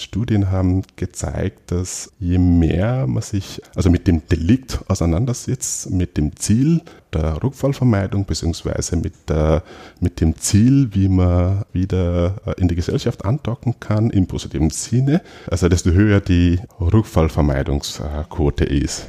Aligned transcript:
Studien 0.00 0.50
haben 0.50 0.82
gezeigt, 0.96 1.70
dass 1.70 2.12
je 2.18 2.38
mehr 2.38 3.06
man 3.06 3.22
sich 3.22 3.60
also 3.74 3.90
mit 3.90 4.06
dem 4.06 4.26
Delikt 4.26 4.80
auseinandersetzt, 4.88 5.90
mit 5.90 6.16
dem 6.16 6.36
Ziel 6.36 6.82
der 7.12 7.42
Rückfallvermeidung 7.42 8.24
beziehungsweise 8.24 8.96
mit, 8.96 9.14
der, 9.28 9.62
mit 10.00 10.20
dem 10.20 10.36
Ziel, 10.36 10.88
wie 10.92 11.08
man 11.08 11.64
wieder 11.72 12.36
in 12.56 12.68
die 12.68 12.74
Gesellschaft 12.74 13.24
andocken 13.24 13.78
kann 13.80 14.10
im 14.10 14.26
positiven 14.26 14.70
Sinne, 14.70 15.22
also 15.50 15.68
desto 15.68 15.90
höher 15.90 16.20
die 16.20 16.60
Rückfallvermeidungsquote 16.80 18.64
ist. 18.64 19.08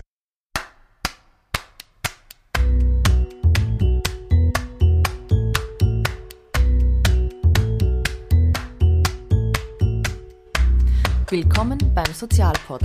Willkommen 11.31 11.77
beim 11.95 12.13
Sozialpod, 12.13 12.81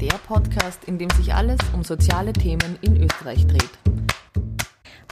der 0.00 0.18
Podcast, 0.26 0.82
in 0.86 0.98
dem 0.98 1.08
sich 1.10 1.32
alles 1.32 1.60
um 1.72 1.84
soziale 1.84 2.32
Themen 2.32 2.76
in 2.80 3.00
Österreich 3.00 3.46
dreht. 3.46 3.70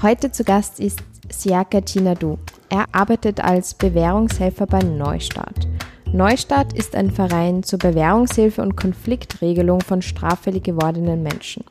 Heute 0.02 0.32
zu 0.32 0.42
Gast 0.42 0.80
ist 0.80 0.98
Siaka 1.30 1.82
Chinadu. 1.82 2.36
Er 2.70 2.86
arbeitet 2.90 3.38
als 3.38 3.74
Bewährungshelfer 3.74 4.66
bei 4.66 4.80
Neustart. 4.80 5.68
Neustart 6.12 6.72
ist 6.72 6.96
ein 6.96 7.12
Verein 7.12 7.62
zur 7.62 7.78
Bewährungshilfe 7.78 8.60
und 8.60 8.74
Konfliktregelung 8.74 9.80
von 9.80 10.02
straffällig 10.02 10.64
gewordenen 10.64 11.22
Menschen. 11.22 11.62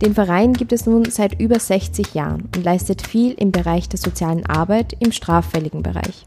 Den 0.00 0.14
Verein 0.14 0.54
gibt 0.54 0.72
es 0.72 0.86
nun 0.86 1.04
seit 1.10 1.38
über 1.38 1.60
60 1.60 2.14
Jahren 2.14 2.48
und 2.56 2.64
leistet 2.64 3.06
viel 3.06 3.32
im 3.34 3.52
Bereich 3.52 3.90
der 3.90 3.98
sozialen 3.98 4.46
Arbeit 4.46 4.96
im 4.98 5.12
straffälligen 5.12 5.82
Bereich. 5.82 6.24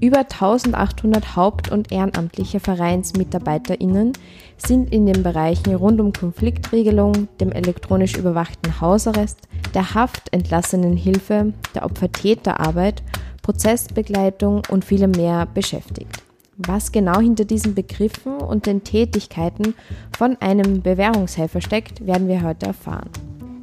Über 0.00 0.18
1800 0.18 1.34
Haupt- 1.34 1.72
und 1.72 1.90
ehrenamtliche 1.90 2.60
VereinsmitarbeiterInnen 2.60 4.12
sind 4.56 4.92
in 4.92 5.06
den 5.06 5.24
Bereichen 5.24 5.74
rund 5.74 6.00
um 6.00 6.12
Konfliktregelung, 6.12 7.26
dem 7.40 7.50
elektronisch 7.50 8.16
überwachten 8.16 8.80
Hausarrest, 8.80 9.40
der 9.74 9.94
Haftentlassenenhilfe, 9.94 11.52
der 11.74 11.84
Opfer-Täter-Arbeit, 11.84 13.02
Prozessbegleitung 13.42 14.62
und 14.70 14.84
vielem 14.84 15.10
mehr 15.10 15.46
beschäftigt. 15.46 16.22
Was 16.58 16.92
genau 16.92 17.18
hinter 17.18 17.44
diesen 17.44 17.74
Begriffen 17.74 18.36
und 18.36 18.66
den 18.66 18.84
Tätigkeiten 18.84 19.74
von 20.16 20.36
einem 20.40 20.82
Bewährungshelfer 20.82 21.60
steckt, 21.60 22.06
werden 22.06 22.28
wir 22.28 22.42
heute 22.42 22.66
erfahren. 22.66 23.10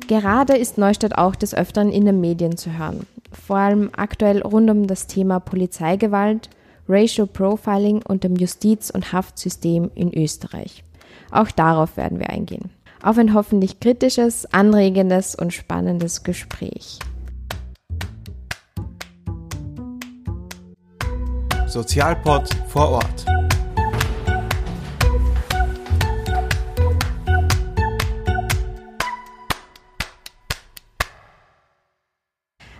Gerade 0.07 0.57
ist 0.57 0.77
Neustadt 0.77 1.17
auch 1.17 1.35
des 1.35 1.55
Öfteren 1.55 1.91
in 1.91 2.05
den 2.05 2.19
Medien 2.19 2.57
zu 2.57 2.77
hören 2.77 3.05
vor 3.38 3.58
allem 3.58 3.89
aktuell 3.95 4.41
rund 4.41 4.69
um 4.69 4.88
das 4.88 5.08
Thema 5.08 5.39
Polizeigewalt, 5.39 6.50
Racial 6.88 7.28
Profiling 7.28 8.02
und 8.08 8.23
dem 8.23 8.36
Justiz- 8.36 8.91
und 8.91 9.11
Haftsystem 9.11 9.91
in 9.95 10.14
Österreich. 10.14 10.83
Auch 11.31 11.52
darauf 11.52 11.97
werden 11.97 12.19
wir 12.19 12.30
eingehen. 12.30 12.69
Auf 13.02 13.17
ein 13.17 13.33
hoffentlich 13.33 13.80
kritisches, 13.80 14.45
anregendes 14.53 15.36
und 15.36 15.53
spannendes 15.53 16.23
Gespräch. 16.23 17.00
Sozialpod 21.67 22.50
vor 22.67 22.89
Ort. 22.89 23.34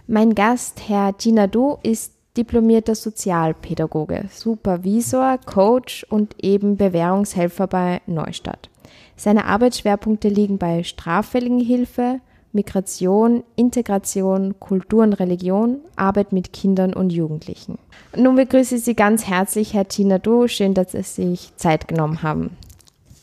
Mein 0.08 0.36
Gast, 0.36 0.88
Herr 0.88 1.14
Ginadu, 1.14 1.78
ist 1.82 2.14
diplomierter 2.38 2.94
Sozialpädagoge, 2.94 4.26
Supervisor, 4.32 5.40
Coach 5.46 6.06
und 6.10 6.36
eben 6.44 6.78
Bewährungshelfer 6.78 7.66
bei 7.66 8.02
Neustadt. 8.06 8.70
Seine 9.16 9.46
Arbeitsschwerpunkte 9.46 10.28
liegen 10.28 10.60
bei 10.60 10.84
straffälligen 10.84 11.60
Hilfe, 11.60 12.20
Migration, 12.52 13.44
Integration, 13.56 14.60
Kultur 14.60 15.02
und 15.04 15.14
Religion, 15.14 15.80
Arbeit 15.96 16.34
mit 16.34 16.54
Kindern 16.54 16.94
und 16.94 17.12
Jugendlichen. 17.12 17.80
Nun 18.16 18.36
begrüße 18.36 18.76
ich 18.76 18.84
Sie 18.84 18.96
ganz 18.96 19.26
herzlich, 19.26 19.74
Herr 19.74 19.88
Tinadu. 19.88 20.48
Schön, 20.48 20.76
dass 20.76 20.92
Sie 20.92 21.02
sich 21.02 21.52
Zeit 21.58 21.88
genommen 21.88 22.22
haben. 22.22 22.58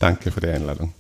Danke 0.01 0.33
für 0.33 0.41
die 0.41 0.49
Einladung. 0.49 0.93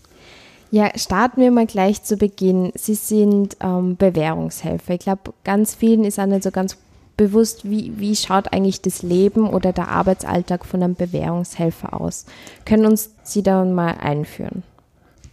Ja, 0.72 0.90
starten 0.96 1.42
wir 1.42 1.50
mal 1.50 1.66
gleich 1.66 2.02
zu 2.02 2.16
Beginn. 2.16 2.72
Sie 2.74 2.94
sind 2.94 3.58
ähm, 3.60 3.98
Bewährungshelfer. 3.98 4.94
Ich 4.94 5.00
glaube, 5.00 5.34
ganz 5.44 5.74
vielen 5.74 6.02
ist 6.02 6.18
auch 6.18 6.24
nicht 6.24 6.42
so 6.42 6.50
ganz 6.50 6.78
bewusst, 7.18 7.68
wie, 7.68 7.92
wie 7.98 8.16
schaut 8.16 8.54
eigentlich 8.54 8.80
das 8.80 9.02
Leben 9.02 9.50
oder 9.50 9.74
der 9.74 9.88
Arbeitsalltag 9.88 10.64
von 10.64 10.82
einem 10.82 10.94
Bewährungshelfer 10.94 12.00
aus. 12.00 12.24
Können 12.64 12.86
uns 12.86 13.10
Sie 13.22 13.42
da 13.42 13.66
mal 13.66 13.98
einführen? 14.00 14.62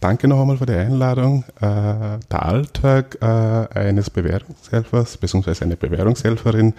Danke 0.00 0.28
noch 0.28 0.42
einmal 0.42 0.58
für 0.58 0.66
die 0.66 0.74
Einladung. 0.74 1.44
Äh, 1.56 2.18
der 2.30 2.42
Alltag 2.42 3.16
äh, 3.22 3.24
eines 3.24 4.10
Bewährungshelfers 4.10 5.16
bzw. 5.16 5.64
einer 5.64 5.76
Bewährungshelferin 5.76 6.74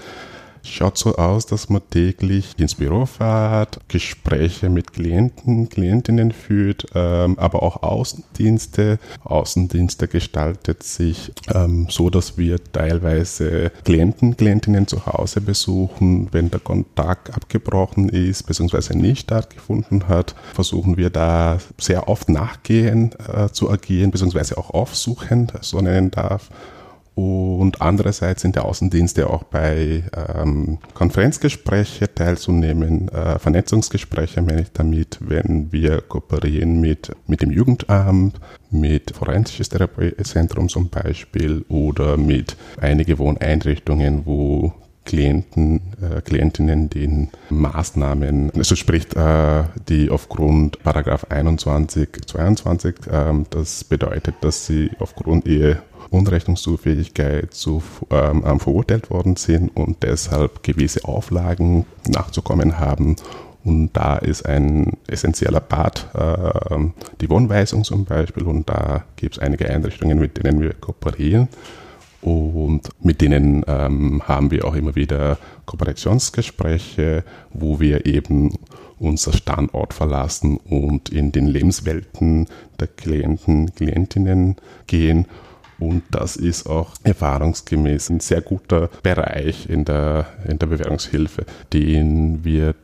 Schaut 0.64 0.98
so 0.98 1.16
aus, 1.16 1.48
dass 1.48 1.70
man 1.70 1.82
täglich 1.90 2.54
ins 2.58 2.76
Büro 2.76 3.06
fährt, 3.06 3.80
Gespräche 3.88 4.70
mit 4.70 4.94
Klienten, 4.94 5.70
Klientinnen 5.70 6.32
führt, 6.32 6.86
ähm, 6.94 7.38
aber 7.40 7.64
auch 7.64 7.82
Außendienste. 7.82 9.00
Außendienste 9.24 10.08
gestaltet 10.08 10.84
sich 10.84 11.32
ähm, 11.54 11.88
so, 11.90 12.10
dass 12.12 12.38
wir 12.38 12.64
teilweise 12.64 13.72
Klienten, 13.84 14.38
Klientinnen 14.38 14.88
zu 14.88 15.06
Hause 15.08 15.42
besuchen. 15.42 16.30
Wenn 16.32 16.52
der 16.52 16.60
Kontakt 16.60 17.34
abgebrochen 17.34 18.10
ist 18.10 18.44
bzw. 18.44 18.96
nicht 18.96 19.22
stattgefunden 19.22 20.08
hat, 20.08 20.36
versuchen 20.54 20.96
wir 20.98 21.10
da 21.10 21.58
sehr 21.80 22.08
oft 22.08 22.30
nachgehen 22.30 23.16
äh, 23.34 23.50
zu 23.50 23.72
agieren 23.72 24.12
bzw. 24.12 24.56
auch 24.56 24.70
aufsuchend, 24.70 25.54
so 25.62 25.82
nennen 25.82 26.12
darf 26.12 26.50
und 27.16 27.82
andererseits 27.82 28.42
sind 28.42 28.56
der 28.56 28.66
Außendienste 28.66 29.30
auch 29.30 29.44
bei 29.44 30.04
ähm, 30.34 30.78
Konferenzgespräche 30.94 32.14
teilzunehmen, 32.14 33.10
äh, 33.10 33.38
Vernetzungsgespräche 33.38 34.42
meine 34.42 34.62
ich 34.62 34.72
damit, 34.72 35.18
wenn 35.20 35.72
wir 35.74 36.02
kooperieren 36.02 36.80
mit, 36.80 37.12
mit 37.28 37.42
dem 37.42 37.52
Jugendamt, 37.52 38.40
mit 38.70 39.12
Forensisches 39.12 39.70
Therapiezentrum 39.70 40.70
zum 40.70 40.90
Beispiel 40.90 41.66
oder 41.68 42.16
mit 42.16 42.56
einigen 42.80 43.18
Wohneinrichtungen, 43.18 44.26
wo 44.26 44.74
Klienten, 45.06 45.82
äh, 46.02 46.22
Klientinnen 46.22 46.90
den 46.90 47.30
Maßnahmen, 47.50 48.52
also 48.56 48.76
sprich, 48.76 49.16
äh, 49.16 49.64
die 49.90 50.10
aufgrund 50.10 50.82
Paragraph 50.84 51.26
21, 51.30 52.10
22, 52.28 52.96
äh, 53.08 53.34
das 53.50 53.84
bedeutet, 53.84 54.36
dass 54.42 54.68
sie 54.68 54.92
aufgrund 55.00 55.48
ihrer 55.48 55.78
Unrechnungszufähigkeit 56.12 57.54
zu, 57.54 57.82
ähm, 58.12 58.44
ähm, 58.46 58.60
verurteilt 58.60 59.10
worden 59.10 59.38
sind 59.38 59.76
und 59.76 60.04
deshalb 60.04 60.62
gewisse 60.62 61.06
Auflagen 61.06 61.86
nachzukommen 62.08 62.80
haben. 62.80 63.16
Und 63.64 63.92
da 63.94 64.18
ist 64.18 64.46
ein 64.46 64.98
essentieller 65.08 65.60
Part 65.60 66.10
äh, 66.14 66.78
die 67.22 67.30
Wohnweisung 67.30 67.84
zum 67.84 68.06
Beispiel. 68.06 68.44
Und 68.44 68.70
da 68.70 69.04
gibt 69.16 69.38
es 69.38 69.42
einige 69.42 69.70
Einrichtungen, 69.70 70.20
mit 70.20 70.38
denen 70.38 70.60
wir 70.62 70.74
kooperieren. 70.74 71.48
Und 72.22 72.90
mit 73.04 73.22
denen 73.22 73.64
ähm, 73.68 74.22
haben 74.28 74.52
wir 74.52 74.66
auch 74.66 74.76
immer 74.76 74.96
wieder 74.96 75.38
Kooperationsgespräche, 75.66 77.24
wo 77.52 77.80
wir 77.80 78.06
eben 78.06 78.54
unser 79.00 79.34
Standort 79.34 79.94
verlassen 79.94 80.58
und 80.58 81.10
in 81.10 81.32
den 81.32 81.48
Lebenswelten 81.48 82.48
der 82.80 82.88
Klienten, 82.88 83.74
Klientinnen 83.74 84.58
gehen 84.86 85.26
und 85.82 86.04
das 86.12 86.36
ist 86.36 86.68
auch 86.68 86.92
erfahrungsgemäß 87.04 88.10
ein 88.12 88.20
sehr 88.20 88.42
guter 88.42 88.90
Bereich 89.02 89.68
in 89.68 89.84
der, 89.84 90.28
in 90.48 90.60
der 90.60 90.68
Bewährungshilfe, 90.68 91.46
den 91.74 92.44
wir 92.44 92.76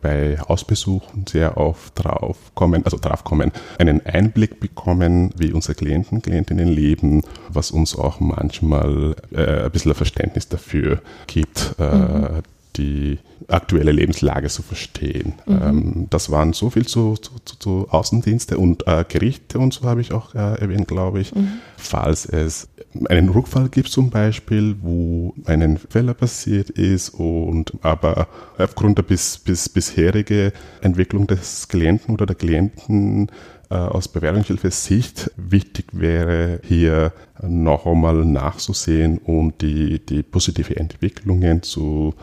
bei 0.00 0.36
Hausbesuchen 0.48 1.26
sehr 1.28 1.56
oft 1.56 1.92
drauf 2.02 2.36
kommen, 2.54 2.84
also 2.84 2.98
drauf 2.98 3.22
kommen, 3.22 3.52
einen 3.78 4.04
Einblick 4.04 4.58
bekommen, 4.58 5.30
wie 5.36 5.52
unsere 5.52 5.74
Klienten, 5.74 6.22
Klientinnen 6.22 6.68
leben, 6.68 7.22
was 7.48 7.70
uns 7.70 7.96
auch 7.96 8.18
manchmal 8.20 9.14
äh, 9.32 9.64
ein 9.64 9.70
bisschen 9.70 9.92
ein 9.92 9.96
Verständnis 9.96 10.48
dafür 10.48 11.00
gibt, 11.26 11.76
äh, 11.78 11.84
mhm 11.84 12.42
die 12.80 13.18
aktuelle 13.48 13.92
Lebenslage 13.92 14.48
zu 14.48 14.62
verstehen. 14.62 15.34
Mhm. 15.46 15.60
Ähm, 15.62 16.06
das 16.10 16.30
waren 16.30 16.52
so 16.52 16.70
viel 16.70 16.86
zu, 16.86 17.16
zu, 17.16 17.32
zu 17.58 17.86
Außendienste 17.90 18.58
und 18.58 18.86
äh, 18.86 19.04
Gerichte 19.06 19.58
und 19.58 19.74
so 19.74 19.82
habe 19.84 20.00
ich 20.00 20.12
auch 20.12 20.34
äh, 20.34 20.60
erwähnt, 20.60 20.88
glaube 20.88 21.20
ich. 21.20 21.34
Mhm. 21.34 21.60
Falls 21.76 22.26
es 22.26 22.68
einen 23.08 23.28
Rückfall 23.28 23.68
gibt 23.68 23.88
zum 23.88 24.10
Beispiel, 24.10 24.76
wo 24.80 25.34
ein 25.44 25.78
Fehler 25.78 26.14
passiert 26.14 26.70
ist 26.70 27.10
und 27.10 27.72
aber 27.82 28.28
aufgrund 28.58 28.98
der 28.98 29.04
bis, 29.04 29.38
bis 29.38 29.68
bisherige 29.68 30.52
Entwicklung 30.80 31.26
des 31.26 31.68
Klienten 31.68 32.14
oder 32.14 32.26
der 32.26 32.36
Klienten 32.36 33.30
äh, 33.70 33.74
aus 33.74 34.08
Bewährungshilfe-Sicht 34.08 35.30
wichtig 35.36 35.86
wäre, 35.92 36.60
hier 36.64 37.12
noch 37.42 37.86
einmal 37.86 38.24
nachzusehen 38.24 39.18
und 39.18 39.62
die, 39.62 40.04
die 40.04 40.22
positive 40.22 40.76
Entwicklungen 40.76 41.62
zu 41.62 42.14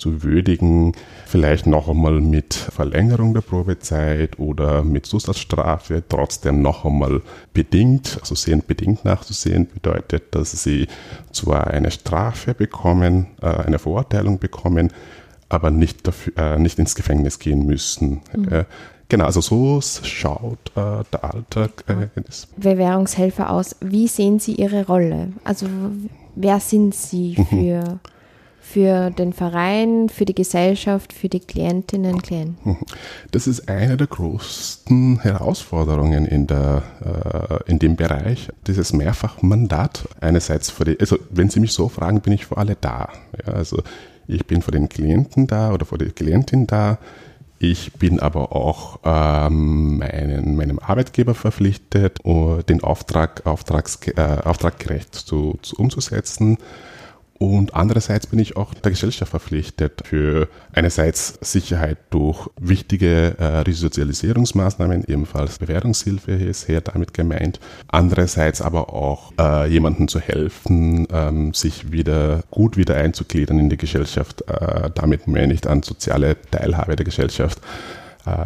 zu 0.00 0.22
würdigen, 0.22 0.92
vielleicht 1.26 1.66
noch 1.66 1.88
einmal 1.88 2.20
mit 2.20 2.54
Verlängerung 2.54 3.34
der 3.34 3.42
Probezeit 3.42 4.38
oder 4.38 4.82
mit 4.82 5.06
Zusatzstrafe 5.06 6.02
trotzdem 6.08 6.62
noch 6.62 6.84
einmal 6.84 7.22
bedingt, 7.54 8.18
also 8.20 8.34
sehend 8.34 8.66
bedingt 8.66 9.04
nachzusehen, 9.04 9.68
bedeutet, 9.72 10.34
dass 10.34 10.50
sie 10.50 10.88
zwar 11.30 11.68
eine 11.68 11.90
Strafe 11.90 12.54
bekommen, 12.54 13.26
äh, 13.42 13.46
eine 13.46 13.78
Verurteilung 13.78 14.38
bekommen, 14.38 14.92
aber 15.48 15.70
nicht, 15.70 16.06
dafür, 16.06 16.32
äh, 16.36 16.58
nicht 16.58 16.78
ins 16.78 16.94
Gefängnis 16.94 17.38
gehen 17.38 17.66
müssen. 17.66 18.22
Mhm. 18.34 18.64
Genau, 19.10 19.24
also 19.24 19.40
so 19.40 19.80
schaut 19.80 20.70
äh, 20.76 21.02
der 21.12 21.24
Alltag 21.24 21.84
äh, 21.88 22.08
eines 22.16 22.46
Bewährungshelfer 22.56 23.50
aus. 23.50 23.74
Wie 23.80 24.06
sehen 24.06 24.38
Sie 24.38 24.54
Ihre 24.54 24.86
Rolle? 24.86 25.32
Also 25.42 25.66
wer 26.36 26.60
sind 26.60 26.94
Sie 26.94 27.34
mhm. 27.36 27.46
für, 27.46 28.00
für 28.72 29.10
den 29.10 29.32
Verein, 29.32 30.08
für 30.08 30.24
die 30.24 30.34
Gesellschaft, 30.34 31.12
für 31.12 31.28
die 31.28 31.40
Klientinnen 31.40 32.14
und 32.14 32.22
Klienten? 32.22 32.78
Das 33.32 33.46
ist 33.46 33.68
eine 33.68 33.96
der 33.96 34.06
größten 34.06 35.20
Herausforderungen 35.20 36.26
in, 36.26 36.46
der, 36.46 36.82
äh, 37.04 37.70
in 37.70 37.78
dem 37.78 37.96
Bereich, 37.96 38.48
dieses 38.66 38.92
Mehrfachmandat. 38.92 40.08
Einerseits, 40.20 40.70
für 40.70 40.84
die, 40.84 41.00
also 41.00 41.18
wenn 41.30 41.50
Sie 41.50 41.60
mich 41.60 41.72
so 41.72 41.88
fragen, 41.88 42.20
bin 42.20 42.32
ich 42.32 42.46
für 42.46 42.56
alle 42.56 42.76
da. 42.80 43.08
Ja, 43.46 43.54
also 43.54 43.82
ich 44.26 44.46
bin 44.46 44.62
für 44.62 44.70
den 44.70 44.88
Klienten 44.88 45.46
da 45.46 45.72
oder 45.72 45.84
für 45.86 45.98
die 45.98 46.10
Klientin 46.10 46.66
da 46.66 46.98
ich 47.62 47.92
bin 47.92 48.20
aber 48.20 48.56
auch 48.56 49.00
ähm, 49.04 49.98
meinen, 49.98 50.56
meinem 50.56 50.78
Arbeitgeber 50.78 51.34
verpflichtet, 51.34 52.18
den 52.24 52.82
Auftrag 52.82 53.44
auftrags, 53.44 53.98
äh, 54.16 54.38
auftraggerecht 54.42 55.14
zu, 55.14 55.58
zu 55.60 55.76
umzusetzen. 55.76 56.56
Und 57.42 57.72
andererseits 57.72 58.26
bin 58.26 58.38
ich 58.38 58.58
auch 58.58 58.74
der 58.74 58.90
Gesellschaft 58.90 59.30
verpflichtet 59.30 60.02
für 60.04 60.46
einerseits 60.74 61.38
Sicherheit 61.40 61.96
durch 62.10 62.50
wichtige 62.60 63.34
äh, 63.38 63.60
Resozialisierungsmaßnahmen, 63.60 65.04
ebenfalls 65.08 65.58
Bewährungshilfe 65.58 66.32
ist 66.32 66.66
hier 66.66 66.82
damit 66.82 67.14
gemeint. 67.14 67.58
Andererseits 67.88 68.60
aber 68.60 68.92
auch 68.92 69.32
äh, 69.40 69.66
jemandem 69.70 70.06
zu 70.08 70.20
helfen, 70.20 71.08
ähm, 71.10 71.54
sich 71.54 71.90
wieder 71.90 72.42
gut 72.50 72.76
wieder 72.76 72.96
einzugliedern 72.96 73.58
in 73.58 73.70
die 73.70 73.78
Gesellschaft. 73.78 74.42
Äh, 74.46 74.90
damit 74.94 75.26
meine 75.26 75.54
ich 75.54 75.66
an 75.66 75.82
soziale 75.82 76.36
Teilhabe 76.50 76.94
der 76.94 77.06
Gesellschaft 77.06 77.58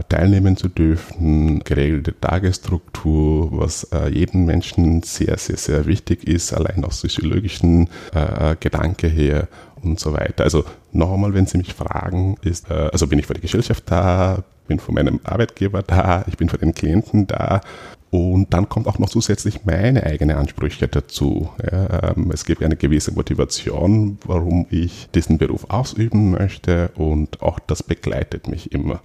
teilnehmen 0.08 0.56
zu 0.56 0.68
dürfen, 0.68 1.60
geregelte 1.64 2.18
Tagesstruktur, 2.18 3.48
was 3.52 3.84
äh, 3.84 4.08
jedem 4.08 4.44
Menschen 4.44 5.02
sehr, 5.02 5.38
sehr, 5.38 5.56
sehr 5.56 5.86
wichtig 5.86 6.26
ist, 6.26 6.52
allein 6.52 6.84
aus 6.84 7.00
physiologischen 7.00 7.88
äh, 8.14 8.56
Gedanke 8.60 9.08
her 9.08 9.48
und 9.82 10.00
so 10.00 10.12
weiter. 10.12 10.44
Also 10.44 10.64
noch 10.92 11.12
einmal, 11.12 11.34
wenn 11.34 11.46
Sie 11.46 11.58
mich 11.58 11.74
fragen, 11.74 12.36
ist, 12.42 12.70
äh, 12.70 12.88
also 12.92 13.06
bin 13.06 13.18
ich 13.18 13.26
für 13.26 13.34
die 13.34 13.40
Gesellschaft 13.40 13.84
da, 13.86 14.44
bin 14.66 14.78
für 14.78 14.92
meinen 14.92 15.20
Arbeitgeber 15.24 15.82
da, 15.82 16.24
ich 16.26 16.36
bin 16.36 16.48
für 16.48 16.58
den 16.58 16.74
Klienten 16.74 17.26
da 17.26 17.60
und 18.14 18.54
dann 18.54 18.68
kommt 18.68 18.86
auch 18.86 19.00
noch 19.00 19.08
zusätzlich 19.08 19.64
meine 19.64 20.04
eigene 20.04 20.36
Ansprüche 20.36 20.86
dazu. 20.86 21.50
Ja, 21.60 22.14
ähm, 22.16 22.30
es 22.32 22.44
gibt 22.44 22.62
eine 22.62 22.76
gewisse 22.76 23.12
Motivation, 23.12 24.18
warum 24.24 24.66
ich 24.70 25.08
diesen 25.12 25.38
Beruf 25.38 25.68
ausüben 25.68 26.30
möchte 26.30 26.92
und 26.94 27.42
auch 27.42 27.58
das 27.58 27.82
begleitet 27.82 28.46
mich 28.46 28.70
immer. 28.70 29.00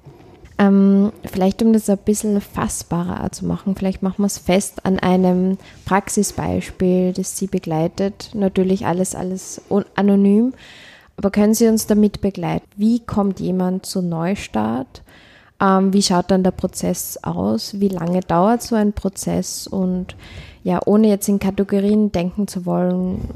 Ähm, 0.59 1.13
vielleicht 1.23 1.63
um 1.63 1.71
das 1.71 1.89
ein 1.89 1.97
bisschen 1.99 2.41
fassbarer 2.41 3.31
zu 3.31 3.45
machen, 3.45 3.75
vielleicht 3.75 4.03
machen 4.03 4.21
wir 4.21 4.25
es 4.25 4.37
fest 4.37 4.85
an 4.85 4.99
einem 4.99 5.57
Praxisbeispiel, 5.85 7.13
das 7.13 7.37
Sie 7.37 7.47
begleitet. 7.47 8.31
Natürlich 8.33 8.85
alles, 8.85 9.15
alles 9.15 9.61
anonym. 9.95 10.53
Aber 11.15 11.31
können 11.31 11.53
Sie 11.53 11.67
uns 11.67 11.87
damit 11.87 12.19
begleiten? 12.19 12.67
Wie 12.75 12.99
kommt 12.99 13.39
jemand 13.39 13.85
zu 13.85 14.01
Neustart? 14.01 15.01
Ähm, 15.61 15.93
wie 15.93 16.01
schaut 16.01 16.29
dann 16.29 16.43
der 16.43 16.51
Prozess 16.51 17.17
aus? 17.21 17.79
Wie 17.79 17.89
lange 17.89 18.19
dauert 18.19 18.61
so 18.61 18.75
ein 18.75 18.91
Prozess? 18.91 19.65
Und 19.65 20.17
ja, 20.63 20.81
ohne 20.85 21.07
jetzt 21.07 21.29
in 21.29 21.39
Kategorien 21.39 22.11
denken 22.11 22.49
zu 22.49 22.65
wollen, 22.65 23.29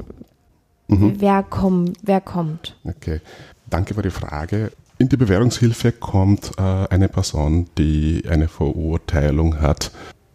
mhm. 0.88 1.14
wer, 1.20 1.42
komm, 1.42 1.94
wer 2.02 2.20
kommt? 2.20 2.76
Okay, 2.84 3.22
danke 3.70 3.94
für 3.94 4.02
die 4.02 4.10
Frage. 4.10 4.72
In 5.04 5.10
die 5.10 5.18
Bewährungshilfe 5.18 5.92
kommt 5.92 6.52
äh, 6.56 6.62
eine 6.62 7.10
Person, 7.10 7.66
die 7.76 8.22
eine 8.26 8.48
Verurteilung 8.48 9.60
hat, 9.60 9.90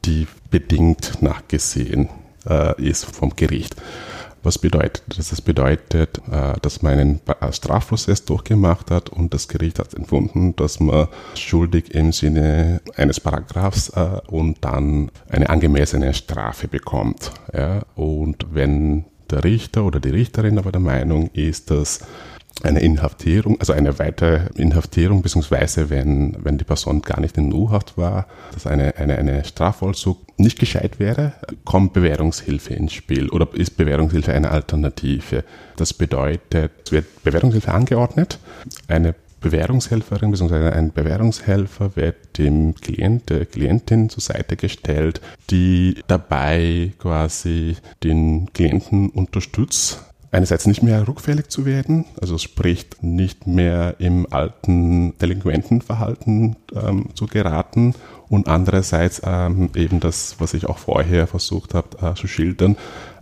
die 0.06 0.27
bedingt 0.51 1.24
nachgesehen 1.24 2.07
äh, 2.48 2.80
ist 2.80 3.06
vom 3.06 3.36
Gericht. 3.36 3.75
Was 4.44 4.60
bedeutet 4.60 5.01
das? 5.07 5.30
Das 5.30 5.42
bedeutet, 5.42 6.21
äh, 6.31 6.54
dass 6.62 6.83
man 6.83 7.00
einen 7.00 7.19
Strafprozess 7.51 8.25
durchgemacht 8.25 8.92
hat 8.92 9.10
und 9.10 9.33
das 9.33 9.48
Gericht 9.48 9.80
hat 9.80 9.95
empfunden, 9.95 10.56
dass 10.56 10.80
man 10.80 11.07
schuldig 11.33 11.95
im 11.95 12.12
Sinne 12.12 12.81
eines 12.95 13.19
Paragraphs 13.19 13.89
äh, 13.95 14.21
und 14.27 14.57
dann 14.62 15.10
eine 15.30 15.50
angemessene 15.50 16.13
Strafe 16.13 16.68
bekommt. 16.68 17.31
Und 17.95 18.45
wenn 18.51 19.06
der 19.31 19.44
Richter 19.44 19.83
oder 19.83 20.00
die 20.00 20.12
Richterin 20.12 20.60
aber 20.60 20.71
der 20.71 20.81
Meinung 20.81 21.31
ist, 21.33 21.71
dass 21.71 22.01
eine 22.63 22.79
Inhaftierung, 22.79 23.59
also 23.59 23.73
eine 23.73 24.00
weitere 24.00 24.41
Inhaftierung, 24.56 25.21
beziehungsweise 25.21 25.89
wenn, 25.89 26.35
wenn 26.44 26.57
die 26.57 26.65
Person 26.65 27.01
gar 27.01 27.19
nicht 27.19 27.38
in 27.38 27.53
U-Haft 27.53 27.97
war, 27.97 28.27
dass 28.53 28.67
eine, 28.67 28.97
eine, 28.97 29.17
eine 29.17 29.44
Strafvollzug 29.45 30.17
nicht 30.38 30.59
gescheit 30.59 31.00
wäre, 31.00 31.33
kommt 31.65 31.94
Bewährungshilfe 31.94 32.73
ins 32.73 32.94
Spiel 32.94 33.29
oder 33.29 33.47
ist 33.53 33.77
Bewährungshilfe 33.77 34.33
eine 34.33 34.51
Alternative. 34.51 35.44
Das 35.75 35.94
bedeutet, 35.94 36.71
es 36.85 36.91
wird 36.91 37.23
Bewährungshilfe 37.23 37.71
angeordnet, 37.71 38.39
eine 38.88 39.15
Bewährungshelferin 39.41 40.31
bzw. 40.31 40.71
ein 40.71 40.91
Bewährungshelfer 40.91 41.95
wird 41.95 42.38
dem 42.38 42.75
Klient, 42.75 43.29
der 43.29 43.45
Klientin 43.45 44.09
zur 44.09 44.21
Seite 44.21 44.57
gestellt, 44.57 45.21
die 45.50 45.95
dabei 46.07 46.91
quasi 47.00 47.77
den 48.03 48.51
Klienten 48.53 49.09
unterstützt, 49.09 50.08
einerseits 50.31 50.67
nicht 50.67 50.83
mehr 50.83 51.07
rückfällig 51.07 51.49
zu 51.49 51.65
werden, 51.65 52.05
also 52.21 52.37
spricht 52.37 53.01
nicht 53.03 53.47
mehr 53.47 53.95
im 53.99 54.27
alten 54.31 55.17
Delinquentenverhalten 55.17 56.55
ähm, 56.75 57.09
zu 57.15 57.25
geraten 57.25 57.95
und 58.29 58.47
andererseits 58.47 59.21
ähm, 59.25 59.69
eben 59.75 59.99
das, 59.99 60.35
was 60.39 60.53
ich 60.53 60.67
auch 60.67 60.77
vorher 60.77 61.25
versucht 61.27 61.73
habe 61.73 62.11
äh, 62.11 62.13
zu 62.13 62.27
schildern, 62.27 62.77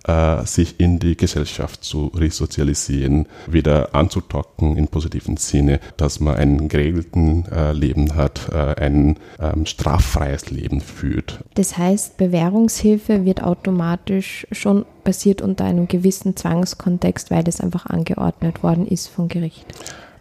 äh, 0.08 0.46
sich 0.46 0.80
in 0.80 1.00
die 1.00 1.18
Gesellschaft 1.18 1.84
zu 1.84 2.08
resozialisieren, 2.16 3.28
wieder 3.46 3.94
anzutocken 3.94 4.78
im 4.78 4.88
positiven 4.88 5.38
Sinne, 5.38 5.80
dass 5.98 6.20
man 6.20 6.36
ein 6.36 6.70
geregelten 6.70 7.46
äh, 7.52 7.74
Leben 7.74 8.16
hat, 8.16 8.50
äh, 8.52 8.82
ein 8.82 9.18
ähm, 9.40 9.66
straffreies 9.66 10.50
Leben 10.50 10.82
führt. 10.82 11.44
Das 11.56 11.78
heißt, 11.78 12.18
Bewährungshilfe 12.18 13.26
wird 13.26 13.44
automatisch 13.44 14.48
schon 14.52 14.86
passiert 15.04 15.42
unter 15.42 15.66
einem 15.66 15.88
gewissen 15.88 16.36
Zwangskontext, 16.36 17.30
weil 17.30 17.44
das 17.44 17.60
einfach 17.62 17.86
angeordnet 17.86 18.64
worden 18.64 18.88
ist 18.88 19.08
vom 19.08 19.28
Gericht. 19.28 19.66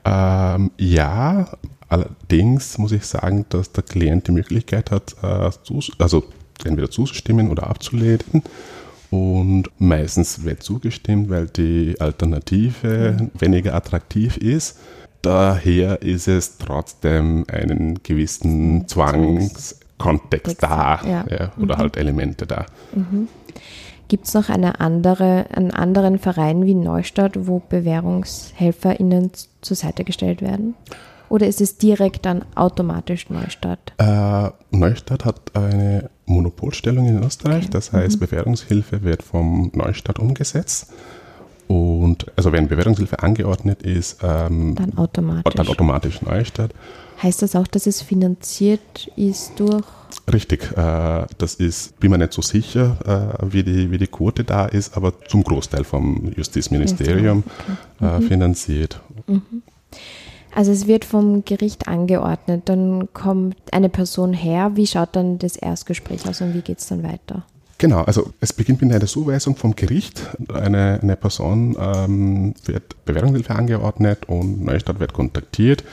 Ähm, 0.04 0.70
ja, 0.78 1.48
allerdings 1.88 2.78
muss 2.78 2.92
ich 2.92 3.04
sagen, 3.04 3.46
dass 3.48 3.72
der 3.72 3.82
Klient 3.82 4.28
die 4.28 4.32
Möglichkeit 4.32 4.90
hat, 4.90 5.16
also 5.22 6.24
entweder 6.64 6.90
zuzustimmen 6.90 7.50
oder 7.50 7.68
abzulehnen. 7.68 8.42
Und 9.10 9.70
meistens 9.78 10.44
wird 10.44 10.62
zugestimmt, 10.62 11.30
weil 11.30 11.46
die 11.46 11.96
Alternative 12.00 13.30
weniger 13.38 13.74
attraktiv 13.74 14.36
ist. 14.36 14.78
Daher 15.22 16.02
ist 16.02 16.28
es 16.28 16.58
trotzdem 16.58 17.46
einen 17.50 18.02
gewissen 18.02 18.86
Zwangskontext 18.86 20.62
da 20.62 21.00
ja. 21.04 21.24
Ja, 21.28 21.52
oder 21.58 21.76
mhm. 21.76 21.78
halt 21.78 21.96
Elemente 21.96 22.46
da. 22.46 22.66
Mhm. 22.94 23.28
Gibt 24.08 24.26
es 24.26 24.34
noch 24.34 24.48
eine 24.48 24.78
andere, 24.78 25.46
einen 25.52 25.72
anderen 25.72 26.18
Verein 26.18 26.64
wie 26.64 26.74
Neustadt, 26.74 27.48
wo 27.48 27.58
BewährungshelferInnen 27.58 29.32
zur 29.62 29.76
Seite 29.76 30.04
gestellt 30.04 30.42
werden? 30.42 30.74
Oder 31.28 31.48
ist 31.48 31.60
es 31.60 31.76
direkt 31.76 32.24
dann 32.24 32.44
automatisch 32.54 33.28
Neustadt? 33.30 33.94
Äh, 33.98 34.50
Neustadt 34.70 35.24
hat 35.24 35.56
eine 35.56 36.08
Monopolstellung 36.26 37.06
in 37.06 37.22
Österreich, 37.22 37.64
okay. 37.64 37.72
das 37.72 37.92
heißt, 37.92 38.16
mhm. 38.16 38.26
Bewährungshilfe 38.26 39.02
wird 39.02 39.22
vom 39.22 39.70
Neustadt 39.74 40.18
umgesetzt. 40.18 40.92
Und 41.68 42.26
also 42.36 42.52
wenn 42.52 42.68
Bewährungshilfe 42.68 43.22
angeordnet 43.22 43.82
ist, 43.82 44.18
ähm, 44.22 44.74
dann, 44.76 44.96
automatisch. 44.96 45.54
dann 45.54 45.68
automatisch 45.68 46.22
Neustadt. 46.22 46.72
Heißt 47.22 47.42
das 47.42 47.56
auch, 47.56 47.66
dass 47.66 47.86
es 47.86 48.02
finanziert 48.02 49.10
ist 49.16 49.58
durch? 49.58 49.84
Richtig, 50.32 50.76
äh, 50.76 51.26
das 51.38 51.54
ist, 51.54 51.98
bin 51.98 52.10
mir 52.10 52.18
nicht 52.18 52.32
so 52.32 52.42
sicher, 52.42 53.38
äh, 53.40 53.52
wie, 53.52 53.62
die, 53.62 53.90
wie 53.90 53.98
die 53.98 54.06
Quote 54.06 54.44
da 54.44 54.66
ist, 54.66 54.96
aber 54.96 55.12
zum 55.26 55.42
Großteil 55.42 55.84
vom 55.84 56.32
Justizministerium 56.36 57.42
okay. 57.98 58.16
äh, 58.16 58.18
mhm. 58.18 58.22
finanziert. 58.28 59.00
Mhm. 59.26 59.62
Also 60.56 60.72
es 60.72 60.86
wird 60.86 61.04
vom 61.04 61.44
Gericht 61.44 61.86
angeordnet, 61.86 62.62
dann 62.64 63.12
kommt 63.12 63.58
eine 63.72 63.90
Person 63.90 64.32
her. 64.32 64.70
Wie 64.74 64.86
schaut 64.86 65.10
dann 65.12 65.36
das 65.36 65.56
Erstgespräch 65.56 66.26
aus 66.26 66.40
und 66.40 66.54
wie 66.54 66.62
geht 66.62 66.78
es 66.78 66.86
dann 66.86 67.02
weiter? 67.02 67.44
Genau, 67.76 68.00
also 68.04 68.32
es 68.40 68.54
beginnt 68.54 68.80
mit 68.80 68.90
einer 68.90 69.04
Zuweisung 69.04 69.54
vom 69.54 69.76
Gericht. 69.76 70.22
Eine, 70.50 70.98
eine 71.02 71.16
Person 71.16 71.76
ähm, 71.78 72.54
wird 72.64 73.04
Bewährungshilfe 73.04 73.54
angeordnet 73.54 74.20
und 74.28 74.64
Neustadt 74.64 74.98
wird 74.98 75.12
kontaktiert. 75.12 75.84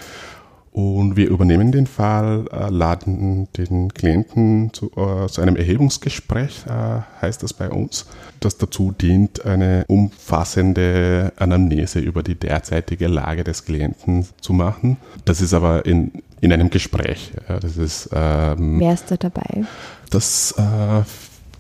Und 0.74 1.16
wir 1.16 1.30
übernehmen 1.30 1.72
den 1.72 1.86
Fall, 1.86 2.46
äh, 2.52 2.70
laden 2.72 3.48
den 3.56 3.94
Klienten 3.94 4.74
zu, 4.74 4.90
äh, 4.98 5.28
zu 5.28 5.42
einem 5.42 5.56
Erhebungsgespräch, 5.56 6.66
äh, 6.68 7.02
heißt 7.22 7.44
das 7.44 7.54
bei 7.54 7.70
uns, 7.70 8.08
das 8.40 8.58
dazu 8.58 8.92
dient, 8.92 9.46
eine 9.46 9.86
umfassende 9.88 11.32
Anamnese 11.36 12.00
über 12.00 12.24
die 12.24 12.34
derzeitige 12.34 13.08
Lage 13.08 13.44
des 13.44 13.66
Klienten 13.66 14.26
zu 14.42 14.54
machen. 14.54 14.98
Das 15.26 15.42
ist 15.42 15.54
aber 15.54 15.86
in, 15.86 16.12
in 16.42 16.52
einem 16.52 16.72
Gespräch. 16.72 17.34
Das 17.48 17.78
ist, 17.78 18.10
ähm, 18.12 18.80
Wer 18.80 18.94
ist 18.94 19.12
da 19.12 19.18
dabei? 19.18 19.66
Das 20.10 20.56
äh, 20.58 21.04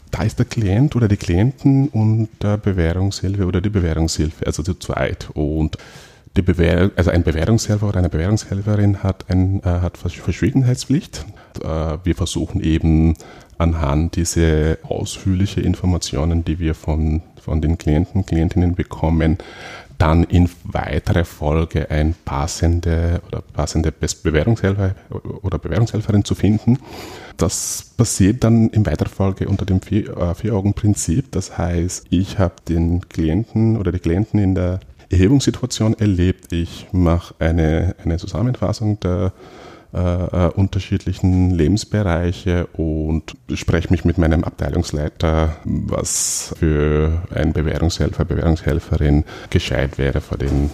da 0.10 0.22
ist 0.22 0.38
der 0.38 0.46
Klient 0.46 0.96
oder 0.96 1.08
die 1.08 1.18
Klienten 1.18 1.88
und 1.88 2.30
der 2.42 2.58
Bewährungshilfe 2.58 3.46
oder 3.46 3.62
die 3.62 3.70
Bewährungshilfe, 3.70 4.46
also 4.46 4.62
zu 4.62 4.76
zweit. 4.76 5.30
Und 5.34 5.78
die 6.36 6.42
Bewähr 6.42 6.92
also 6.96 7.12
ein 7.12 7.24
Bewährungshelfer 7.24 7.88
oder 7.88 8.00
eine 8.00 8.10
Bewährungshelferin 8.10 9.04
hat, 9.04 9.26
ein, 9.30 9.62
äh, 9.64 9.68
hat 9.68 9.98
Verschwiegenheitspflicht. 9.98 11.26
Äh, 11.64 11.98
wir 12.04 12.16
versuchen 12.16 12.62
eben 12.62 13.16
anhand 13.58 14.16
dieser 14.16 14.78
ausführlichen 14.84 15.64
Informationen, 15.64 16.44
die 16.44 16.60
wir 16.60 16.74
von, 16.74 17.22
von 17.40 17.62
den 17.62 17.78
Klienten, 17.78 18.26
Klientinnen 18.26 18.74
bekommen, 18.74 19.38
dann 20.00 20.24
in 20.24 20.50
weiterer 20.64 21.24
Folge 21.24 21.90
ein 21.92 22.16
passende 22.26 23.22
oder 23.28 23.42
passende 23.42 23.92
Bewährungshelfer 23.92 24.96
oder 25.44 25.60
Bewährungshelferin 25.60 26.26
zu 26.26 26.36
finden. 26.36 26.80
Das 27.38 27.94
passiert 27.96 28.44
dann 28.44 28.70
in 28.70 28.86
weiterer 28.86 29.10
Folge 29.10 29.48
unter 29.48 29.66
dem 29.66 29.78
äh, 29.78 30.34
Vier-Augen-Prinzip. 30.34 31.32
Das 31.32 31.58
heißt, 31.58 32.08
ich 32.10 32.40
habe 32.40 32.56
den 32.68 33.08
Klienten 33.08 33.78
oder 33.78 33.92
die 33.92 34.00
Klienten 34.00 34.40
in 34.40 34.56
der 34.56 34.80
Erhebungssituation 35.14 35.94
erlebt. 35.94 36.52
Ich 36.52 36.88
mache 36.92 37.36
eine, 37.40 37.96
eine 38.04 38.18
Zusammenfassung 38.18 39.00
der 39.00 39.32
äh, 39.94 40.00
äh, 40.00 40.50
unterschiedlichen 40.54 41.52
Lebensbereiche 41.52 42.66
und 42.74 43.36
spreche 43.54 43.92
mich 43.92 44.06
mit 44.06 44.18
meinem 44.18 44.44
Abteilungsleiter, 44.44 45.58
was 45.66 46.56
für 46.58 47.22
ein 47.34 47.54
Bewährungshelfer, 47.54 48.26
Bewährungshelferin 48.26 49.24
gescheit 49.52 50.00
wäre 50.00 50.20
für 50.20 50.38
den 50.38 50.72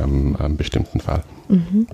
ähm, 0.00 0.36
bestimmten 0.56 1.00
Fall. 1.00 1.24
Mhm. 1.48 1.88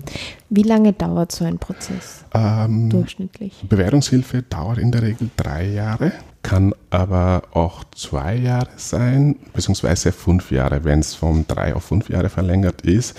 Wie 0.49 0.61
lange 0.61 0.93
dauert 0.93 1.31
so 1.31 1.45
ein 1.45 1.57
Prozess 1.57 2.25
ähm, 2.35 2.91
durchschnittlich? 2.91 3.65
Bewährungshilfe 3.67 4.43
dauert 4.43 4.77
in 4.77 4.91
der 4.91 5.01
Regel 5.01 5.31
drei 5.35 5.67
Jahre, 5.67 6.11
kann 6.43 6.73
aber 6.89 7.43
auch 7.51 7.83
zwei 7.95 8.35
Jahre 8.35 8.69
sein, 8.77 9.35
beziehungsweise 9.53 10.11
fünf 10.11 10.51
Jahre, 10.51 10.83
wenn 10.83 10.99
es 10.99 11.15
von 11.15 11.45
drei 11.47 11.75
auf 11.75 11.83
fünf 11.83 12.09
Jahre 12.09 12.29
verlängert 12.29 12.81
ist. 12.81 13.17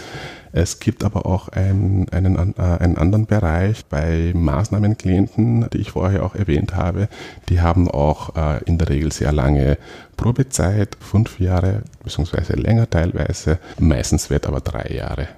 Es 0.53 0.81
gibt 0.81 1.03
aber 1.03 1.25
auch 1.25 1.49
einen, 1.49 2.09
einen, 2.11 2.55
äh, 2.59 2.63
einen 2.63 2.99
anderen 2.99 3.27
Bereich 3.27 3.87
bei 3.87 4.33
Maßnahmenklienten, 4.35 5.69
die 5.73 5.79
ich 5.79 5.93
vorher 5.93 6.25
auch 6.25 6.35
erwähnt 6.35 6.75
habe. 6.77 7.09
Die 7.49 7.63
haben 7.63 7.91
auch 7.91 8.37
äh, 8.37 8.63
in 8.65 8.77
der 8.77 8.91
Regel 8.91 9.13
sehr 9.13 9.33
lange 9.33 9.79
Probezeit, 10.17 10.99
fünf 11.01 11.41
Jahre 11.41 11.83
beziehungsweise 12.05 12.53
länger 12.53 12.89
teilweise. 12.89 13.59
Meistens 13.79 14.29
wird 14.29 14.47
aber 14.47 14.61
drei 14.61 14.95
Jahre 14.95 15.29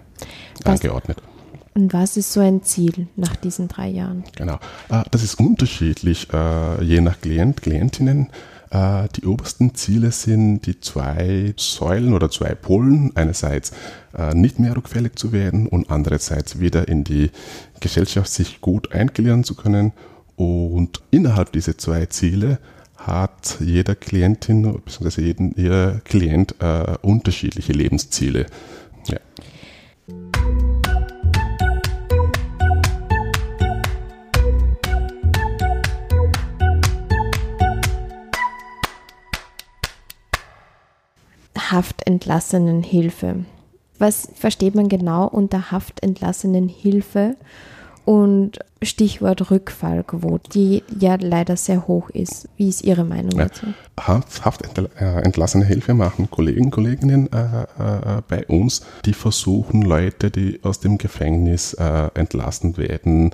was, 0.65 0.81
angeordnet. 0.81 1.19
Und 1.75 1.93
was 1.93 2.17
ist 2.17 2.33
so 2.33 2.41
ein 2.41 2.63
Ziel 2.63 3.09
nach 3.17 3.35
diesen 3.35 3.67
drei 3.67 3.89
Jahren? 3.89 4.25
Genau, 4.37 4.59
äh, 4.91 5.03
das 5.11 5.25
ist 5.25 5.41
unterschiedlich, 5.41 6.29
äh, 6.33 6.83
je 6.85 7.01
nach 7.01 7.21
Klient, 7.21 7.63
Klientinnen. 7.63 8.31
Äh, 8.71 9.09
die 9.17 9.27
obersten 9.27 9.75
Ziele 9.75 10.13
sind 10.13 10.63
die 10.67 10.79
zwei 10.81 11.53
Säulen 11.57 12.15
oder 12.15 12.31
zwei 12.31 12.55
Polen. 12.55 13.11
Einerseits 13.17 13.73
nicht 14.33 14.61
mehr 14.61 14.77
rückfällig 14.77 15.17
zu 15.17 15.33
werden 15.33 15.67
und 15.67 15.91
andererseits 15.91 16.61
wieder 16.61 16.87
in 16.87 17.03
die 17.03 17.33
Gesellschaft 17.81 18.31
sich 18.31 18.61
gut 18.61 18.93
eingliedern 18.93 19.43
zu 19.43 19.57
können. 19.57 19.91
Und 20.37 21.03
innerhalb 21.11 21.51
dieser 21.51 21.77
zwei 21.79 22.07
Ziele 22.07 22.61
hat 22.97 23.57
jeder 23.61 23.95
Klientin 23.95 24.81
bzw. 24.85 25.35
jeder 25.57 26.01
Klient 26.05 26.55
äh, 26.61 26.97
unterschiedliche 27.03 27.73
Lebensziele. 27.73 28.47
Ja. 29.07 29.19
Haftentlassenenhilfe. 41.71 43.45
Was 43.99 44.29
versteht 44.35 44.75
man 44.75 44.89
genau 44.89 45.27
unter 45.27 45.71
Haftentlassenenhilfe? 45.71 47.37
Und 48.05 48.59
Stichwort 48.83 49.51
Rückfallquote, 49.51 50.51
die 50.51 50.83
ja 51.01 51.17
leider 51.19 51.57
sehr 51.57 51.87
hoch 51.87 52.11
ist. 52.11 52.51
Wie 52.59 52.69
ist 52.69 52.85
Ihre 52.85 53.05
Meinung 53.05 53.39
ja. 53.39 53.45
dazu? 53.45 53.67
Haftentlassene 53.99 55.65
Hilfe 55.65 55.95
machen 55.95 56.31
Kollegen, 56.31 56.71
Kolleginnen 56.71 57.33
äh, 57.33 57.63
äh, 57.63 58.23
bei 58.29 58.45
uns, 58.47 58.85
die 59.07 59.15
versuchen, 59.15 59.81
Leute, 59.81 60.31
die 60.31 60.61
aus 60.63 60.81
dem 60.81 60.99
Gefängnis 60.99 61.73
äh, 61.75 62.11
entlassen 62.15 62.77
werden, 62.77 63.31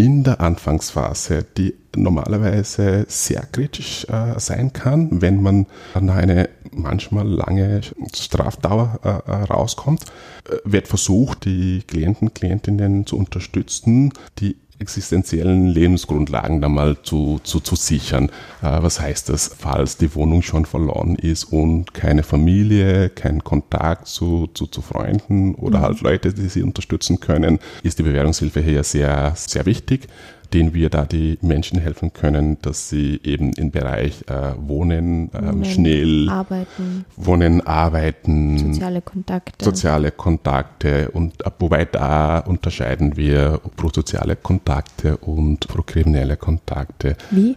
in 0.00 0.24
der 0.24 0.40
Anfangsphase, 0.40 1.44
die 1.58 1.74
normalerweise 1.94 3.04
sehr 3.06 3.42
kritisch 3.52 4.06
äh, 4.08 4.40
sein 4.40 4.72
kann, 4.72 5.20
wenn 5.20 5.42
man 5.42 5.66
nach 6.00 6.14
einer 6.14 6.48
manchmal 6.72 7.28
lange 7.28 7.82
Strafdauer 8.14 8.98
äh, 9.04 9.30
äh 9.30 9.44
rauskommt, 9.44 10.04
äh, 10.48 10.56
wird 10.64 10.88
versucht, 10.88 11.44
die 11.44 11.82
Klienten, 11.86 12.32
Klientinnen 12.32 13.04
zu 13.04 13.18
unterstützen, 13.18 14.14
die 14.38 14.56
existenziellen 14.80 15.68
Lebensgrundlagen 15.68 16.60
da 16.60 16.68
mal 16.68 16.96
zu, 17.02 17.38
zu, 17.44 17.60
zu 17.60 17.76
sichern. 17.76 18.26
Äh, 18.62 18.82
was 18.82 19.00
heißt 19.00 19.28
das, 19.28 19.54
falls 19.56 19.96
die 19.98 20.14
Wohnung 20.14 20.42
schon 20.42 20.64
verloren 20.64 21.14
ist 21.16 21.44
und 21.44 21.94
keine 21.94 22.22
Familie, 22.22 23.10
kein 23.10 23.44
Kontakt 23.44 24.06
zu, 24.08 24.48
zu, 24.54 24.66
zu 24.66 24.82
Freunden 24.82 25.54
oder 25.54 25.80
mhm. 25.80 25.82
halt 25.82 26.00
Leute, 26.00 26.32
die 26.32 26.48
sie 26.48 26.62
unterstützen 26.62 27.20
können, 27.20 27.58
ist 27.82 27.98
die 27.98 28.02
Bewährungshilfe 28.02 28.60
hier 28.60 28.82
sehr, 28.82 29.34
sehr 29.36 29.66
wichtig 29.66 30.08
denen 30.52 30.74
wir 30.74 30.90
da 30.90 31.04
die 31.04 31.38
Menschen 31.42 31.78
helfen 31.78 32.12
können, 32.12 32.58
dass 32.62 32.88
sie 32.88 33.20
eben 33.24 33.52
im 33.52 33.70
Bereich 33.70 34.24
äh, 34.28 34.52
Wohnen, 34.56 35.30
ähm, 35.34 35.64
schnell 35.64 36.28
arbeiten. 36.28 37.04
Wohnen, 37.16 37.66
arbeiten, 37.66 38.58
soziale 38.58 39.02
Kontakte. 39.02 39.64
Soziale 39.64 40.10
Kontakte 40.10 41.10
und 41.10 41.44
äh, 41.44 41.50
wobei 41.58 41.84
da 41.84 42.38
unterscheiden 42.38 43.16
wir 43.16 43.60
prosoziale 43.76 44.36
Kontakte 44.36 45.16
und 45.18 45.66
prokriminelle 45.68 46.36
Kontakte. 46.36 47.16
Wie? 47.30 47.56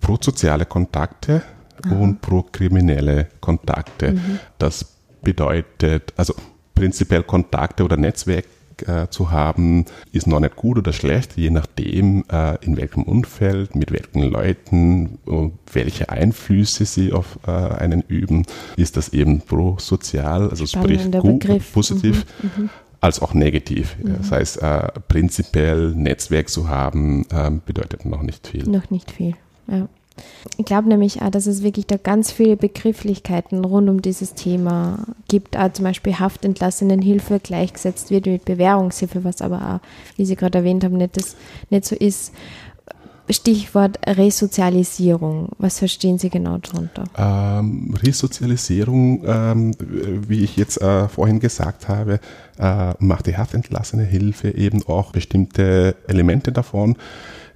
Prosoziale 0.00 0.66
Kontakte 0.66 1.42
Aha. 1.84 1.94
und 1.94 2.20
prokriminelle 2.20 3.28
Kontakte. 3.40 4.12
Mhm. 4.12 4.38
Das 4.58 4.96
bedeutet, 5.22 6.12
also 6.16 6.34
prinzipiell 6.74 7.22
Kontakte 7.22 7.84
oder 7.84 7.96
Netzwerke 7.96 8.48
äh, 8.88 9.08
zu 9.10 9.30
haben, 9.30 9.84
ist 10.12 10.26
noch 10.26 10.40
nicht 10.40 10.56
gut 10.56 10.78
oder 10.78 10.92
schlecht, 10.92 11.36
je 11.36 11.50
nachdem, 11.50 12.24
äh, 12.30 12.56
in 12.64 12.76
welchem 12.76 13.02
Umfeld, 13.02 13.74
mit 13.74 13.92
welchen 13.92 14.22
Leuten, 14.22 15.18
welche 15.72 16.08
Einflüsse 16.08 16.84
sie 16.84 17.12
auf 17.12 17.38
äh, 17.46 17.50
einen 17.50 18.02
üben, 18.02 18.44
ist 18.76 18.96
das 18.96 19.10
eben 19.10 19.40
prosozial, 19.40 20.50
also 20.50 20.66
sprich 20.66 21.10
gut, 21.12 21.40
Begriff. 21.40 21.72
positiv. 21.72 22.26
Mhm, 22.42 22.64
mhm. 22.64 22.70
als 23.00 23.22
auch 23.22 23.34
negativ. 23.34 23.96
Mhm. 24.02 24.16
Das 24.18 24.32
heißt, 24.32 24.62
äh, 24.62 24.88
prinzipiell 25.08 25.94
Netzwerk 25.94 26.48
zu 26.48 26.68
haben, 26.68 27.26
äh, 27.30 27.50
bedeutet 27.64 28.04
noch 28.04 28.22
nicht 28.22 28.46
viel. 28.46 28.68
Noch 28.68 28.90
nicht 28.90 29.10
viel, 29.10 29.34
ja. 29.66 29.88
Ich 30.56 30.64
glaube 30.64 30.88
nämlich 30.88 31.22
auch, 31.22 31.30
dass 31.30 31.46
es 31.46 31.62
wirklich 31.62 31.86
da 31.86 31.96
ganz 31.96 32.30
viele 32.30 32.56
Begrifflichkeiten 32.56 33.64
rund 33.64 33.88
um 33.88 34.02
dieses 34.02 34.34
Thema 34.34 34.98
gibt. 35.28 35.56
Auch 35.56 35.72
zum 35.72 35.84
Beispiel 35.84 36.18
Haftentlassenenhilfe 36.18 37.40
gleichgesetzt 37.40 38.10
wird 38.10 38.26
mit 38.26 38.44
Bewährungshilfe, 38.44 39.24
was 39.24 39.42
aber 39.42 39.80
auch, 39.80 40.16
wie 40.16 40.26
Sie 40.26 40.36
gerade 40.36 40.58
erwähnt 40.58 40.84
haben, 40.84 40.96
nicht, 40.96 41.16
das, 41.16 41.36
nicht 41.70 41.84
so 41.84 41.96
ist. 41.96 42.32
Stichwort 43.32 43.98
Resozialisierung. 44.06 45.50
Was 45.58 45.78
verstehen 45.78 46.18
Sie 46.18 46.30
genau 46.30 46.58
darunter? 46.58 47.04
Ähm, 47.16 47.94
Resozialisierung, 48.02 49.22
ähm, 49.26 49.74
wie 49.78 50.42
ich 50.44 50.56
jetzt 50.56 50.80
äh, 50.80 51.08
vorhin 51.08 51.40
gesagt 51.40 51.88
habe, 51.88 52.20
äh, 52.58 52.94
macht 52.98 53.26
die 53.26 53.36
haftentlassene 53.36 54.04
Hilfe 54.04 54.54
eben 54.54 54.82
auch 54.86 55.12
bestimmte 55.12 55.96
Elemente 56.06 56.52
davon. 56.52 56.96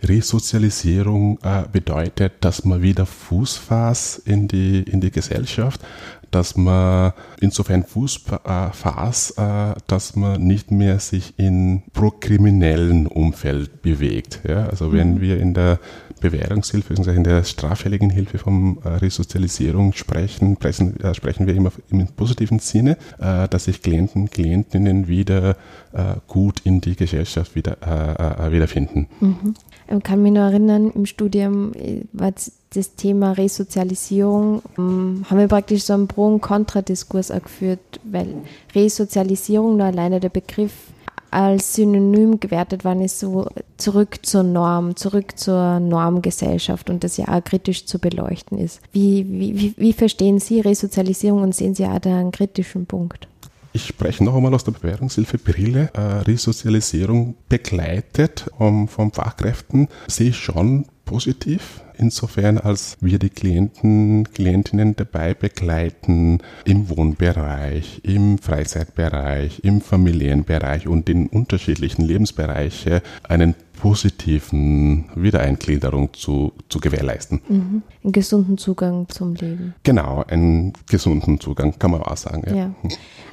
Resozialisierung 0.03 1.39
äh, 1.43 1.65
bedeutet, 1.71 2.35
dass 2.41 2.65
man 2.65 2.83
wieder 2.83 3.07
Fuß 3.07 3.57
fasst 3.57 4.19
in 4.27 4.49
die, 4.49 4.83
in 4.83 5.01
die 5.01 5.11
Gesellschaft, 5.11 5.81
dass 6.35 6.57
man 6.57 7.13
insofern 7.41 7.85
Fuß 7.85 8.23
fasst, 8.73 9.39
äh, 9.39 9.75
dass 9.87 10.17
man 10.17 10.43
nicht 10.43 10.71
mehr 10.71 10.99
sich 10.99 11.35
in 11.37 11.83
prokriminellen 11.93 13.07
Umfeld 13.07 13.83
bewegt. 13.83 14.41
Ja? 14.47 14.67
Also 14.67 14.93
wenn 14.93 15.15
mhm. 15.15 15.21
wir 15.21 15.39
in 15.39 15.55
der 15.55 15.79
Bewährungshilfe, 16.21 16.95
in 16.95 17.25
der 17.25 17.45
straffälligen 17.45 18.09
Hilfe 18.09 18.39
von 18.39 18.79
äh, 18.83 18.89
Resozialisierung 18.89 19.93
sprechen, 19.93 20.55
sprechen, 20.55 20.99
äh, 21.01 21.15
sprechen 21.15 21.47
wir 21.47 21.55
immer 21.55 21.71
im 21.91 22.07
positiven 22.09 22.59
Sinne, 22.59 22.97
äh, 23.19 23.47
dass 23.49 23.65
sich 23.65 23.83
Klienten, 23.83 24.31
Klientinnen 24.31 25.07
wieder 25.07 25.57
äh, 25.93 26.15
gut 26.27 26.61
in 26.65 26.81
die 26.81 26.97
Gesellschaft 26.97 27.55
wieder, 27.55 27.77
äh, 27.83 28.51
wiederfinden. 28.53 29.09
Mhm. 29.21 29.55
Ich 29.87 30.03
kann 30.03 30.23
mich 30.23 30.33
noch 30.33 30.51
erinnern, 30.51 30.91
im 30.95 31.05
Studium 31.05 31.73
war 32.15 32.33
das 32.77 32.95
Thema 32.95 33.33
Resozialisierung, 33.33 34.63
ähm, 34.79 35.25
haben 35.29 35.39
wir 35.39 35.49
praktisch 35.49 35.85
so 35.85 35.95
einen 35.95 36.09
Pro- 36.09 36.27
und 36.27 36.41
Kontradiskurs 36.41 37.29
geführt, 37.29 38.01
weil 38.05 38.29
Resozialisierung 38.75 39.77
nur 39.77 39.87
alleine 39.87 40.21
der 40.21 40.29
Begriff 40.29 40.73
als 41.35 41.75
Synonym 41.75 42.39
gewertet 42.39 42.85
worden 42.85 43.01
ist, 43.01 43.19
so 43.19 43.49
zurück 43.77 44.25
zur 44.25 44.45
Norm, 44.45 44.95
zurück 44.95 45.37
zur 45.37 45.81
Normgesellschaft 45.81 46.91
und 46.91 47.03
das 47.03 47.17
ja 47.17 47.27
auch 47.27 47.43
kritisch 47.43 47.87
zu 47.87 47.99
beleuchten 47.99 48.57
ist. 48.57 48.81
Wie, 48.93 49.27
wie, 49.29 49.75
wie 49.77 49.93
verstehen 49.93 50.39
Sie 50.39 50.61
Resozialisierung 50.61 51.43
und 51.43 51.55
sehen 51.55 51.75
Sie 51.75 51.85
auch 51.87 51.99
da 51.99 52.21
einen 52.21 52.31
kritischen 52.31 52.87
Punkt? 52.87 53.27
Ich 53.73 53.87
spreche 53.87 54.23
noch 54.23 54.37
einmal 54.37 54.55
aus 54.55 54.63
der 54.63 54.71
Bewährungshilfe 54.71 55.37
Brille. 55.39 55.91
Äh, 55.95 56.01
Resozialisierung 56.01 57.35
begleitet 57.49 58.49
um, 58.57 58.87
vom 58.87 59.11
Fachkräften 59.11 59.89
sehe 60.07 60.29
ich 60.29 60.37
schon 60.37 60.87
positiv, 61.05 61.81
insofern 61.99 62.59
als 62.59 62.97
wir 63.01 63.19
die 63.19 63.31
Klienten, 63.31 64.25
Klientinnen 64.33 64.97
dabei 64.97 65.35
begleiten 65.35 66.39
im 66.65 66.89
Wohnbereich, 66.89 68.01
im 68.03 68.39
Freizeitbereich, 68.39 69.61
im 69.65 69.81
Familienbereich 69.81 70.87
und 70.87 71.09
in 71.09 71.29
unterschiedlichen 71.29 72.05
Lebensbereiche 72.05 73.03
einen 73.23 73.55
positiven 73.77 75.07
Wiedereingliederung 75.15 76.13
zu, 76.15 76.53
zu 76.69 76.81
gewährleisten. 76.81 77.41
Mhm. 77.49 77.83
Einen 78.03 78.13
gesunden 78.13 78.57
Zugang 78.57 79.07
zum 79.09 79.35
Leben. 79.35 79.75
Genau, 79.83 80.25
einen 80.29 80.73
gesunden 80.89 81.41
Zugang, 81.41 81.77
kann 81.79 81.91
man 81.91 82.01
auch 82.03 82.17
sagen. 82.17 82.45
Ja. 82.47 82.55
ja. 82.55 82.73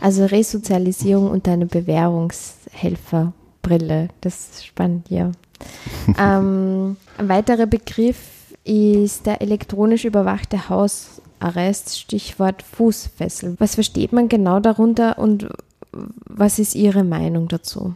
Also 0.01 0.25
Resozialisierung 0.25 1.29
und 1.29 1.47
eine 1.47 1.67
Bewährungshelferbrille, 1.67 4.09
das 4.21 4.49
ist 4.49 4.65
spannend, 4.65 5.07
ja. 5.09 5.31
ähm, 6.19 6.97
ein 7.17 7.29
weiterer 7.29 7.67
Begriff 7.67 8.17
ist 8.63 9.25
der 9.25 9.41
elektronisch 9.41 10.05
überwachte 10.05 10.69
Hausarrest, 10.69 11.99
Stichwort 11.99 12.61
Fußfessel. 12.63 13.55
Was 13.59 13.75
versteht 13.75 14.13
man 14.13 14.29
genau 14.29 14.59
darunter 14.59 15.17
und 15.17 15.47
was 15.91 16.59
ist 16.59 16.75
Ihre 16.75 17.03
Meinung 17.03 17.47
dazu? 17.47 17.95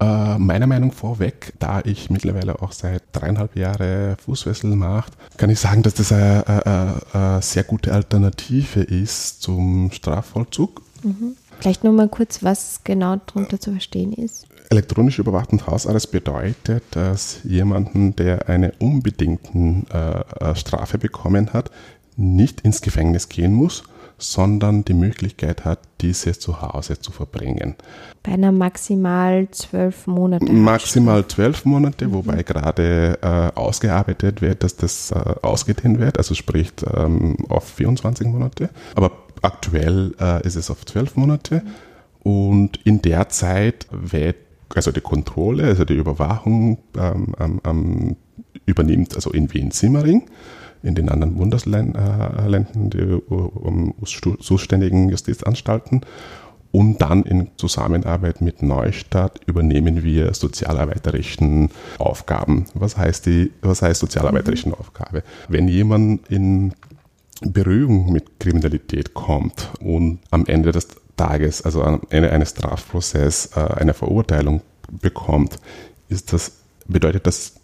Äh, 0.00 0.38
meiner 0.38 0.66
Meinung 0.66 0.90
vorweg, 0.90 1.52
da 1.60 1.80
ich 1.84 2.10
mittlerweile 2.10 2.60
auch 2.60 2.72
seit 2.72 3.02
dreieinhalb 3.12 3.54
Jahren 3.56 4.16
Fußfessel 4.16 4.74
mache, 4.74 5.12
kann 5.36 5.50
ich 5.50 5.60
sagen, 5.60 5.82
dass 5.82 5.94
das 5.94 6.10
eine, 6.10 6.44
eine, 6.46 6.94
eine 7.12 7.42
sehr 7.42 7.62
gute 7.62 7.92
Alternative 7.92 8.80
ist 8.80 9.42
zum 9.42 9.92
Strafvollzug. 9.92 10.82
Mhm. 11.04 11.36
Vielleicht 11.60 11.84
nur 11.84 11.92
mal 11.92 12.08
kurz, 12.08 12.42
was 12.42 12.80
genau 12.82 13.16
darunter 13.26 13.60
zu 13.60 13.70
verstehen 13.70 14.12
ist. 14.12 14.48
Elektronisch 14.72 15.18
überwachten 15.18 15.66
Hausarrest 15.66 16.12
bedeutet, 16.12 16.82
dass 16.92 17.40
jemanden, 17.44 18.16
der 18.16 18.48
eine 18.48 18.72
unbedingte 18.78 19.50
äh, 19.92 20.50
äh, 20.50 20.56
Strafe 20.56 20.96
bekommen 20.96 21.52
hat, 21.52 21.70
nicht 22.16 22.62
ins 22.62 22.80
Gefängnis 22.80 23.28
gehen 23.28 23.52
muss, 23.52 23.82
sondern 24.16 24.82
die 24.82 24.94
Möglichkeit 24.94 25.66
hat, 25.66 25.80
diese 26.00 26.32
zu 26.38 26.62
Hause 26.62 26.98
zu 26.98 27.12
verbringen. 27.12 27.74
Bei 28.22 28.32
einer 28.32 28.50
maximal 28.50 29.46
zwölf 29.50 30.06
Monate. 30.06 30.50
Maximal 30.50 31.26
zwölf 31.28 31.66
Monate, 31.66 32.08
mhm. 32.08 32.12
wobei 32.14 32.42
gerade 32.42 33.18
äh, 33.20 33.58
ausgearbeitet 33.58 34.40
wird, 34.40 34.64
dass 34.64 34.76
das 34.76 35.10
äh, 35.10 35.34
ausgedehnt 35.42 35.98
wird, 35.98 36.16
also 36.16 36.34
sprich 36.34 36.72
ähm, 36.96 37.36
auf 37.50 37.64
24 37.64 38.26
Monate. 38.26 38.70
Aber 38.94 39.12
aktuell 39.42 40.14
äh, 40.18 40.46
ist 40.46 40.56
es 40.56 40.70
auf 40.70 40.86
zwölf 40.86 41.14
Monate. 41.16 41.62
Und 42.22 42.78
in 42.86 43.02
der 43.02 43.28
Zeit 43.28 43.86
wird 43.90 44.36
also 44.74 44.90
die 44.90 45.00
Kontrolle, 45.00 45.64
also 45.64 45.84
die 45.84 45.94
Überwachung 45.94 46.78
ähm, 46.96 47.60
ähm, 47.64 48.16
übernimmt 48.66 49.14
also 49.14 49.30
in 49.30 49.52
Wien-Simmering 49.52 50.24
in 50.82 50.94
den 50.94 51.08
anderen 51.08 51.36
Bundesländern 51.36 52.66
die 52.74 53.20
um, 53.28 53.94
zuständigen 54.40 55.08
Justizanstalten. 55.10 56.02
Und 56.72 57.02
dann 57.02 57.24
in 57.24 57.50
Zusammenarbeit 57.58 58.40
mit 58.40 58.62
Neustadt 58.62 59.40
übernehmen 59.46 60.02
wir 60.02 60.32
sozialarbeiterischen 60.32 61.68
Aufgaben. 61.98 62.64
Was 62.72 62.96
heißt 62.96 63.26
die, 63.26 63.52
was 63.60 63.82
heißt 63.82 64.00
sozialarbeiterischen 64.00 64.72
Aufgabe? 64.72 65.22
Wenn 65.48 65.68
jemand 65.68 66.28
in 66.30 66.72
Berührung 67.42 68.10
mit 68.10 68.40
Kriminalität 68.40 69.12
kommt 69.12 69.70
und 69.80 70.20
am 70.30 70.46
Ende 70.46 70.72
des 70.72 70.88
Tages, 71.18 71.62
also 71.62 71.82
am 71.82 72.00
Ende 72.08 72.32
eines 72.32 72.50
Strafprozesses, 72.50 73.50
äh, 73.54 73.60
eine 73.60 73.92
Verurteilung 73.92 74.62
bekommt, 74.92 75.58
ist 76.08 76.32
das, 76.32 76.52
bedeutet 76.86 77.26
das 77.26 77.54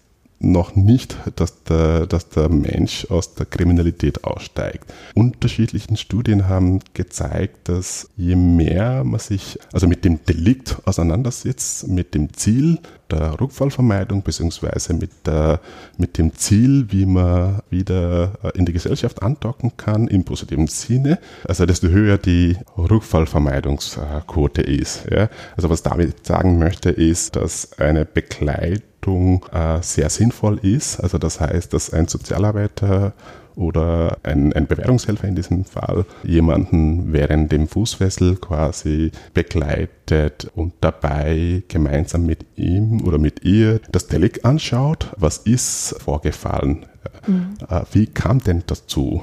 noch 0.41 0.77
nicht, 0.77 1.17
dass 1.37 1.65
der, 1.65 2.07
dass 2.07 2.29
der 2.29 2.49
Mensch 2.49 3.07
aus 3.11 3.35
der 3.35 3.47
Kriminalität 3.47 4.25
aussteigt. 4.25 4.93
Unterschiedlichen 5.15 5.97
Studien 5.97 6.49
haben 6.49 6.81
gezeigt, 6.95 7.69
dass 7.69 8.09
je 8.17 8.37
mehr 8.37 9.03
man 9.05 9.19
sich 9.19 9.59
also 9.73 9.89
mit 9.89 10.05
dem 10.05 10.25
Delikt 10.25 10.77
auseinandersetzt, 10.85 11.89
mit 11.89 12.15
dem 12.15 12.33
Ziel 12.35 12.79
der 13.11 13.41
Rückfallvermeidung 13.41 14.23
beziehungsweise 14.23 14.95
mit, 14.95 15.11
mit 15.97 16.19
dem 16.19 16.35
Ziel, 16.35 16.87
wie 16.91 17.07
man 17.07 17.61
wieder 17.71 18.33
in 18.55 18.67
die 18.67 18.73
Gesellschaft 18.73 19.23
andocken 19.23 19.73
kann, 19.77 20.09
im 20.09 20.25
positiven 20.25 20.67
Sinne, 20.67 21.19
also 21.47 21.67
desto 21.67 21.89
höher 21.89 22.19
die 22.19 22.57
Rückfallvermeidungsquote 22.77 24.63
ist. 24.63 25.07
Ja. 25.11 25.29
Also 25.57 25.71
was 25.71 25.83
damit 25.83 26.27
sagen 26.27 26.59
möchte, 26.59 26.91
ist, 26.91 27.37
dass 27.37 27.79
eine 27.79 28.05
Begleitung 28.05 29.45
äh, 29.53 29.81
sehr 29.83 30.11
sinnvoll 30.11 30.59
ist. 30.59 31.01
Also 31.01 31.19
das 31.19 31.41
heißt, 31.41 31.73
dass 31.73 31.93
ein 31.93 32.09
Sozialarbeiter 32.09 33.15
oder 33.59 34.19
ein, 34.23 34.53
ein 34.53 34.67
Bewährungshelfer 34.67 35.27
in 35.27 35.35
diesem 35.35 35.65
Fall 35.65 36.07
jemanden 36.23 37.13
während 37.13 37.51
dem 37.51 37.67
Fußfessel 37.67 38.37
quasi 38.37 39.11
begleitet 39.35 40.51
und 40.55 40.75
dabei 40.81 41.65
gemeinsam 41.67 42.25
mit 42.25 42.47
ihm 42.57 43.03
oder 43.05 43.19
mit 43.19 43.45
ihr 43.45 43.81
das 43.91 44.07
Delikt 44.07 44.45
anschaut. 44.45 45.13
Was 45.17 45.39
ist 45.39 45.97
vorgefallen? 45.99 46.87
Mhm. 47.27 47.55
Äh, 47.69 47.83
wie 47.93 48.07
kam 48.07 48.39
denn 48.39 48.63
dazu? 48.67 49.23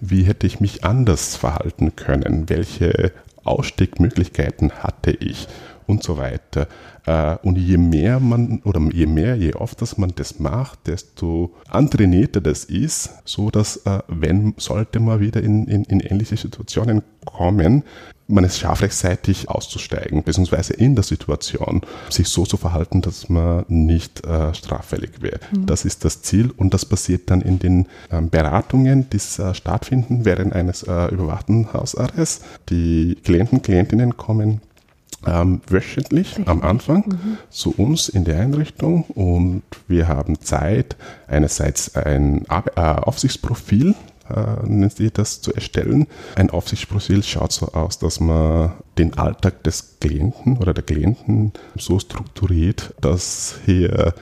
Wie 0.00 0.22
hätte 0.22 0.46
ich 0.46 0.60
mich 0.60 0.84
anders 0.84 1.36
verhalten 1.36 1.96
können? 1.96 2.48
Welche 2.48 3.12
Ausstiegmöglichkeiten 3.44 4.72
hatte 4.82 5.10
ich? 5.10 5.48
Und 5.86 6.02
so 6.02 6.18
weiter. 6.18 6.68
Äh, 7.06 7.36
und 7.42 7.56
je 7.56 7.76
mehr 7.76 8.20
man 8.20 8.60
oder 8.64 8.80
je 8.92 9.06
mehr, 9.06 9.36
je 9.36 9.54
öfter 9.54 9.86
man 9.96 10.12
das 10.14 10.38
macht, 10.38 10.86
desto 10.86 11.54
antrainierter 11.68 12.40
das 12.40 12.64
ist, 12.64 13.10
so 13.24 13.50
dass 13.50 13.78
äh, 13.86 14.00
wenn 14.08 14.54
sollte 14.58 15.00
man 15.00 15.20
wieder 15.20 15.42
in, 15.42 15.66
in, 15.66 15.84
in 15.84 16.00
ähnliche 16.00 16.36
Situationen 16.36 17.02
kommen, 17.24 17.84
man 18.30 18.44
es 18.44 18.58
schafft, 18.58 18.82
rechtzeitig 18.82 19.48
auszusteigen, 19.48 20.22
beziehungsweise 20.22 20.72
in 20.74 20.94
der 20.94 21.04
Situation 21.04 21.82
sich 22.08 22.28
so 22.28 22.44
zu 22.44 22.56
verhalten, 22.56 23.02
dass 23.02 23.28
man 23.28 23.64
nicht 23.68 24.24
äh, 24.24 24.54
straffällig 24.54 25.20
wäre. 25.20 25.40
Mhm. 25.52 25.66
Das 25.66 25.84
ist 25.84 26.04
das 26.04 26.22
Ziel 26.22 26.52
und 26.56 26.72
das 26.72 26.84
passiert 26.84 27.30
dann 27.30 27.40
in 27.40 27.58
den 27.58 27.86
ähm, 28.10 28.30
Beratungen, 28.30 29.10
die 29.10 29.16
äh, 29.16 29.54
stattfinden 29.54 30.24
während 30.24 30.52
eines 30.52 30.82
äh, 30.84 31.06
überwachten 31.06 31.72
Hausarrests. 31.72 32.44
Die 32.68 33.16
Klienten, 33.22 33.62
Klientinnen 33.62 34.16
kommen 34.16 34.60
ähm, 35.26 35.60
wöchentlich 35.68 36.36
am 36.46 36.62
Anfang 36.62 37.04
mhm. 37.06 37.38
zu 37.50 37.74
uns 37.76 38.08
in 38.08 38.24
die 38.24 38.32
Einrichtung 38.32 39.04
und 39.04 39.62
wir 39.88 40.08
haben 40.08 40.40
Zeit, 40.40 40.96
einerseits 41.26 41.94
ein 41.94 42.46
äh, 42.48 42.80
Aufsichtsprofil, 42.80 43.94
äh, 44.28 44.66
nennt 44.66 44.96
sich 44.96 45.12
das, 45.12 45.40
zu 45.40 45.52
erstellen. 45.52 46.06
Ein 46.36 46.50
Aufsichtsprofil 46.50 47.22
schaut 47.22 47.52
so 47.52 47.68
aus, 47.72 47.98
dass 47.98 48.20
man 48.20 48.72
den 48.98 49.14
Alltag 49.14 49.62
des 49.64 49.98
Klienten 50.00 50.56
oder 50.56 50.72
der 50.72 50.84
Klienten 50.84 51.52
so 51.76 51.98
strukturiert, 51.98 52.94
dass 53.00 53.56
hier 53.66 54.14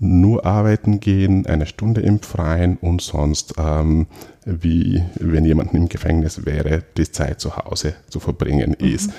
nur 0.00 0.46
arbeiten 0.46 1.00
gehen, 1.00 1.46
eine 1.46 1.66
Stunde 1.66 2.02
im 2.02 2.20
Freien 2.20 2.76
und 2.76 3.02
sonst, 3.02 3.54
ähm, 3.58 4.06
wie 4.44 5.02
wenn 5.16 5.44
jemand 5.44 5.74
im 5.74 5.88
Gefängnis 5.88 6.46
wäre, 6.46 6.84
die 6.96 7.10
Zeit 7.10 7.40
zu 7.40 7.56
Hause 7.56 7.94
zu 8.08 8.20
verbringen 8.20 8.76
mhm. 8.78 8.86
ist. 8.86 9.10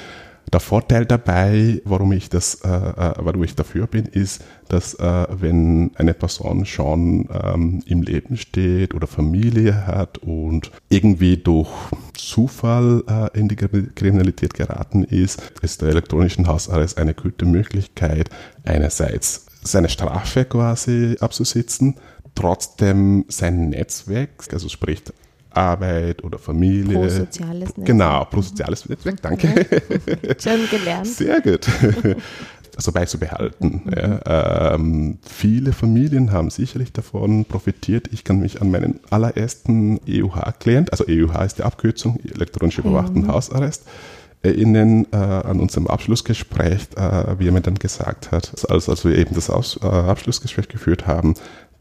Der 0.51 0.59
Vorteil 0.59 1.05
dabei, 1.05 1.79
warum 1.85 2.11
ich 2.11 2.29
das, 2.29 2.55
äh, 2.63 2.67
äh, 2.67 3.13
warum 3.17 3.43
ich 3.43 3.55
dafür 3.55 3.85
bin, 3.85 4.05
ist, 4.05 4.43
dass 4.67 4.95
äh, 4.95 5.27
wenn 5.29 5.91
eine 5.95 6.15
Person 6.15 6.65
schon 6.65 7.29
ähm, 7.31 7.83
im 7.85 8.01
Leben 8.01 8.35
steht 8.35 8.95
oder 8.95 9.05
Familie 9.05 9.85
hat 9.85 10.17
und 10.17 10.71
irgendwie 10.89 11.37
durch 11.37 11.69
Zufall 12.15 13.03
äh, 13.07 13.37
in 13.37 13.47
die 13.47 13.57
Kriminalität 13.57 14.55
geraten 14.55 15.03
ist, 15.03 15.39
ist 15.61 15.83
der 15.83 15.89
elektronischen 15.89 16.47
Hausarrest 16.47 16.97
eine 16.97 17.13
gute 17.13 17.45
Möglichkeit, 17.45 18.31
einerseits 18.63 19.45
seine 19.61 19.89
Strafe 19.89 20.45
quasi 20.45 21.15
abzusitzen, 21.19 21.95
trotzdem 22.33 23.25
sein 23.27 23.69
Netzwerk, 23.69 24.47
also 24.51 24.67
sprich 24.67 25.03
Arbeit 25.51 26.23
oder 26.23 26.37
Familie. 26.37 26.99
Pro 26.99 27.09
soziales 27.09 27.69
Netzwerk. 27.69 27.85
Genau, 27.85 28.25
pro 28.25 28.41
soziales 28.41 28.87
Netzwerk, 28.87 29.21
danke. 29.21 29.47
Schon 30.39 30.69
gelernt. 30.69 31.07
Sehr 31.07 31.41
gut. 31.41 31.67
Also 32.79 32.93
beizubehalten. 32.93 33.81
Mhm. 33.83 33.91
Ja. 33.93 34.73
Ähm, 34.73 35.17
viele 35.21 35.73
Familien 35.73 36.31
haben 36.31 36.49
sicherlich 36.49 36.93
davon 36.93 37.43
profitiert. 37.43 38.07
Ich 38.13 38.23
kann 38.23 38.39
mich 38.39 38.61
an 38.61 38.71
meinen 38.71 39.01
allerersten 39.09 39.99
EUH-Klient, 40.07 40.93
also 40.93 41.03
EUH 41.05 41.43
ist 41.43 41.57
die 41.57 41.63
Abkürzung, 41.63 42.21
elektronisch 42.23 42.77
überwachten 42.77 43.23
mhm. 43.23 43.27
Hausarrest, 43.33 43.83
erinnern 44.43 45.07
äh, 45.11 45.17
an 45.17 45.59
unserem 45.59 45.87
Abschlussgespräch, 45.87 46.87
äh, 46.95 47.37
wie 47.37 47.49
er 47.49 47.51
mir 47.51 47.59
dann 47.59 47.75
gesagt 47.75 48.31
hat, 48.31 48.53
als, 48.69 48.87
als 48.87 49.03
wir 49.03 49.17
eben 49.17 49.35
das 49.35 49.49
Aus, 49.49 49.77
äh, 49.83 49.85
Abschlussgespräch 49.85 50.69
geführt 50.69 51.05
haben, 51.05 51.33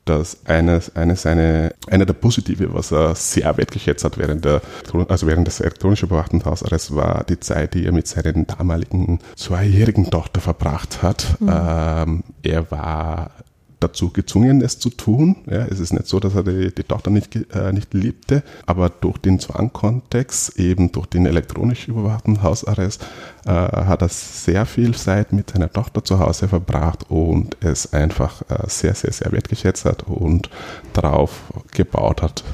dass 0.08 0.46
eines, 0.46 0.94
eines 0.96 1.26
eine, 1.26 1.74
einer 1.88 2.06
der 2.06 2.14
Positive, 2.14 2.72
was 2.72 2.92
er 2.92 3.14
sehr 3.14 3.56
wertgeschätzt 3.56 4.04
hat 4.04 4.18
während 4.18 4.44
der, 4.44 4.60
also 5.08 5.26
während 5.26 5.46
des 5.46 5.60
elektronisch 5.60 6.02
überwachten 6.02 6.44
Hausarrests, 6.44 6.94
war 6.94 7.24
die 7.24 7.40
Zeit, 7.40 7.74
die 7.74 7.86
er 7.86 7.92
mit 7.92 8.06
seinen 8.06 8.46
damaligen 8.46 9.20
zweijährigen 9.36 10.10
Tochter 10.10 10.40
verbracht 10.40 11.02
hat. 11.02 11.36
Mhm. 11.40 11.50
Ähm, 11.50 12.24
er 12.42 12.70
war 12.70 13.30
dazu 13.80 14.10
gezwungen, 14.10 14.60
es 14.62 14.78
zu 14.78 14.90
tun. 14.90 15.36
Ja, 15.46 15.66
es 15.66 15.80
ist 15.80 15.92
nicht 15.92 16.06
so, 16.06 16.20
dass 16.20 16.34
er 16.34 16.42
die, 16.42 16.74
die 16.74 16.82
Tochter 16.82 17.10
nicht, 17.10 17.34
äh, 17.54 17.72
nicht 17.72 17.94
liebte, 17.94 18.42
aber 18.66 18.88
durch 18.88 19.18
den 19.18 19.38
Zwangkontext, 19.38 20.58
eben 20.58 20.92
durch 20.92 21.06
den 21.06 21.26
elektronisch 21.26 21.88
überwachten 21.88 22.42
Hausarrest, 22.42 23.04
äh, 23.46 23.50
hat 23.50 24.02
er 24.02 24.08
sehr 24.08 24.66
viel 24.66 24.94
Zeit 24.94 25.32
mit 25.32 25.50
seiner 25.50 25.72
Tochter 25.72 26.04
zu 26.04 26.18
Hause 26.18 26.48
verbracht 26.48 27.06
und 27.08 27.56
es 27.60 27.92
einfach 27.92 28.42
äh, 28.48 28.68
sehr, 28.68 28.94
sehr, 28.94 29.12
sehr 29.12 29.32
wertgeschätzt 29.32 29.84
hat 29.84 30.04
und 30.04 30.50
darauf 30.92 31.52
gebaut 31.72 32.22
hat. 32.22 32.44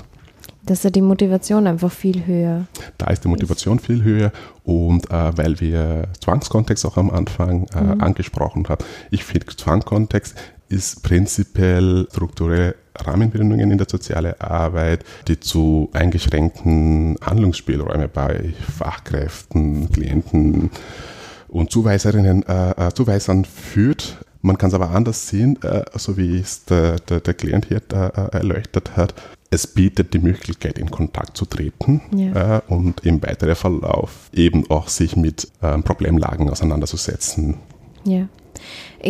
Dass 0.66 0.82
er 0.82 0.90
die 0.90 1.02
Motivation 1.02 1.66
einfach 1.66 1.92
viel 1.92 2.26
höher. 2.26 2.66
Da 2.96 3.08
ist 3.08 3.22
die 3.22 3.28
Motivation 3.28 3.78
viel 3.78 4.02
höher 4.02 4.32
und 4.62 5.10
äh, 5.10 5.36
weil 5.36 5.60
wir 5.60 6.08
Zwangskontext 6.20 6.86
auch 6.86 6.96
am 6.96 7.10
Anfang 7.10 7.66
äh, 7.74 7.80
mhm. 7.82 8.00
angesprochen 8.00 8.66
haben, 8.68 8.82
ich 9.10 9.24
finde 9.24 9.54
Zwangskontext 9.54 10.34
ist 10.74 11.02
prinzipiell 11.02 12.06
strukturelle 12.10 12.74
Rahmenbedingungen 12.96 13.70
in 13.70 13.78
der 13.78 13.88
sozialen 13.88 14.40
Arbeit, 14.40 15.04
die 15.28 15.38
zu 15.40 15.88
eingeschränkten 15.92 17.16
Handlungsspielräumen 17.20 18.08
bei 18.12 18.54
Fachkräften, 18.76 19.90
Klienten 19.92 20.70
und 21.48 21.70
Zuweiserinnen, 21.70 22.44
äh, 22.44 22.70
äh, 22.70 22.92
Zuweisern 22.92 23.44
führt. 23.44 24.18
Man 24.42 24.58
kann 24.58 24.68
es 24.68 24.74
aber 24.74 24.90
anders 24.90 25.28
sehen, 25.28 25.60
äh, 25.62 25.84
so 25.94 26.16
wie 26.16 26.38
es 26.38 26.64
der, 26.64 26.96
der, 26.96 27.20
der 27.20 27.34
Klient 27.34 27.66
hier 27.66 27.80
äh, 27.92 28.36
erleuchtet 28.36 28.96
hat. 28.96 29.14
Es 29.50 29.66
bietet 29.68 30.12
die 30.14 30.18
Möglichkeit, 30.18 30.78
in 30.78 30.90
Kontakt 30.90 31.36
zu 31.36 31.46
treten 31.46 32.00
ja. 32.14 32.56
äh, 32.56 32.60
und 32.66 33.06
im 33.06 33.22
weiteren 33.22 33.54
Verlauf 33.54 34.30
eben 34.32 34.68
auch 34.68 34.88
sich 34.88 35.16
mit 35.16 35.48
ähm, 35.62 35.84
Problemlagen 35.84 36.50
auseinanderzusetzen. 36.50 37.58
Ja. 38.04 38.28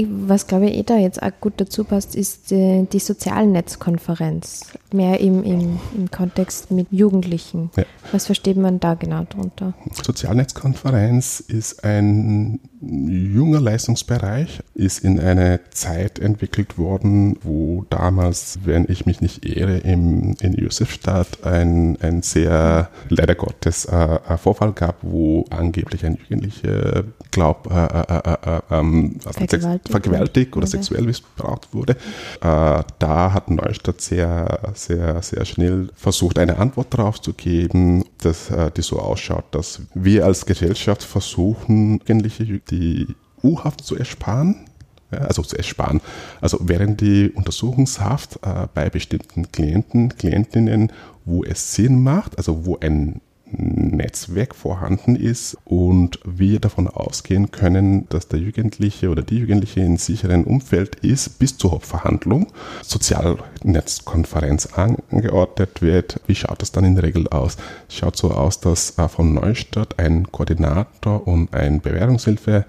Was 0.09 0.47
glaube 0.47 0.67
ich 0.67 0.77
eh 0.77 0.83
da 0.83 0.97
jetzt 0.97 1.23
auch 1.23 1.31
gut 1.41 1.55
dazu 1.57 1.85
passt, 1.85 2.15
ist 2.17 2.53
äh, 2.53 2.85
die 2.85 2.99
Sozialnetzkonferenz. 2.99 4.73
Mehr 4.95 5.19
im, 5.19 5.43
im, 5.43 5.81
im 5.97 6.11
Kontext 6.13 6.71
mit 6.71 6.87
Jugendlichen. 6.93 7.71
Ja. 7.77 7.83
Was 8.13 8.27
versteht 8.27 8.57
man 8.57 8.79
da 8.79 8.95
genau 8.95 9.25
drunter? 9.25 9.75
Sozialnetzkonferenz 10.05 11.41
ist 11.41 11.83
ein 11.83 12.61
junger 12.81 13.61
Leistungsbereich, 13.61 14.61
ist 14.75 15.05
in 15.05 15.19
eine 15.19 15.61
Zeit 15.71 16.19
entwickelt 16.19 16.79
worden, 16.79 17.39
wo 17.43 17.85
damals, 17.91 18.61
wenn 18.65 18.87
ich 18.89 19.07
mich 19.07 19.21
nicht 19.21 19.45
irre, 19.45 19.79
im, 19.79 20.37
in 20.41 20.53
Josefstadt 20.53 21.45
ein, 21.45 21.97
ein 22.01 22.23
sehr, 22.23 22.91
leider 23.09 23.35
Gottes, 23.35 23.87
äh, 23.87 24.19
Vorfall 24.39 24.73
gab, 24.73 24.99
wo 25.03 25.45
angeblich 25.51 26.05
ein 26.05 26.19
Jugendlicher, 26.21 27.05
glaub, 27.31 27.71
äh, 27.71 27.85
äh, 27.85 28.19
äh, 28.19 28.57
äh 28.57 28.61
ähm, 28.71 29.19
vergewaltigt, 29.21 29.89
vergewaltigt 29.91 30.57
oder 30.57 30.67
sexuell 30.67 31.03
missbraucht 31.03 31.73
wurde. 31.73 31.93
Äh, 32.41 32.83
da 32.99 33.33
hat 33.33 33.51
Neustadt 33.51 34.01
sehr, 34.01 34.61
sehr, 34.87 35.23
sehr 35.23 35.44
schnell 35.44 35.88
versucht, 35.94 36.38
eine 36.38 36.59
Antwort 36.59 36.94
darauf 36.94 37.20
zu 37.20 37.33
geben, 37.33 38.05
dass 38.18 38.53
die 38.77 38.83
so 38.83 38.99
ausschaut, 38.99 39.44
dass 39.53 39.83
wir 39.94 40.25
als 40.25 40.47
Gesellschaft 40.47 41.03
versuchen, 41.03 41.99
Jugendliche, 41.99 42.61
die 42.70 43.07
U-Haft 43.42 43.85
zu 43.85 43.97
ersparen, 43.97 44.66
also 45.11 45.42
zu 45.42 45.57
ersparen. 45.57 46.01
Also 46.40 46.59
während 46.62 47.01
die 47.01 47.31
Untersuchungshaft 47.31 48.37
äh, 48.42 48.66
bei 48.73 48.90
bestimmten 48.90 49.51
Klienten, 49.53 50.16
Klientinnen, 50.16 50.92
wo 51.25 51.44
es 51.44 51.75
Sinn 51.75 52.03
macht, 52.03 52.37
also 52.38 52.66
wo 52.66 52.79
ein 52.79 53.20
Netzwerk 53.57 54.55
vorhanden 54.55 55.17
ist 55.17 55.57
und 55.64 56.19
wir 56.25 56.61
davon 56.61 56.88
ausgehen 56.88 57.51
können, 57.51 58.09
dass 58.09 58.29
der 58.29 58.40
Jugendliche 58.40 59.11
oder 59.11 59.23
die 59.23 59.38
Jugendliche 59.38 59.81
in 59.81 59.97
sicheren 59.97 60.45
Umfeld 60.45 60.97
ist 60.97 61.38
bis 61.38 61.57
zur 61.57 61.73
Hauptverhandlung, 61.73 62.49
Sozialnetzkonferenz 62.83 64.67
angeordnet 64.75 65.83
wird. 65.83 66.21
Wie 66.27 66.35
schaut 66.35 66.62
das 66.62 66.73
dann 66.73 66.85
in 66.85 66.95
der 66.95 67.05
Regel 67.05 67.29
aus? 67.29 67.57
Es 67.88 67.97
schaut 67.97 68.17
so 68.17 68.31
aus, 68.31 68.61
dass 68.61 68.99
äh, 68.99 69.09
von 69.09 69.35
Neustadt 69.35 69.99
ein 69.99 70.31
Koordinator 70.31 71.27
und 71.27 71.53
ein 71.55 71.81
Bewährungshilfe 71.81 72.64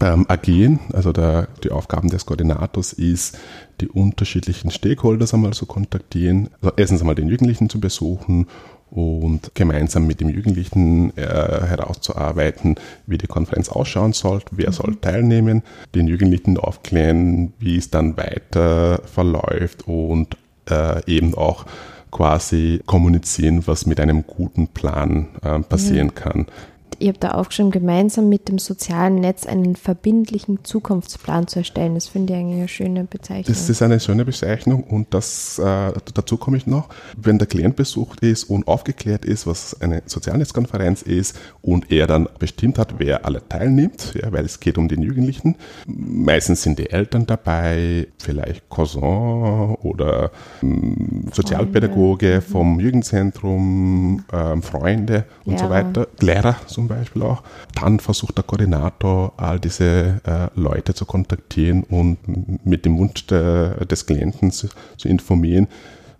ähm, 0.00 0.26
agieren. 0.28 0.80
Also 0.92 1.12
der, 1.12 1.48
die 1.64 1.70
Aufgaben 1.70 2.08
des 2.08 2.26
Koordinators 2.26 2.92
ist, 2.92 3.38
die 3.80 3.88
unterschiedlichen 3.88 4.70
Stakeholders 4.70 5.34
einmal 5.34 5.52
zu 5.52 5.66
kontaktieren, 5.66 6.50
also 6.60 6.72
erstens 6.76 7.00
einmal 7.00 7.14
den 7.14 7.28
Jugendlichen 7.28 7.68
zu 7.68 7.80
besuchen 7.80 8.46
und 8.90 9.54
gemeinsam 9.54 10.06
mit 10.06 10.20
dem 10.20 10.28
Jugendlichen 10.28 11.16
äh, 11.16 11.22
herauszuarbeiten, 11.22 12.76
wie 13.06 13.18
die 13.18 13.26
Konferenz 13.26 13.68
ausschauen 13.68 14.12
soll, 14.12 14.40
wer 14.50 14.70
mhm. 14.70 14.74
soll 14.74 14.96
teilnehmen, 14.96 15.62
den 15.94 16.06
Jugendlichen 16.06 16.56
aufklären, 16.56 17.52
wie 17.58 17.76
es 17.76 17.90
dann 17.90 18.16
weiter 18.16 19.00
verläuft 19.04 19.86
und 19.86 20.36
äh, 20.70 21.04
eben 21.10 21.34
auch 21.34 21.66
quasi 22.10 22.80
kommunizieren, 22.86 23.66
was 23.66 23.84
mit 23.84 24.00
einem 24.00 24.26
guten 24.26 24.68
Plan 24.68 25.28
äh, 25.42 25.58
passieren 25.60 26.08
mhm. 26.08 26.14
kann 26.14 26.46
ihr 26.98 27.08
habt 27.08 27.24
da 27.24 27.30
aufgeschrieben, 27.32 27.70
gemeinsam 27.70 28.28
mit 28.28 28.48
dem 28.48 28.58
sozialen 28.58 29.16
Netz 29.16 29.46
einen 29.46 29.76
verbindlichen 29.76 30.64
Zukunftsplan 30.64 31.46
zu 31.46 31.60
erstellen. 31.60 31.94
Das 31.94 32.08
finde 32.08 32.32
ich 32.32 32.38
eigentlich 32.38 32.58
eine 32.58 32.68
schöne 32.68 33.04
Bezeichnung. 33.04 33.44
Das 33.46 33.68
ist 33.68 33.82
eine 33.82 34.00
schöne 34.00 34.24
Bezeichnung 34.24 34.84
und 34.84 35.12
das, 35.14 35.58
äh, 35.58 35.92
dazu 36.14 36.36
komme 36.36 36.56
ich 36.56 36.66
noch. 36.66 36.88
Wenn 37.16 37.38
der 37.38 37.46
Klient 37.46 37.76
besucht 37.76 38.20
ist 38.20 38.44
und 38.44 38.66
aufgeklärt 38.66 39.24
ist, 39.24 39.46
was 39.46 39.80
eine 39.80 40.02
Sozialnetzkonferenz 40.06 41.02
ist 41.02 41.38
und 41.62 41.90
er 41.90 42.06
dann 42.06 42.28
bestimmt 42.38 42.78
hat, 42.78 42.98
wer 42.98 43.24
alle 43.24 43.46
teilnimmt, 43.48 44.14
ja, 44.14 44.32
weil 44.32 44.44
es 44.44 44.60
geht 44.60 44.78
um 44.78 44.88
den 44.88 45.02
Jugendlichen. 45.02 45.56
Meistens 45.86 46.62
sind 46.62 46.78
die 46.78 46.90
Eltern 46.90 47.26
dabei, 47.26 48.08
vielleicht 48.18 48.68
Cousin 48.68 49.76
oder 49.82 50.30
ähm, 50.62 51.26
Sozialpädagoge 51.32 52.36
mhm. 52.36 52.50
vom 52.50 52.80
Jugendzentrum, 52.80 54.24
ähm, 54.32 54.62
Freunde 54.62 55.24
und 55.44 55.54
Lehrer. 55.54 55.64
so 55.64 55.70
weiter, 55.70 56.08
Lehrer 56.20 56.56
Beispiel 56.88 57.22
auch. 57.22 57.42
Dann 57.74 58.00
versucht 58.00 58.36
der 58.36 58.44
Koordinator, 58.44 59.32
all 59.36 59.60
diese 59.60 60.20
äh, 60.24 60.48
Leute 60.54 60.94
zu 60.94 61.04
kontaktieren 61.04 61.84
und 61.84 62.18
mit 62.64 62.84
dem 62.84 62.98
Wunsch 62.98 63.26
der, 63.26 63.84
des 63.86 64.06
Klienten 64.06 64.50
zu, 64.50 64.68
zu 64.96 65.08
informieren. 65.08 65.68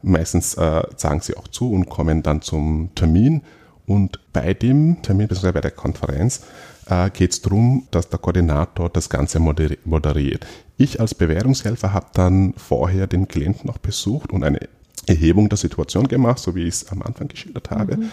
Meistens 0.03 0.55
äh, 0.55 0.83
sagen 0.97 1.21
sie 1.21 1.37
auch 1.37 1.49
zu 1.49 1.73
und 1.73 1.89
kommen 1.89 2.23
dann 2.23 2.43
zum 2.43 2.91
Termin. 2.95 3.43
Und 3.87 4.21
bei 4.33 4.55
dem 4.55 5.03
Termin, 5.03 5.29
beziehungsweise 5.29 5.55
bei 5.55 5.61
der 5.61 5.71
Konferenz, 5.71 6.43
äh, 6.89 7.11
geht 7.11 7.33
es 7.33 7.43
darum, 7.43 7.89
dass 7.91 8.09
der 8.09 8.19
Koordinator 8.19 8.91
das 8.91 9.09
Ganze 9.09 9.41
moderiert. 9.41 10.47
Ich 10.77 11.01
als 11.01 11.15
Bewährungshelfer 11.15 11.93
habe 11.93 12.07
dann 12.13 12.55
vorher 12.57 13.07
den 13.07 13.27
Klienten 13.27 13.67
noch 13.67 13.79
besucht 13.79 14.33
und 14.33 14.45
eine 14.45 14.61
Erhebung 15.07 15.49
der 15.49 15.59
Situation 15.59 16.07
gemacht, 16.07 16.39
so 16.39 16.55
wie 16.55 16.65
ich 16.65 16.75
es 16.75 16.89
am 16.91 17.03
Anfang 17.03 17.29
geschildert 17.29 17.71
habe. 17.71 17.97
Mhm 17.97 18.11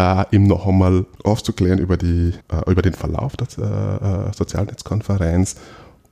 äh, 0.00 0.24
ihm 0.30 0.44
noch 0.44 0.66
einmal 0.66 1.04
aufzuklären 1.24 1.78
über, 1.78 1.96
die, 1.96 2.32
äh, 2.50 2.70
über 2.70 2.82
den 2.82 2.94
Verlauf 2.94 3.36
der 3.36 4.28
äh, 4.30 4.36
Sozialnetzkonferenz 4.36 5.56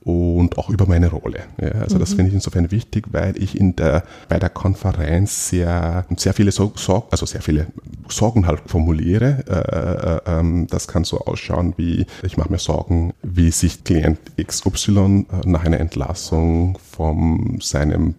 und 0.01 0.57
auch 0.57 0.69
über 0.69 0.85
meine 0.85 1.07
Rolle. 1.07 1.39
Ja, 1.59 1.71
also 1.71 1.95
mhm. 1.95 1.99
das 1.99 2.13
finde 2.13 2.27
ich 2.27 2.33
insofern 2.33 2.71
wichtig, 2.71 3.07
weil 3.11 3.37
ich 3.41 3.59
in 3.59 3.75
der, 3.75 4.03
bei 4.29 4.39
der 4.39 4.49
Konferenz 4.49 5.49
sehr, 5.49 6.05
sehr 6.15 6.33
viele 6.33 6.51
Sorgen, 6.51 6.77
also 7.11 7.25
sehr 7.25 7.41
viele 7.41 7.67
Sorgen 8.07 8.47
halt 8.47 8.61
formuliere. 8.67 9.43
Äh, 9.47 10.37
äh, 10.37 10.39
ähm, 10.39 10.67
das 10.69 10.87
kann 10.87 11.03
so 11.03 11.19
ausschauen 11.19 11.73
wie, 11.77 12.05
ich 12.23 12.37
mache 12.37 12.51
mir 12.51 12.59
Sorgen, 12.59 13.13
wie 13.23 13.51
sich 13.51 13.83
Klient 13.83 14.19
XY 14.41 15.25
äh, 15.31 15.49
nach 15.49 15.65
einer 15.65 15.79
Entlassung 15.79 16.77
von 16.91 17.59
seinem 17.61 18.15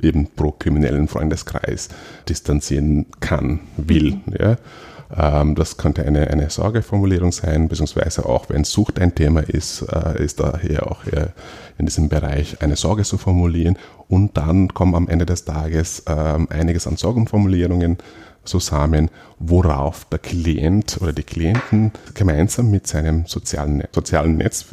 eben 0.00 0.28
pro 0.28 0.52
kriminellen 0.52 1.08
Freundeskreis 1.08 1.88
distanzieren 2.28 3.06
kann, 3.20 3.60
will. 3.76 4.20
Mhm. 4.26 4.34
Ja. 4.38 4.56
Ähm, 5.16 5.54
das 5.54 5.76
könnte 5.76 6.04
eine, 6.04 6.28
eine 6.28 6.50
Sorgeformulierung 6.50 7.32
sein, 7.32 7.68
beziehungsweise 7.68 8.26
auch 8.26 8.48
wenn 8.48 8.64
Sucht 8.64 8.98
ein 8.98 9.14
Thema 9.14 9.40
ist, 9.40 9.82
äh, 9.82 10.22
ist 10.22 10.40
daher 10.40 10.90
auch 10.90 11.02
in 11.78 11.86
diesem 11.86 12.08
Bereich 12.08 12.60
eine 12.60 12.76
Sorge 12.76 13.04
zu 13.04 13.18
formulieren. 13.18 13.78
Und 14.08 14.36
dann 14.36 14.68
kommen 14.74 14.94
am 14.94 15.08
Ende 15.08 15.26
des 15.26 15.44
Tages 15.44 16.02
ähm, 16.06 16.48
einiges 16.50 16.86
an 16.86 16.96
Sorgenformulierungen 16.96 17.98
zusammen, 18.44 19.10
worauf 19.38 20.06
der 20.06 20.18
Klient 20.18 20.98
oder 21.00 21.12
die 21.12 21.22
Klienten 21.22 21.92
gemeinsam 22.14 22.70
mit 22.70 22.86
seinem 22.86 23.26
sozialen, 23.26 23.84
sozialen 23.92 24.38
Netz 24.38 24.66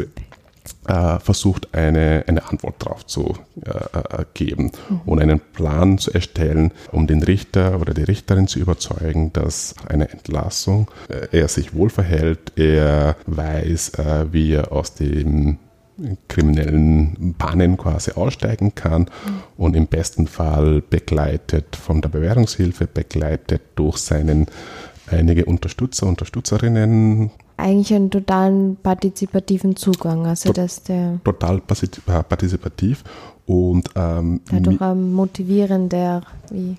äh, 0.87 1.19
versucht, 1.19 1.73
eine, 1.73 2.23
eine 2.27 2.49
Antwort 2.49 2.75
darauf 2.79 3.05
zu 3.05 3.35
äh, 3.65 3.69
äh, 3.69 4.25
geben 4.33 4.71
mhm. 4.89 5.01
und 5.05 5.21
einen 5.21 5.39
Plan 5.39 5.97
zu 5.97 6.11
erstellen, 6.11 6.71
um 6.91 7.07
den 7.07 7.23
Richter 7.23 7.79
oder 7.81 7.93
die 7.93 8.03
Richterin 8.03 8.47
zu 8.47 8.59
überzeugen, 8.59 9.33
dass 9.33 9.75
eine 9.87 10.09
Entlassung 10.09 10.89
äh, 11.09 11.37
er 11.37 11.47
sich 11.47 11.73
wohl 11.73 11.89
verhält, 11.89 12.53
er 12.55 13.15
weiß, 13.25 13.95
äh, 13.95 14.25
wie 14.31 14.53
er 14.53 14.71
aus 14.71 14.93
dem 14.93 15.59
kriminellen 16.27 17.35
Bahnen 17.37 17.77
quasi 17.77 18.11
aussteigen 18.11 18.75
kann 18.75 19.03
mhm. 19.03 19.07
und 19.57 19.75
im 19.75 19.87
besten 19.87 20.27
Fall 20.27 20.81
begleitet 20.81 21.75
von 21.75 22.01
der 22.01 22.09
Bewährungshilfe, 22.09 22.87
begleitet 22.87 23.61
durch 23.75 23.97
seinen 23.97 24.47
einige 25.07 25.45
Unterstützer, 25.45 26.07
Unterstützerinnen. 26.07 27.31
Eigentlich 27.57 27.93
einen 27.93 28.11
totalen 28.11 28.75
partizipativen 28.75 29.75
Zugang, 29.75 30.25
also 30.27 30.51
dass 30.51 30.83
der 30.83 31.19
total 31.23 31.57
äh, 31.57 32.23
partizipativ 32.23 33.03
und 33.45 33.89
ähm, 33.95 34.41
dadurch 34.51 34.81
ein 34.81 35.13
motivierender 35.13 36.21
wie 36.51 36.75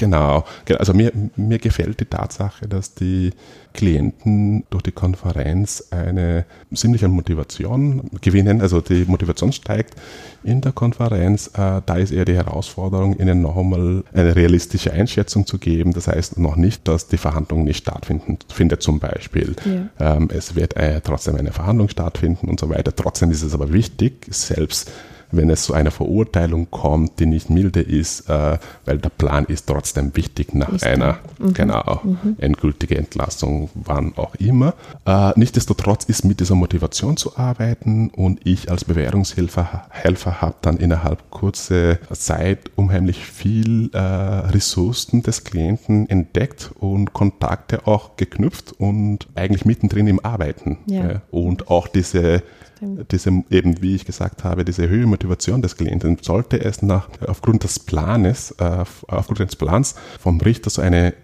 Genau, 0.00 0.44
also 0.78 0.94
mir, 0.94 1.12
mir 1.36 1.58
gefällt 1.58 2.00
die 2.00 2.06
Tatsache, 2.06 2.66
dass 2.66 2.94
die 2.94 3.32
Klienten 3.74 4.64
durch 4.70 4.82
die 4.82 4.92
Konferenz 4.92 5.88
eine 5.90 6.46
ziemliche 6.74 7.06
Motivation 7.06 8.08
gewinnen, 8.22 8.62
also 8.62 8.80
die 8.80 9.04
Motivation 9.04 9.52
steigt 9.52 9.96
in 10.42 10.62
der 10.62 10.72
Konferenz. 10.72 11.48
Äh, 11.48 11.82
da 11.84 11.96
ist 11.96 12.12
eher 12.12 12.24
die 12.24 12.34
Herausforderung, 12.34 13.18
ihnen 13.18 13.42
noch 13.42 13.58
einmal 13.58 14.02
eine 14.14 14.34
realistische 14.34 14.90
Einschätzung 14.90 15.46
zu 15.46 15.58
geben. 15.58 15.92
Das 15.92 16.08
heißt 16.08 16.38
noch 16.38 16.56
nicht, 16.56 16.88
dass 16.88 17.08
die 17.08 17.18
Verhandlung 17.18 17.64
nicht 17.64 17.82
stattfinden 17.82 18.38
findet 18.48 18.82
zum 18.82 19.00
Beispiel. 19.00 19.54
Ja. 19.98 20.16
Ähm, 20.16 20.30
es 20.32 20.56
wird 20.56 20.78
äh, 20.78 21.02
trotzdem 21.02 21.36
eine 21.36 21.52
Verhandlung 21.52 21.90
stattfinden 21.90 22.48
und 22.48 22.58
so 22.58 22.70
weiter. 22.70 22.96
Trotzdem 22.96 23.30
ist 23.30 23.42
es 23.42 23.52
aber 23.52 23.70
wichtig, 23.70 24.26
selbst 24.30 24.90
wenn 25.32 25.50
es 25.50 25.64
zu 25.64 25.74
einer 25.74 25.90
Verurteilung 25.90 26.70
kommt, 26.70 27.18
die 27.20 27.26
nicht 27.26 27.50
milde 27.50 27.80
ist, 27.80 28.28
äh, 28.28 28.58
weil 28.84 28.98
der 28.98 29.10
Plan 29.10 29.44
ist 29.44 29.66
trotzdem 29.66 30.16
wichtig 30.16 30.54
nach 30.54 30.70
ist 30.70 30.84
einer 30.84 31.18
mhm. 31.38 31.54
genau 31.54 32.00
mhm. 32.02 32.36
endgültigen 32.38 32.98
Entlassung, 32.98 33.70
wann 33.74 34.14
auch 34.16 34.34
immer. 34.36 34.74
Äh, 35.06 35.32
nichtsdestotrotz 35.36 36.04
ist 36.04 36.24
mit 36.24 36.40
dieser 36.40 36.54
Motivation 36.54 37.16
zu 37.16 37.36
arbeiten 37.36 38.10
und 38.10 38.40
ich 38.44 38.70
als 38.70 38.84
Bewährungshelfer 38.84 39.86
Helfer 39.90 40.40
habe 40.40 40.56
dann 40.62 40.76
innerhalb 40.76 41.30
kurzer 41.30 41.98
Zeit 42.12 42.70
unheimlich 42.76 43.24
viel 43.24 43.90
äh, 43.92 43.98
Ressourcen 43.98 45.22
des 45.22 45.44
Klienten 45.44 46.08
entdeckt 46.08 46.70
und 46.78 47.12
Kontakte 47.12 47.86
auch 47.86 48.16
geknüpft 48.16 48.72
und 48.78 49.28
eigentlich 49.34 49.64
mittendrin 49.64 50.06
im 50.06 50.24
Arbeiten. 50.24 50.78
Ja. 50.86 51.22
und 51.30 51.68
auch 51.68 51.88
diese 51.88 52.42
diese, 52.80 53.42
eben 53.50 53.82
wie 53.82 53.94
ich 53.94 54.04
gesagt 54.04 54.44
habe, 54.44 54.64
diese 54.64 54.88
höhere 54.88 55.06
Motivation 55.06 55.62
des 55.62 55.76
Klienten, 55.76 56.18
sollte 56.20 56.60
es 56.60 56.82
nach, 56.82 57.08
aufgrund 57.26 57.64
des 57.64 57.78
Planes, 57.78 58.52
äh, 58.58 58.84
aufgrund 59.08 59.40
des 59.40 59.56
Plans 59.56 59.94
vom 60.18 60.40
Richter 60.40 60.70
so 60.70 60.82
eine 60.82 61.14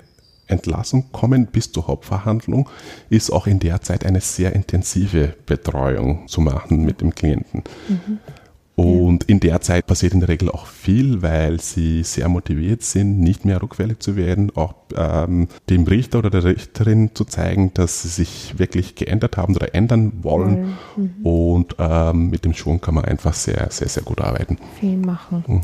Entlassung 0.49 1.11
kommen 1.12 1.47
bis 1.47 1.73
zur 1.73 1.88
Hauptverhandlung, 1.88 2.69
ist 3.11 3.31
auch 3.31 3.47
in 3.47 3.59
der 3.59 3.81
Zeit 3.81 4.05
eine 4.05 4.21
sehr 4.21 4.55
intensive 4.55 5.35
Betreuung 5.45 6.29
zu 6.29 6.40
machen 6.40 6.85
mit 6.85 7.01
dem 7.01 7.14
Klienten. 7.14 7.64
Mhm. 7.88 8.19
Und 8.77 9.25
in 9.25 9.41
der 9.41 9.62
Zeit 9.62 9.87
passiert 9.87 10.12
in 10.12 10.21
der 10.21 10.29
Regel 10.29 10.51
auch 10.51 10.67
viel, 10.67 11.23
weil 11.23 11.61
sie 11.61 12.03
sehr 12.03 12.29
motiviert 12.29 12.83
sind, 12.83 13.21
nicht 13.21 13.47
mehr 13.47 13.62
rückfällig 13.62 14.01
zu 14.01 14.17
werden, 14.17 14.55
auch 14.55 14.75
ähm, 14.95 15.49
dem 15.71 15.85
Richter 15.85 16.19
oder 16.19 16.29
der 16.29 16.45
Richterin 16.45 17.15
zu 17.15 17.25
zeigen, 17.25 17.73
dass 17.73 18.03
sie 18.03 18.09
sich 18.09 18.59
wirklich 18.59 18.95
geändert 18.95 19.39
haben 19.39 19.57
oder 19.57 19.75
ändern 19.75 20.12
wollen. 20.23 20.77
Mhm. 20.95 21.27
Und 21.27 21.77
ähm, 21.79 22.29
mit 22.29 22.45
dem 22.45 22.53
Schwung 22.53 22.83
kann 22.83 22.95
man 22.95 23.07
einfach 23.07 23.33
sehr, 23.33 23.69
sehr, 23.71 23.89
sehr 23.89 24.03
gut 24.03 24.21
arbeiten. 24.21 24.59
Viel 24.79 24.99
machen. 24.99 25.43
Mhm. 25.47 25.61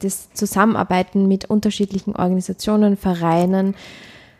Das 0.00 0.32
Zusammenarbeiten 0.32 1.28
mit 1.28 1.46
unterschiedlichen 1.46 2.14
Organisationen, 2.14 2.96
Vereinen, 2.96 3.74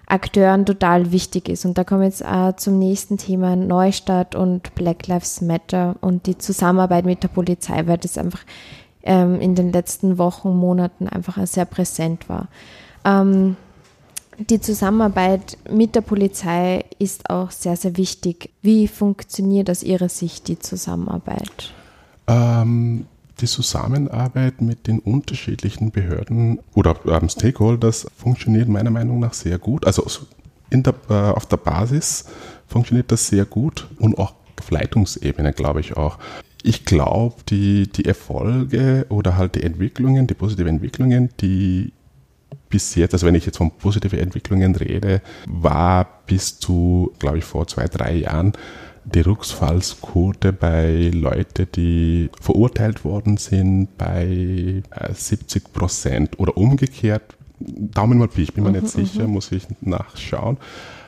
Akteuren 0.06 0.64
total 0.64 1.12
wichtig 1.12 1.48
ist. 1.48 1.66
Und 1.66 1.76
da 1.76 1.84
kommen 1.84 2.00
wir 2.00 2.08
jetzt 2.08 2.24
auch 2.24 2.56
zum 2.56 2.78
nächsten 2.78 3.18
Thema 3.18 3.56
Neustadt 3.56 4.34
und 4.34 4.74
Black 4.74 5.06
Lives 5.06 5.42
Matter 5.42 5.96
und 6.00 6.26
die 6.26 6.38
Zusammenarbeit 6.38 7.04
mit 7.04 7.22
der 7.22 7.28
Polizei, 7.28 7.86
weil 7.86 7.98
das 7.98 8.16
einfach 8.16 8.40
ähm, 9.02 9.40
in 9.40 9.54
den 9.54 9.70
letzten 9.70 10.16
Wochen, 10.16 10.56
Monaten 10.56 11.08
einfach 11.08 11.46
sehr 11.46 11.66
präsent 11.66 12.28
war. 12.28 12.48
Ähm, 13.04 13.56
die 14.38 14.60
Zusammenarbeit 14.60 15.58
mit 15.68 15.94
der 15.94 16.00
Polizei 16.00 16.84
ist 16.98 17.28
auch 17.28 17.50
sehr, 17.50 17.76
sehr 17.76 17.96
wichtig. 17.96 18.50
Wie 18.62 18.86
funktioniert 18.86 19.68
aus 19.68 19.82
Ihrer 19.82 20.08
Sicht 20.08 20.48
die 20.48 20.58
Zusammenarbeit? 20.58 21.74
Ähm, 22.28 23.06
die 23.40 23.46
Zusammenarbeit 23.46 24.60
mit 24.60 24.86
den 24.86 24.98
unterschiedlichen 24.98 25.90
Behörden 25.90 26.60
oder 26.74 26.96
ähm, 27.06 27.28
Stakeholders 27.28 28.06
funktioniert 28.16 28.68
meiner 28.68 28.90
Meinung 28.90 29.20
nach 29.20 29.34
sehr 29.34 29.58
gut. 29.58 29.86
Also 29.86 30.04
der, 30.70 30.94
äh, 31.08 31.12
auf 31.14 31.46
der 31.46 31.56
Basis 31.56 32.26
funktioniert 32.66 33.10
das 33.10 33.28
sehr 33.28 33.44
gut 33.44 33.88
und 33.98 34.18
auch 34.18 34.34
auf 34.58 34.70
Leitungsebene, 34.70 35.52
glaube 35.52 35.80
ich 35.80 35.96
auch. 35.96 36.18
Ich 36.62 36.84
glaube, 36.84 37.36
die, 37.48 37.86
die 37.86 38.04
Erfolge 38.04 39.06
oder 39.08 39.36
halt 39.36 39.54
die 39.54 39.62
Entwicklungen, 39.62 40.26
die 40.26 40.34
positiven 40.34 40.74
Entwicklungen, 40.74 41.30
die 41.40 41.92
bis 42.68 42.94
jetzt, 42.94 43.14
also 43.14 43.26
wenn 43.26 43.34
ich 43.34 43.46
jetzt 43.46 43.58
von 43.58 43.70
positiven 43.70 44.18
Entwicklungen 44.18 44.74
rede, 44.74 45.22
war 45.46 46.06
bis 46.26 46.58
zu, 46.58 47.12
glaube 47.18 47.38
ich, 47.38 47.44
vor 47.44 47.66
zwei, 47.66 47.86
drei 47.86 48.14
Jahren 48.14 48.52
die 49.14 49.20
Rückfallsquote 49.20 50.52
bei 50.52 51.10
Leuten, 51.12 51.66
die 51.74 52.30
verurteilt 52.40 53.04
worden 53.04 53.36
sind, 53.36 53.96
bei 53.96 54.82
70 55.12 55.64
äh, 55.64 55.68
Prozent 55.72 56.38
oder 56.38 56.56
umgekehrt. 56.56 57.22
Daumen 57.58 58.18
mal 58.18 58.28
Pi, 58.28 58.42
ich 58.42 58.54
bin 58.54 58.64
mir 58.64 58.70
mhm, 58.70 58.80
nicht 58.80 58.88
sicher, 58.88 59.26
mhm. 59.26 59.34
muss 59.34 59.52
ich 59.52 59.66
nachschauen. 59.80 60.58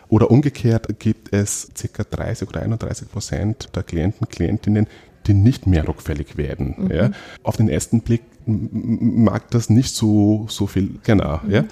Oder 0.09 0.31
umgekehrt 0.31 0.99
gibt 0.99 1.33
es 1.33 1.71
ca. 1.93 2.03
30 2.03 2.49
oder 2.49 2.63
31 2.63 3.11
Prozent 3.11 3.69
der 3.75 3.85
Klienten, 3.85 4.29
Klientinnen, 4.29 4.89
die 5.27 5.35
nicht 5.35 5.67
mehr 5.67 5.87
rückfällig 5.87 6.37
werden. 6.37 6.75
Mhm. 6.79 6.91
Ja. 6.91 7.11
Auf 7.43 7.57
den 7.57 7.69
ersten 7.69 8.01
Blick 8.01 8.23
mag 8.47 9.51
das 9.51 9.71
nicht 9.71 9.95
so, 9.95 10.47
so 10.49 10.67
viel, 10.67 10.99
genau. 11.05 11.41
Mhm. 11.45 11.51
Ja. 11.51 11.65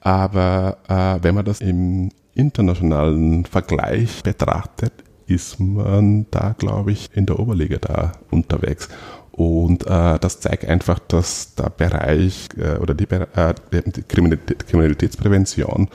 Aber 0.00 0.78
äh, 0.88 1.22
wenn 1.22 1.34
man 1.34 1.44
das 1.44 1.60
im 1.60 2.10
internationalen 2.34 3.44
Vergleich 3.44 4.22
betrachtet, 4.22 4.92
ist 5.26 5.58
man 5.60 6.26
da, 6.30 6.54
glaube 6.56 6.92
ich, 6.92 7.10
in 7.14 7.26
der 7.26 7.38
Oberliga 7.38 7.78
da 7.78 8.12
unterwegs. 8.30 8.88
Und 9.32 9.86
äh, 9.86 10.18
das 10.18 10.40
zeigt 10.40 10.64
einfach, 10.64 10.98
dass 10.98 11.54
der 11.56 11.68
Bereich 11.68 12.48
äh, 12.56 12.78
oder 12.78 12.94
die, 12.94 13.04
äh, 13.10 13.54
die 13.70 14.02
Kriminalitätsprävention 14.02 15.88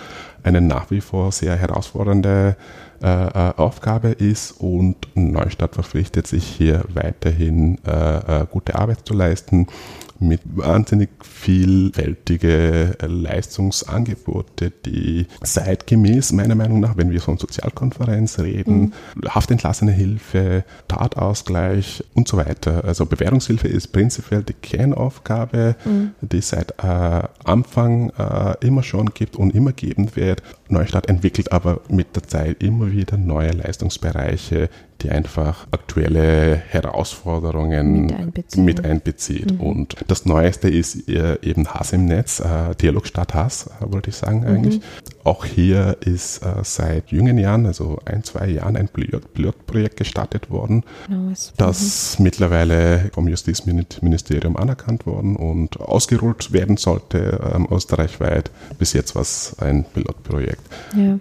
eine 0.44 0.62
nach 0.62 0.92
wie 0.92 1.02
vor 1.02 1.32
sehr 1.32 1.56
herausfordernde 1.56 2.56
äh, 3.02 3.08
äh, 3.08 3.54
Aufgabe 3.58 4.10
ist 4.10 4.52
und 4.52 5.08
Neustadt 5.16 5.74
verpflichtet 5.74 6.28
sich 6.28 6.46
hier 6.46 6.86
weiterhin 6.94 7.80
äh, 7.84 8.46
gute 8.52 8.76
Arbeit 8.76 9.08
zu 9.08 9.16
leisten 9.16 9.66
mit 10.22 10.42
wahnsinnig 10.46 11.10
vielfältige 11.22 12.96
Leistungsangebote, 13.02 14.72
die 14.86 15.28
zeitgemäß 15.44 16.32
meiner 16.32 16.56
Meinung 16.56 16.80
nach, 16.80 16.96
wenn 16.96 17.12
wir 17.12 17.22
von 17.22 17.38
Sozialkonferenz 17.38 18.40
reden, 18.40 18.94
mhm. 19.16 19.30
haftentlassene 19.30 19.92
Hilfe, 19.92 20.64
Tatausgleich 20.88 22.04
und 22.14 22.28
so 22.28 22.38
weiter. 22.38 22.86
Also 22.86 23.06
Bewährungshilfe 23.06 23.68
ist 23.68 23.90
prinzipiell 23.90 24.44
die 24.44 24.54
Kernaufgabe, 24.54 25.76
mhm. 25.84 26.12
die 26.22 26.42
seit 26.42 26.72
äh, 26.82 27.24
Anfang 27.44 28.12
äh, 28.12 28.56
immer 28.66 28.84
schon 28.84 29.08
gibt 29.14 29.36
und 29.36 29.54
immer 29.54 29.74
geben 29.74 30.16
wird 30.16 30.22
wird. 30.22 30.44
Neustadt 30.70 31.10
entwickelt 31.10 31.52
aber 31.52 31.82
mit 31.90 32.16
der 32.16 32.24
Zeit 32.24 32.64
immer 32.64 32.92
wieder 32.92 33.18
neue 33.18 33.52
Leistungsbereiche, 33.52 34.70
die 35.04 35.10
einfach 35.10 35.68
aktuelle 35.72 36.56
Herausforderungen 36.56 38.06
mit, 38.06 38.14
einbeziehen. 38.14 38.66
mit 38.66 38.86
einbezieht. 38.86 39.54
Mhm. 39.54 39.60
Und 39.60 39.96
das 40.08 40.26
Neueste 40.26 40.70
ist 40.70 41.08
äh, 41.10 41.38
eben 41.42 41.68
Hass 41.68 41.94
im 41.94 42.06
Netz, 42.06 42.40
äh, 42.40 42.76
Dialog 42.76 43.08
statt 43.08 43.34
Hass, 43.34 43.68
äh, 43.68 43.92
wollte 43.92 44.10
ich 44.10 44.16
sagen 44.16 44.42
mhm. 44.42 44.48
eigentlich. 44.48 44.82
Auch 45.24 45.46
hier 45.46 45.98
ist 46.02 46.44
äh, 46.44 46.64
seit 46.64 47.10
jungen 47.12 47.38
Jahren, 47.38 47.66
also 47.66 48.00
ein, 48.06 48.24
zwei 48.24 48.48
Jahren, 48.48 48.76
ein 48.76 48.90
Pilotprojekt 48.90 49.98
gestartet 49.98 50.50
worden, 50.50 50.84
genau, 51.08 51.34
das 51.58 52.18
mhm. 52.18 52.24
mittlerweile 52.24 53.10
vom 53.14 53.28
Justizministerium 53.28 54.58
anerkannt 54.58 55.06
worden 55.06 55.36
und 55.36 55.80
ausgerollt 55.80 56.52
werden 56.52 56.78
sollte 56.78 57.40
ähm, 57.54 57.68
österreichweit. 57.70 58.52
Bis 58.80 58.94
jetzt 58.94 59.16
war 59.16 59.22
es 59.22 59.56
ein 59.60 59.84
Pilotprojekt. 59.84 60.62
Ja. 60.96 61.20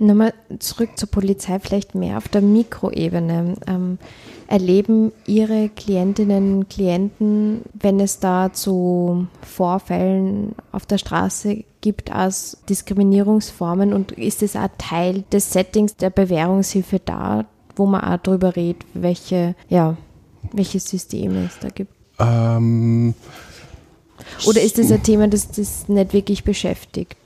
Nochmal 0.00 0.32
zurück 0.58 0.90
zur 0.96 1.10
Polizei, 1.10 1.58
vielleicht 1.58 1.94
mehr 1.94 2.18
auf 2.18 2.28
der 2.28 2.42
Mikroebene. 2.42 3.54
Ähm, 3.66 3.98
erleben 4.46 5.12
Ihre 5.26 5.68
Klientinnen 5.68 6.54
und 6.56 6.70
Klienten, 6.70 7.62
wenn 7.74 8.00
es 8.00 8.18
da 8.18 8.52
zu 8.52 9.26
Vorfällen 9.42 10.54
auf 10.72 10.86
der 10.86 10.98
Straße 10.98 11.64
gibt, 11.80 12.10
als 12.10 12.58
Diskriminierungsformen 12.68 13.92
und 13.92 14.12
ist 14.12 14.42
es 14.42 14.56
auch 14.56 14.68
Teil 14.78 15.24
des 15.32 15.52
Settings 15.52 15.96
der 15.96 16.10
Bewährungshilfe 16.10 17.00
da, 17.04 17.44
wo 17.76 17.86
man 17.86 18.02
auch 18.02 18.18
darüber 18.18 18.56
redet, 18.56 18.84
welche, 18.94 19.54
ja, 19.68 19.96
welche 20.52 20.80
Systeme 20.80 21.44
es 21.46 21.58
da 21.60 21.68
gibt? 21.68 21.92
Ähm, 22.18 23.14
Oder 24.46 24.60
ist 24.62 24.78
das 24.78 24.90
ein 24.90 25.02
Thema, 25.02 25.28
das 25.28 25.48
das 25.48 25.88
nicht 25.88 26.12
wirklich 26.12 26.44
beschäftigt? 26.44 27.16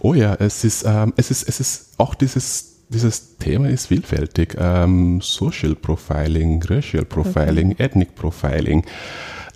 oh 0.00 0.14
ja, 0.14 0.34
es 0.34 0.64
ist, 0.64 0.84
ähm, 0.86 1.12
es 1.16 1.30
ist, 1.30 1.48
es 1.48 1.60
ist 1.60 1.90
auch 1.98 2.14
dieses 2.14 2.74
dieses 2.90 3.38
Thema 3.38 3.68
ist 3.68 3.86
vielfältig. 3.86 4.56
Ähm, 4.58 5.20
Social 5.20 5.74
Profiling, 5.74 6.62
Racial 6.62 7.04
Profiling, 7.04 7.72
okay. 7.72 7.82
Ethnic 7.82 8.14
Profiling 8.14 8.84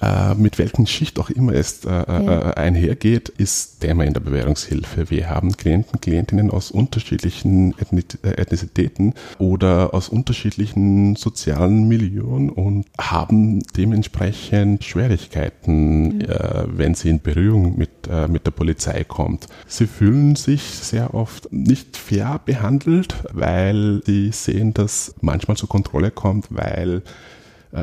äh, 0.00 0.34
mit 0.34 0.58
welchen 0.58 0.86
Schicht 0.86 1.18
auch 1.18 1.30
immer 1.30 1.52
es 1.54 1.84
äh, 1.84 1.90
äh, 1.90 2.24
ja. 2.24 2.50
einhergeht, 2.50 3.28
ist 3.30 3.80
Thema 3.80 4.04
in 4.04 4.12
der 4.12 4.20
Bewährungshilfe. 4.20 5.10
Wir 5.10 5.28
haben 5.28 5.56
Klienten, 5.56 6.00
Klientinnen 6.00 6.50
aus 6.50 6.70
unterschiedlichen 6.70 7.74
äh, 8.22 8.30
Ethnizitäten 8.30 9.14
oder 9.38 9.94
aus 9.94 10.08
unterschiedlichen 10.08 11.16
sozialen 11.16 11.88
Millionen 11.88 12.50
und 12.50 12.86
haben 13.00 13.60
dementsprechend 13.76 14.84
Schwierigkeiten, 14.84 16.18
mhm. 16.18 16.20
äh, 16.20 16.64
wenn 16.68 16.94
sie 16.94 17.08
in 17.08 17.20
Berührung 17.20 17.76
mit, 17.76 17.90
äh, 18.08 18.28
mit 18.28 18.46
der 18.46 18.52
Polizei 18.52 19.04
kommt. 19.04 19.48
Sie 19.66 19.86
fühlen 19.86 20.36
sich 20.36 20.62
sehr 20.62 21.14
oft 21.14 21.52
nicht 21.52 21.96
fair 21.96 22.40
behandelt, 22.44 23.14
weil 23.32 24.02
sie 24.06 24.30
sehen, 24.30 24.74
dass 24.74 25.14
manchmal 25.20 25.56
zur 25.56 25.68
Kontrolle 25.68 26.10
kommt, 26.10 26.46
weil 26.50 26.98
äh, 26.98 27.00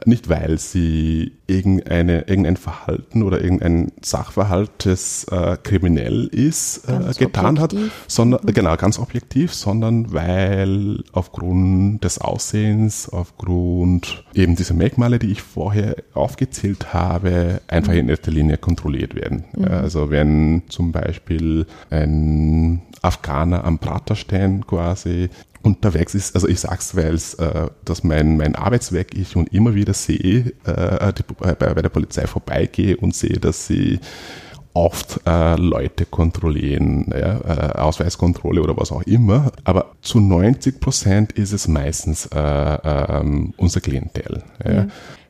nicht 0.05 0.29
weil 0.29 0.57
sie 0.57 1.33
irgendeine, 1.47 2.21
irgendein 2.27 2.57
Verhalten 2.57 3.21
oder 3.21 3.41
irgendein 3.41 3.91
Sachverhalt, 4.01 4.71
das 4.79 5.25
äh, 5.25 5.57
kriminell 5.61 6.25
ist, 6.27 6.89
äh, 6.89 7.13
getan 7.17 7.57
objektiv. 7.57 7.91
hat, 7.91 7.91
sondern 8.07 8.41
mhm. 8.43 8.53
genau 8.53 8.75
ganz 8.77 8.97
objektiv, 8.97 9.53
sondern 9.53 10.11
weil 10.11 11.03
aufgrund 11.11 12.03
des 12.03 12.19
Aussehens, 12.19 13.09
aufgrund 13.09 14.23
eben 14.33 14.55
dieser 14.55 14.73
Merkmale, 14.73 15.19
die 15.19 15.31
ich 15.31 15.41
vorher 15.41 15.95
aufgezählt 16.13 16.93
habe, 16.93 17.61
einfach 17.67 17.93
mhm. 17.93 17.99
in 17.99 18.09
erster 18.09 18.31
Linie 18.31 18.57
kontrolliert 18.57 19.15
werden. 19.15 19.45
Mhm. 19.55 19.65
Also 19.65 20.09
wenn 20.09 20.63
zum 20.67 20.91
Beispiel 20.91 21.67
ein 21.91 22.81
Afghaner 23.01 23.63
am 23.65 23.77
Praterstein 23.77 24.65
quasi 24.65 25.29
unterwegs 25.65 26.15
ist, 26.15 26.35
also 26.35 26.47
ich 26.47 26.59
sag's, 26.59 26.95
weil 26.95 27.13
es 27.13 27.33
äh, 27.35 27.67
das 27.83 28.03
mein, 28.03 28.37
mein 28.37 28.55
Arbeitswerk 28.55 29.15
ich 29.15 29.35
und 29.35 29.51
immer 29.53 29.75
wieder 29.75 29.93
sehe, 29.93 30.53
äh, 30.65 31.13
die, 31.13 31.23
bei, 31.37 31.53
bei 31.53 31.81
der 31.81 31.89
Polizei 31.89 32.27
vorbeigehe 32.27 32.97
und 32.97 33.15
sehe, 33.15 33.37
dass 33.39 33.67
sie 33.67 33.99
oft 34.75 35.21
äh, 35.25 35.55
Leute 35.55 36.05
kontrollieren, 36.05 37.11
ja, 37.11 37.39
äh, 37.39 37.79
Ausweiskontrolle 37.79 38.61
oder 38.61 38.77
was 38.77 38.91
auch 38.91 39.03
immer. 39.03 39.51
Aber 39.63 39.91
zu 40.01 40.19
90 40.19 40.79
Prozent 40.79 41.31
ist 41.31 41.53
es 41.53 41.67
meistens 41.67 42.27
äh, 42.27 42.37
ähm, 42.39 43.53
unser 43.57 43.79
Klientel. 43.79 44.43
Ja. 44.63 44.71
Ja. 44.73 44.87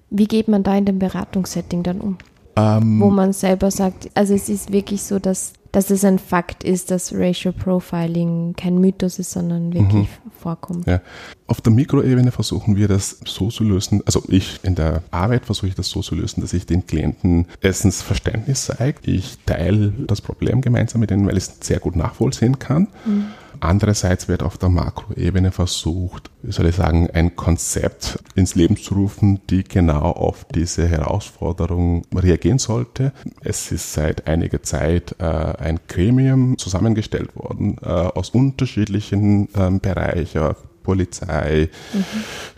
Wie 0.09 0.25
geht 0.25 0.47
man 0.47 0.63
da 0.63 0.75
in 0.75 0.85
dem 0.85 0.99
Beratungssetting 0.99 1.83
dann 1.83 2.01
um? 2.01 2.17
Ähm, 2.55 2.99
Wo 2.99 3.09
man 3.09 3.33
selber 3.33 3.69
sagt, 3.69 4.09
also 4.15 4.33
es 4.33 4.49
ist 4.49 4.71
wirklich 4.71 5.03
so, 5.03 5.19
dass 5.19 5.53
dass 5.75 5.89
es 5.89 6.05
ein 6.05 6.19
Fakt 6.19 6.63
ist, 6.63 6.89
dass 6.89 7.13
Racial 7.13 7.53
Profiling 7.53 8.53
kein 8.55 8.79
Mythos 8.79 9.19
ist, 9.19 9.31
sondern 9.31 9.73
wirklich 9.73 10.07
mhm. 10.07 10.31
vorkommt. 10.39 10.87
Ja. 10.87 11.01
Auf 11.47 11.59
der 11.59 11.73
Mikroebene 11.73 12.31
versuchen 12.31 12.77
wir 12.77 12.87
das 12.87 13.19
so 13.25 13.49
zu 13.49 13.65
lösen, 13.65 14.01
also 14.05 14.23
ich 14.29 14.61
in 14.63 14.75
der 14.75 15.03
Arbeit 15.11 15.45
versuche 15.45 15.67
ich 15.67 15.75
das 15.75 15.89
so 15.89 15.99
zu 15.99 16.15
lösen, 16.15 16.39
dass 16.39 16.53
ich 16.53 16.65
den 16.65 16.87
Klienten 16.87 17.47
erstens 17.59 18.01
Verständnis 18.01 18.67
zeige. 18.67 18.99
Ich 19.11 19.37
teile 19.45 19.91
das 20.07 20.21
Problem 20.21 20.61
gemeinsam 20.61 21.01
mit 21.01 21.11
ihnen, 21.11 21.27
weil 21.27 21.35
ich 21.35 21.43
es 21.43 21.57
sehr 21.59 21.81
gut 21.81 21.97
nachvollziehen 21.97 22.57
kann. 22.57 22.87
Mhm. 23.05 23.25
Andererseits 23.59 24.27
wird 24.27 24.43
auf 24.43 24.57
der 24.57 24.69
Makroebene 24.69 25.51
versucht, 25.51 26.29
wie 26.43 26.51
soll 26.51 26.67
ich 26.67 26.75
sagen, 26.75 27.09
ein 27.11 27.35
Konzept 27.35 28.19
ins 28.35 28.55
Leben 28.55 28.77
zu 28.77 28.93
rufen, 28.93 29.41
die 29.49 29.63
genau 29.63 30.11
auf 30.11 30.45
diese 30.53 30.87
Herausforderung 30.87 32.05
reagieren 32.13 32.59
sollte. 32.59 33.11
Es 33.41 33.71
ist 33.71 33.93
seit 33.93 34.27
einiger 34.27 34.63
Zeit 34.63 35.15
äh, 35.19 35.25
ein 35.25 35.79
Gremium 35.87 36.57
zusammengestellt 36.57 37.35
worden 37.35 37.77
äh, 37.81 37.87
aus 37.87 38.29
unterschiedlichen 38.29 39.49
ähm, 39.55 39.79
Bereichen, 39.79 40.55
Polizei, 40.85 41.69
mhm. 41.93 42.03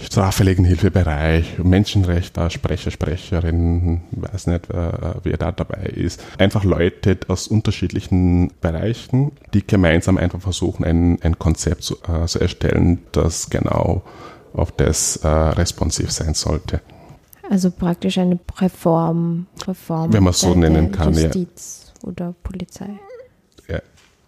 Straffälligenhilfebereich, 0.04 1.60
Menschenrechte, 1.63 2.50
Sprecher, 2.52 2.92
Sprecherin, 2.92 4.02
weiß 4.12 4.48
nicht, 4.48 4.70
wer 4.70 5.38
da 5.38 5.52
dabei 5.52 5.86
ist. 5.86 6.22
Einfach 6.38 6.63
Leute 6.63 7.18
aus 7.30 7.48
unterschiedlichen 7.48 8.52
Bereichen, 8.62 9.32
die 9.54 9.66
gemeinsam 9.66 10.18
einfach 10.18 10.42
versuchen, 10.42 10.84
ein, 10.84 11.22
ein 11.22 11.40
Konzept 11.40 11.84
zu, 11.84 11.96
äh, 12.08 12.26
zu 12.28 12.40
erstellen, 12.40 13.00
das 13.13 13.50
genau 13.50 14.04
auf 14.54 14.72
das 14.74 15.18
äh, 15.18 15.28
responsiv 15.28 16.12
sein 16.12 16.34
sollte. 16.34 16.82
Also 17.50 17.72
praktisch 17.72 18.18
eine 18.18 18.40
Reform, 18.60 19.48
Reform 19.66 20.12
wenn 20.12 20.24
man 20.24 20.32
es 20.32 20.42
so 20.42 20.54
nennen 20.54 20.92
kann, 20.92 21.13
Justiz 21.13 21.94
ja. 22.04 22.10
oder 22.10 22.36
Polizei. 22.44 23.00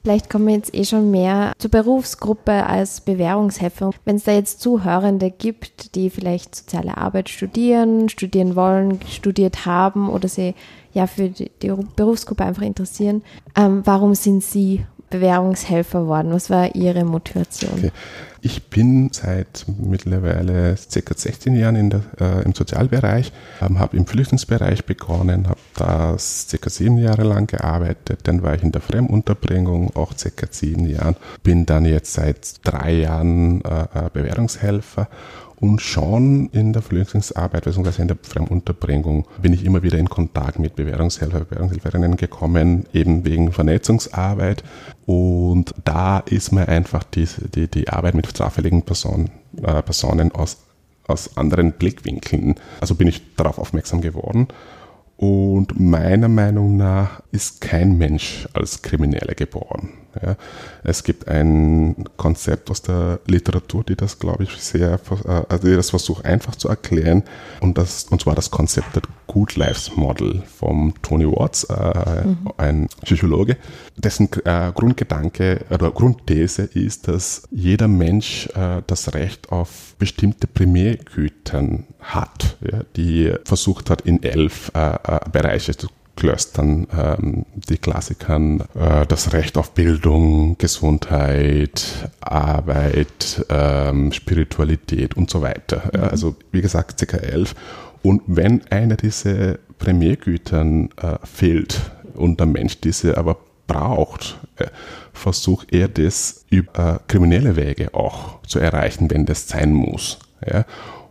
Vielleicht 0.03 0.29
kommen 0.29 0.47
wir 0.47 0.55
jetzt 0.55 0.73
eh 0.73 0.85
schon 0.85 1.11
mehr 1.11 1.51
zur 1.57 1.71
Berufsgruppe 1.71 2.65
als 2.65 3.01
Bewährungshelfer. 3.01 3.91
Wenn 4.05 4.15
es 4.15 4.23
da 4.23 4.31
jetzt 4.31 4.61
Zuhörende 4.61 5.29
gibt, 5.29 5.95
die 5.95 6.09
vielleicht 6.09 6.55
soziale 6.55 6.97
Arbeit 6.97 7.27
studieren, 7.27 8.07
studieren 8.07 8.55
wollen, 8.55 8.99
studiert 9.07 9.65
haben 9.65 10.09
oder 10.09 10.29
sie 10.29 10.55
ja 10.93 11.05
für 11.05 11.29
die, 11.29 11.51
Berufsgruppe 11.95 12.45
einfach 12.45 12.61
interessieren, 12.61 13.23
ähm, 13.55 13.81
warum 13.85 14.15
sind 14.15 14.43
Sie 14.43 14.85
Bewährungshelfer 15.09 16.07
worden? 16.07 16.31
Was 16.31 16.49
war 16.49 16.75
Ihre 16.75 17.03
Motivation? 17.03 17.71
Okay. 17.77 17.91
Ich 18.41 18.69
bin 18.69 19.09
seit 19.11 19.65
mittlerweile 19.77 20.77
circa 20.77 21.13
16 21.15 21.55
Jahren 21.55 21.89
der, 21.89 22.01
äh, 22.19 22.43
im 22.45 22.53
Sozialbereich, 22.53 23.33
ähm, 23.61 23.79
habe 23.79 23.97
im 23.97 24.05
Flüchtlingsbereich 24.05 24.85
begonnen, 24.85 25.47
habe 25.49 25.58
das 25.79 26.47
circa 26.49 26.69
sieben 26.69 26.97
Jahre 26.97 27.23
lang 27.23 27.47
gearbeitet, 27.47 28.21
dann 28.23 28.43
war 28.43 28.55
ich 28.55 28.63
in 28.63 28.71
der 28.71 28.81
Fremdunterbringung 28.81 29.95
auch 29.95 30.13
circa 30.17 30.47
sieben 30.49 30.87
Jahren, 30.87 31.15
bin 31.43 31.65
dann 31.65 31.85
jetzt 31.85 32.13
seit 32.13 32.65
drei 32.65 32.93
Jahren 32.93 33.63
äh, 33.63 33.83
äh 33.93 34.09
Bewährungshelfer 34.11 35.07
und 35.59 35.81
schon 35.81 36.49
in 36.51 36.71
der 36.71 36.81
Flüchtlingsarbeit 36.81 37.65
bzw. 37.65 38.01
in 38.01 38.07
der 38.07 38.17
Fremdunterbringung 38.21 39.27
bin 39.41 39.53
ich 39.53 39.65
immer 39.65 39.83
wieder 39.83 39.97
in 39.97 40.09
Kontakt 40.09 40.57
mit 40.57 40.75
Bewährungshelfer, 40.75 41.41
Bewährungshelferinnen 41.41 42.15
gekommen, 42.15 42.85
eben 42.93 43.25
wegen 43.25 43.51
Vernetzungsarbeit. 43.51 44.63
Und 45.05 45.73
da 45.83 46.19
ist 46.19 46.53
mir 46.53 46.69
einfach 46.69 47.03
die, 47.03 47.27
die, 47.53 47.67
die 47.67 47.89
Arbeit 47.89 48.15
mit 48.15 48.27
straffälligen 48.27 48.83
Personen, 48.83 49.31
äh, 49.61 49.81
Personen 49.81 50.31
aus, 50.31 50.57
aus 51.07 51.35
anderen 51.35 51.73
Blickwinkeln, 51.73 52.55
also 52.79 52.95
bin 52.95 53.07
ich 53.07 53.35
darauf 53.35 53.59
aufmerksam 53.59 53.99
geworden. 53.99 54.47
Und 55.19 55.77
meiner 55.77 56.29
Meinung 56.29 56.77
nach 56.77 57.21
ist 57.33 57.59
kein 57.59 57.97
Mensch 57.97 58.47
als 58.53 58.81
Krimineller 58.81 59.35
geboren. 59.35 59.89
Ja. 60.21 60.35
Es 60.83 61.03
gibt 61.03 61.27
ein 61.27 62.05
Konzept 62.17 62.69
aus 62.69 62.81
der 62.81 63.19
Literatur, 63.27 63.83
die 63.83 63.95
das, 63.95 64.19
glaube 64.19 64.43
ich, 64.43 64.51
sehr, 64.57 64.99
äh, 65.25 65.41
also 65.47 65.67
die 65.67 65.75
das 65.75 65.89
versucht 65.89 66.25
einfach 66.25 66.55
zu 66.55 66.67
erklären. 66.67 67.23
Und, 67.59 67.77
das, 67.77 68.05
und 68.09 68.21
zwar 68.21 68.35
das 68.35 68.51
Konzept 68.51 68.95
der 68.95 69.03
Good 69.27 69.55
Lives 69.55 69.95
Model 69.95 70.41
vom 70.57 70.93
Tony 71.01 71.25
Watts, 71.25 71.65
äh, 71.65 72.25
mhm. 72.25 72.37
ein 72.57 72.89
Psychologe, 73.03 73.57
dessen 73.95 74.29
äh, 74.45 74.71
Grundgedanke 74.73 75.65
oder 75.69 75.91
Grundthese 75.91 76.63
ist, 76.63 77.07
dass 77.07 77.43
jeder 77.51 77.87
Mensch 77.87 78.47
äh, 78.55 78.81
das 78.87 79.13
Recht 79.13 79.51
auf 79.51 79.95
bestimmte 79.99 80.47
Primärgütern 80.47 81.85
hat, 81.99 82.57
ja, 82.61 82.79
die 82.95 83.33
versucht 83.45 83.89
hat, 83.89 84.01
in 84.01 84.23
elf 84.23 84.71
äh, 84.73 84.95
äh, 84.95 85.19
Bereiche 85.31 85.75
zu 85.75 85.87
Clustern, 86.19 86.85
ähm, 86.95 87.45
die 87.53 87.77
Klassikern, 87.77 88.61
äh, 88.75 89.05
das 89.07 89.31
Recht 89.31 89.57
auf 89.57 89.71
Bildung, 89.71 90.57
Gesundheit, 90.57 92.11
Arbeit, 92.19 93.45
ähm, 93.49 94.11
Spiritualität 94.11 95.15
und 95.15 95.29
so 95.29 95.41
weiter. 95.41 95.89
Ja, 95.95 96.03
also 96.03 96.35
wie 96.51 96.61
gesagt, 96.61 97.07
ca. 97.07 97.17
elf. 97.17 97.55
Und 98.03 98.21
wenn 98.27 98.67
einer 98.69 98.97
dieser 98.97 99.57
Primärgütern 99.79 100.89
äh, 101.01 101.17
fehlt 101.23 101.79
und 102.15 102.39
der 102.39 102.47
Mensch 102.47 102.81
diese 102.81 103.17
aber 103.17 103.37
braucht, 103.65 104.39
äh, 104.57 104.65
versucht 105.13 105.71
er 105.71 105.87
das 105.87 106.45
über 106.49 106.95
äh, 106.95 106.99
kriminelle 107.07 107.55
Wege 107.55 107.93
auch 107.93 108.41
zu 108.43 108.59
erreichen, 108.59 109.09
wenn 109.09 109.25
das 109.25 109.47
sein 109.47 109.71
muss. 109.71 110.19
Ja? 110.45 110.65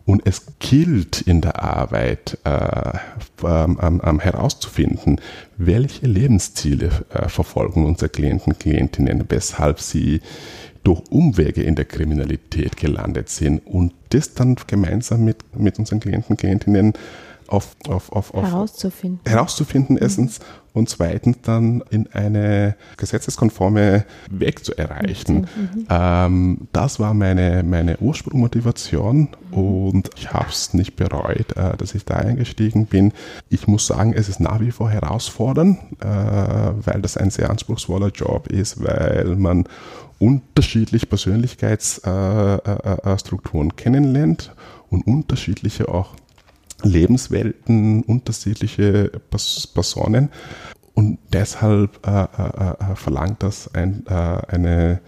Und 0.08 0.22
es 0.24 0.46
gilt 0.58 1.20
in 1.20 1.42
der 1.42 1.62
Arbeit 1.62 2.38
äh, 2.44 2.98
ähm, 3.44 4.00
ähm, 4.02 4.20
herauszufinden, 4.20 5.20
welche 5.58 6.06
Lebensziele 6.06 6.88
äh, 7.12 7.28
verfolgen 7.28 7.84
unsere 7.84 8.08
Klienten, 8.08 8.58
Klientinnen, 8.58 9.26
weshalb 9.28 9.80
sie 9.80 10.22
durch 10.82 11.02
Umwege 11.10 11.62
in 11.62 11.74
der 11.74 11.84
Kriminalität 11.84 12.78
gelandet 12.78 13.28
sind. 13.28 13.66
Und 13.66 13.92
das 14.08 14.32
dann 14.32 14.56
gemeinsam 14.66 15.26
mit, 15.26 15.44
mit 15.54 15.78
unseren 15.78 16.00
Klienten, 16.00 16.38
Klientinnen 16.38 16.94
auf, 17.48 17.76
auf, 17.88 18.12
auf, 18.12 18.34
auf 18.34 18.44
herauszufinden. 18.44 19.20
herauszufinden 19.26 19.96
mhm. 19.96 20.02
erstens 20.02 20.40
und 20.74 20.88
zweitens 20.88 21.38
dann 21.42 21.82
in 21.90 22.06
eine 22.12 22.76
gesetzeskonforme 22.96 24.04
Weg 24.30 24.64
zu 24.64 24.76
erreichen. 24.76 25.48
Mhm. 25.56 25.86
Ähm, 25.88 26.68
das 26.72 27.00
war 27.00 27.14
meine, 27.14 27.64
meine 27.64 27.96
Ursprungsmotivation 27.98 29.28
und 29.50 30.10
ich 30.16 30.32
habe 30.32 30.50
es 30.50 30.74
nicht 30.74 30.94
bereut, 30.96 31.56
äh, 31.56 31.76
dass 31.76 31.94
ich 31.94 32.04
da 32.04 32.16
eingestiegen 32.16 32.86
bin. 32.86 33.12
Ich 33.48 33.66
muss 33.66 33.86
sagen, 33.86 34.12
es 34.12 34.28
ist 34.28 34.40
nach 34.40 34.60
wie 34.60 34.70
vor 34.70 34.90
herausfordernd, 34.90 35.78
äh, 36.00 36.06
weil 36.06 37.00
das 37.02 37.16
ein 37.16 37.30
sehr 37.30 37.48
anspruchsvoller 37.50 38.08
Job 38.08 38.48
ist, 38.48 38.82
weil 38.82 39.36
man 39.36 39.64
unterschiedliche 40.18 41.06
Persönlichkeitsstrukturen 41.06 43.70
äh, 43.70 43.74
kennenlernt 43.74 44.52
und 44.90 45.06
unterschiedliche 45.06 45.88
auch 45.88 46.14
Lebenswelten, 46.82 48.02
unterschiedliche 48.02 49.10
Personen. 49.74 50.30
Und 50.94 51.18
deshalb 51.32 52.06
äh, 52.06 52.22
äh, 52.22 52.92
äh, 52.92 52.96
verlangt 52.96 53.42
das 53.42 53.72
ein, 53.74 54.04
äh, 54.06 54.12
eine 54.12 55.00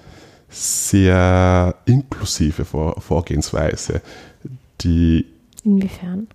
sehr 0.48 1.74
inklusive 1.84 2.64
Vor 2.64 3.00
Vorgehensweise, 3.00 4.00
die 4.80 5.26
Inwiefern? 5.64 6.28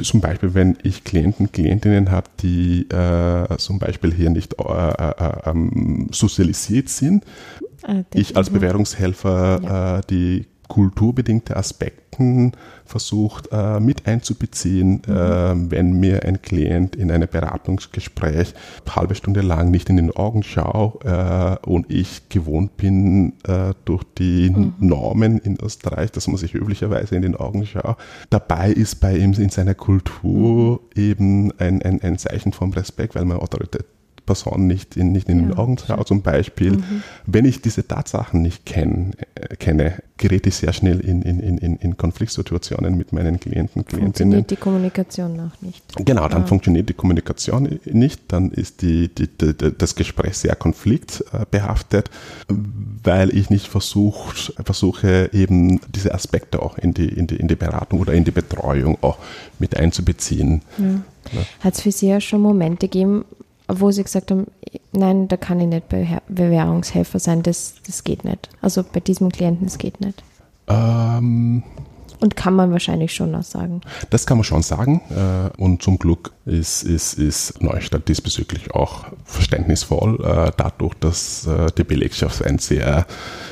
Zum 0.00 0.20
Beispiel, 0.20 0.54
wenn 0.54 0.78
ich 0.84 1.02
Klienten, 1.02 1.50
Klientinnen 1.50 2.10
habe, 2.10 2.28
die 2.40 2.88
äh, 2.88 3.56
zum 3.56 3.80
Beispiel 3.80 4.12
hier 4.12 4.30
nicht 4.30 4.54
äh, 4.60 4.62
äh, 4.62 5.50
ähm, 5.50 6.08
sozialisiert 6.12 6.88
sind, 6.88 7.24
ah, 7.82 8.02
ich 8.14 8.36
als 8.36 8.50
Bewährungshelfer 8.50 9.60
ja. 9.62 10.00
die 10.02 10.46
kulturbedingte 10.68 11.56
Aspekten 12.12 12.52
versucht 12.84 13.48
äh, 13.52 13.80
mit 13.80 14.06
einzubeziehen, 14.06 15.02
mhm. 15.06 15.12
äh, 15.12 15.70
wenn 15.70 15.98
mir 15.98 16.24
ein 16.24 16.42
Klient 16.42 16.94
in 16.94 17.10
einem 17.10 17.28
Beratungsgespräch 17.28 18.54
eine 18.84 18.96
halbe 18.96 19.14
Stunde 19.14 19.40
lang 19.40 19.70
nicht 19.70 19.88
in 19.88 19.96
den 19.96 20.10
Augen 20.10 20.42
schaue 20.42 20.98
äh, 21.04 21.66
und 21.66 21.90
ich 21.90 22.28
gewohnt 22.28 22.76
bin 22.76 23.34
äh, 23.44 23.72
durch 23.84 24.04
die 24.18 24.50
mhm. 24.50 24.74
Normen 24.78 25.38
in 25.38 25.58
Österreich, 25.60 26.12
dass 26.12 26.28
man 26.28 26.36
sich 26.36 26.54
üblicherweise 26.54 27.16
in 27.16 27.22
den 27.22 27.36
Augen 27.36 27.64
schaut. 27.64 27.96
Dabei 28.28 28.70
ist 28.70 28.96
bei 28.96 29.16
ihm 29.16 29.32
in 29.32 29.48
seiner 29.48 29.74
Kultur 29.74 30.80
mhm. 30.94 31.02
eben 31.02 31.52
ein, 31.58 31.80
ein, 31.82 32.02
ein 32.02 32.18
Zeichen 32.18 32.52
vom 32.52 32.72
Respekt, 32.72 33.14
weil 33.14 33.24
man 33.24 33.38
Autorität 33.38 33.86
Person 34.32 34.66
nicht 34.66 34.96
in, 34.96 35.12
nicht 35.12 35.28
in 35.28 35.40
ja, 35.40 35.46
den 35.48 35.58
Augen 35.58 35.76
schaue 35.78 36.04
zum 36.06 36.22
Beispiel. 36.22 36.72
Mhm. 36.72 37.02
Wenn 37.26 37.44
ich 37.44 37.60
diese 37.60 37.86
Tatsachen 37.86 38.40
nicht 38.40 38.64
kenn, 38.64 39.12
äh, 39.34 39.56
kenne, 39.56 40.02
gerät 40.16 40.46
ich 40.46 40.54
sehr 40.54 40.72
schnell 40.72 41.00
in, 41.00 41.20
in, 41.20 41.58
in, 41.58 41.76
in 41.76 41.96
Konfliktsituationen 41.98 42.96
mit 42.96 43.12
meinen 43.12 43.38
Klienten, 43.40 43.84
Klientinnen. 43.84 44.04
Funktioniert 44.04 44.50
die 44.50 44.56
Kommunikation 44.56 45.36
noch 45.36 45.60
nicht. 45.60 45.82
Genau, 45.96 46.28
dann 46.28 46.42
ja. 46.42 46.46
funktioniert 46.46 46.88
die 46.88 46.94
Kommunikation 46.94 47.78
nicht, 47.84 48.20
dann 48.28 48.50
ist 48.52 48.80
die, 48.80 49.08
die, 49.08 49.26
die, 49.26 49.54
das 49.76 49.94
Gespräch 49.96 50.38
sehr 50.38 50.56
konfliktbehaftet, 50.56 52.10
weil 53.02 53.36
ich 53.36 53.50
nicht 53.50 53.66
versucht, 53.66 54.54
versuche, 54.64 55.28
eben 55.32 55.80
diese 55.94 56.14
Aspekte 56.14 56.62
auch 56.62 56.78
in 56.78 56.94
die, 56.94 57.08
in, 57.08 57.26
die, 57.26 57.36
in 57.36 57.48
die 57.48 57.56
Beratung 57.56 58.00
oder 58.00 58.14
in 58.14 58.24
die 58.24 58.30
Betreuung 58.30 58.96
auch 59.02 59.18
mit 59.58 59.76
einzubeziehen. 59.76 60.62
Ja. 60.78 61.02
Hat 61.60 61.74
es 61.74 61.82
für 61.82 61.92
Sie 61.92 62.08
ja 62.08 62.20
schon 62.20 62.40
Momente 62.40 62.88
gegeben, 62.88 63.24
wo 63.80 63.90
sie 63.90 64.02
gesagt 64.02 64.30
haben, 64.30 64.46
nein, 64.92 65.28
da 65.28 65.36
kann 65.36 65.60
ich 65.60 65.66
nicht 65.66 65.86
Bewährungshelfer 66.28 67.18
sein, 67.18 67.42
das, 67.42 67.74
das 67.86 68.04
geht 68.04 68.24
nicht. 68.24 68.48
Also 68.60 68.82
bei 68.82 69.00
diesem 69.00 69.30
Klienten, 69.30 69.66
das 69.66 69.78
geht 69.78 70.00
nicht. 70.00 70.22
Ähm, 70.68 71.62
und 72.22 72.36
kann 72.36 72.54
man 72.54 72.70
wahrscheinlich 72.70 73.12
schon 73.12 73.34
auch 73.34 73.42
sagen. 73.42 73.80
Das 74.10 74.26
kann 74.26 74.38
man 74.38 74.44
schon 74.44 74.62
sagen. 74.62 75.00
Äh, 75.10 75.60
und 75.60 75.82
zum 75.82 75.98
Glück 75.98 76.32
ist, 76.46 76.84
ist, 76.84 77.14
ist 77.14 77.60
Neustadt 77.60 78.06
diesbezüglich 78.06 78.72
auch 78.74 79.06
verständnisvoll, 79.24 80.24
äh, 80.24 80.52
dadurch, 80.56 80.94
dass 80.94 81.46
äh, 81.48 81.66
die 81.76 81.82
Belegschaft 81.82 82.44
ein 82.44 82.58
sehr, 82.58 83.06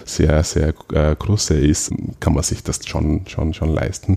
sehr, 0.05 0.45
sehr 0.45 0.73
große 0.73 1.55
ist, 1.55 1.93
kann 2.21 2.35
man 2.35 2.45
sich 2.45 2.63
das 2.63 2.87
schon, 2.87 3.27
schon, 3.27 3.55
schon 3.55 3.71
leisten 3.71 4.17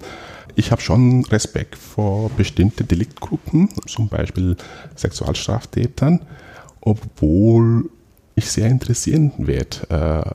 ich 0.55 0.71
habe 0.71 0.81
schon 0.81 1.25
Respekt 1.25 1.75
vor 1.77 2.29
bestimmten 2.31 2.87
Deliktgruppen, 2.87 3.69
zum 3.87 4.07
Beispiel 4.07 4.55
Sexualstraftätern, 4.95 6.21
obwohl 6.81 7.89
ich 8.35 8.49
sehr 8.49 8.67
interessieren 8.67 9.31
werde, 9.37 9.89
äh, 9.89 10.31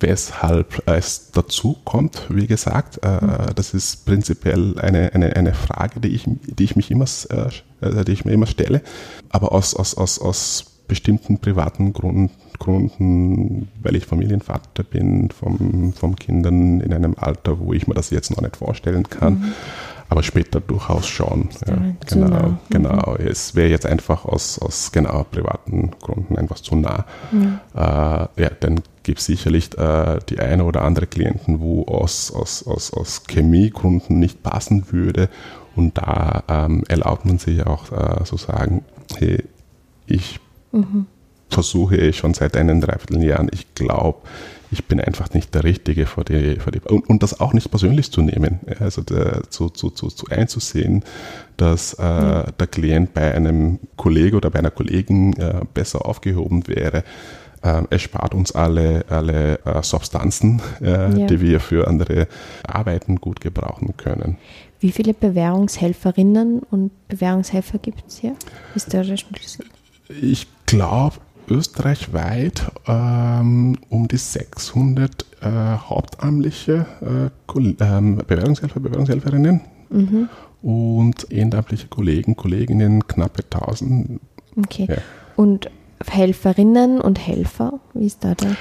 weshalb 0.00 0.82
es 0.86 1.30
dazu 1.32 1.78
kommt. 1.84 2.26
Wie 2.28 2.46
gesagt, 2.46 2.98
äh, 3.02 3.54
das 3.54 3.72
ist 3.72 4.04
prinzipiell 4.04 4.78
eine, 4.78 5.14
eine, 5.14 5.34
eine 5.34 5.54
Frage, 5.54 6.00
die 6.00 6.08
ich, 6.08 6.24
die 6.26 6.64
ich 6.64 6.76
mich 6.76 6.90
immer, 6.90 7.06
äh, 7.30 8.04
die 8.04 8.12
ich 8.12 8.24
mir 8.24 8.32
immer 8.32 8.46
stelle. 8.46 8.82
Aber 9.30 9.52
aus, 9.52 9.74
aus, 9.74 9.96
aus, 9.96 10.18
aus 10.18 10.77
bestimmten 10.88 11.38
privaten 11.38 11.92
Gründen 11.92 12.30
Gründen, 12.58 13.68
weil 13.82 13.96
ich 13.96 14.06
Familienvater 14.06 14.82
bin, 14.82 15.30
vom, 15.30 15.92
vom 15.92 16.16
Kindern 16.16 16.80
in 16.80 16.92
einem 16.92 17.14
Alter, 17.16 17.58
wo 17.60 17.72
ich 17.72 17.86
mir 17.86 17.94
das 17.94 18.10
jetzt 18.10 18.30
noch 18.30 18.40
nicht 18.42 18.56
vorstellen 18.56 19.08
kann. 19.08 19.34
Mhm. 19.34 19.52
Aber 20.10 20.22
später 20.22 20.60
durchaus 20.60 21.06
schon. 21.06 21.50
Ja, 21.66 21.76
genau, 22.06 22.28
nah. 22.28 22.58
genau. 22.70 23.16
Mhm. 23.18 23.26
Es 23.26 23.54
wäre 23.54 23.68
jetzt 23.68 23.84
einfach 23.84 24.24
aus, 24.24 24.58
aus 24.58 24.90
genau 24.90 25.24
privaten 25.24 25.90
Gründen 26.00 26.36
einfach 26.36 26.56
zu 26.60 26.76
nah. 26.76 27.04
Mhm. 27.30 27.60
Äh, 27.74 27.80
ja, 27.80 28.50
dann 28.60 28.80
gibt 29.02 29.18
es 29.20 29.26
sicherlich 29.26 29.76
äh, 29.76 30.18
die 30.30 30.40
eine 30.40 30.64
oder 30.64 30.82
andere 30.82 31.06
Klienten, 31.06 31.60
wo 31.60 31.84
aus, 31.84 32.32
aus, 32.32 32.66
aus, 32.66 32.92
aus 32.92 33.22
Chemiegründen 33.28 34.18
nicht 34.18 34.42
passen 34.42 34.90
würde. 34.90 35.28
Und 35.76 35.98
da 35.98 36.42
ähm, 36.48 36.84
erlaubt 36.88 37.26
man 37.26 37.38
sich 37.38 37.64
auch 37.66 37.92
äh, 37.92 38.24
so 38.24 38.38
sagen, 38.38 38.84
hey, 39.18 39.44
ich 40.06 40.40
mhm 40.72 41.06
versuche 41.48 41.96
ich 41.96 42.16
schon 42.16 42.34
seit 42.34 42.56
einem 42.56 42.80
Dreivierteljahren. 42.80 43.48
Ich 43.52 43.74
glaube, 43.74 44.18
ich 44.70 44.84
bin 44.84 45.00
einfach 45.00 45.32
nicht 45.32 45.54
der 45.54 45.64
Richtige 45.64 46.04
für 46.06 46.24
die, 46.24 46.56
für 46.56 46.70
die 46.70 46.80
und, 46.80 47.08
und 47.08 47.22
das 47.22 47.40
auch 47.40 47.54
nicht 47.54 47.70
persönlich 47.70 48.12
zu 48.12 48.20
nehmen, 48.20 48.60
also 48.80 49.02
der, 49.02 49.44
zu, 49.48 49.70
zu, 49.70 49.90
zu, 49.90 50.08
zu 50.08 50.26
einzusehen, 50.28 51.04
dass 51.56 51.94
äh, 51.94 52.02
ja. 52.02 52.42
der 52.42 52.66
Klient 52.66 53.14
bei 53.14 53.34
einem 53.34 53.78
Kollegen 53.96 54.36
oder 54.36 54.50
bei 54.50 54.58
einer 54.58 54.70
Kollegin 54.70 55.32
äh, 55.34 55.62
besser 55.72 56.04
aufgehoben 56.04 56.68
wäre. 56.68 57.02
Äh, 57.62 57.82
es 57.88 58.02
spart 58.02 58.34
uns 58.34 58.52
alle, 58.52 59.06
alle 59.08 59.58
äh, 59.64 59.82
Substanzen, 59.82 60.60
äh, 60.82 61.18
ja. 61.18 61.26
die 61.26 61.40
wir 61.40 61.60
für 61.60 61.88
andere 61.88 62.28
Arbeiten 62.62 63.16
gut 63.16 63.40
gebrauchen 63.40 63.96
können. 63.96 64.36
Wie 64.80 64.92
viele 64.92 65.14
Bewährungshelferinnen 65.14 66.60
und 66.70 66.90
Bewährungshelfer 67.08 67.78
gibt 67.78 68.04
es 68.06 68.18
hier? 68.18 68.36
Historisch? 68.74 69.26
Ich 70.20 70.46
glaube, 70.68 71.16
österreichweit 71.48 72.70
ähm, 72.86 73.78
um 73.88 74.06
die 74.06 74.18
600 74.18 75.24
äh, 75.40 75.46
hauptamtliche 75.48 76.86
äh, 77.00 77.58
ähm, 77.80 78.16
Bewerbungshelfer, 78.26 78.80
Bewerbungshelferinnen 78.80 79.62
mhm. 79.88 80.28
und 80.62 81.32
ehrenamtliche 81.32 81.88
Kollegen, 81.88 82.36
Kolleginnen 82.36 83.06
knappe 83.06 83.44
1000. 83.50 84.20
Okay. 84.56 84.86
Ja. 84.90 84.96
Und 85.36 85.70
Helferinnen 86.06 87.00
und 87.00 87.18
Helfer, 87.26 87.80
wie 87.94 88.06
ist 88.06 88.22
da 88.22 88.34
der? 88.34 88.56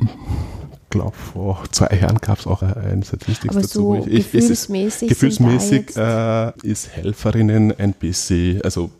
Ich 0.00 0.90
glaube, 0.90 1.16
vor 1.16 1.62
zwei 1.72 1.94
Jahren 2.00 2.18
gab 2.18 2.38
es 2.38 2.46
auch 2.46 2.62
eine 2.62 3.04
Statistik 3.04 3.50
Aber 3.50 3.60
dazu. 3.60 3.80
So 3.80 4.06
ich, 4.06 4.32
gefühlsmäßig, 4.32 5.10
ist, 5.10 5.20
gefühlsmäßig 5.20 5.96
äh, 5.96 6.52
ist 6.62 6.88
Helferinnen 6.88 7.78
ein 7.78 7.92
bisschen, 7.92 8.62
also 8.62 8.90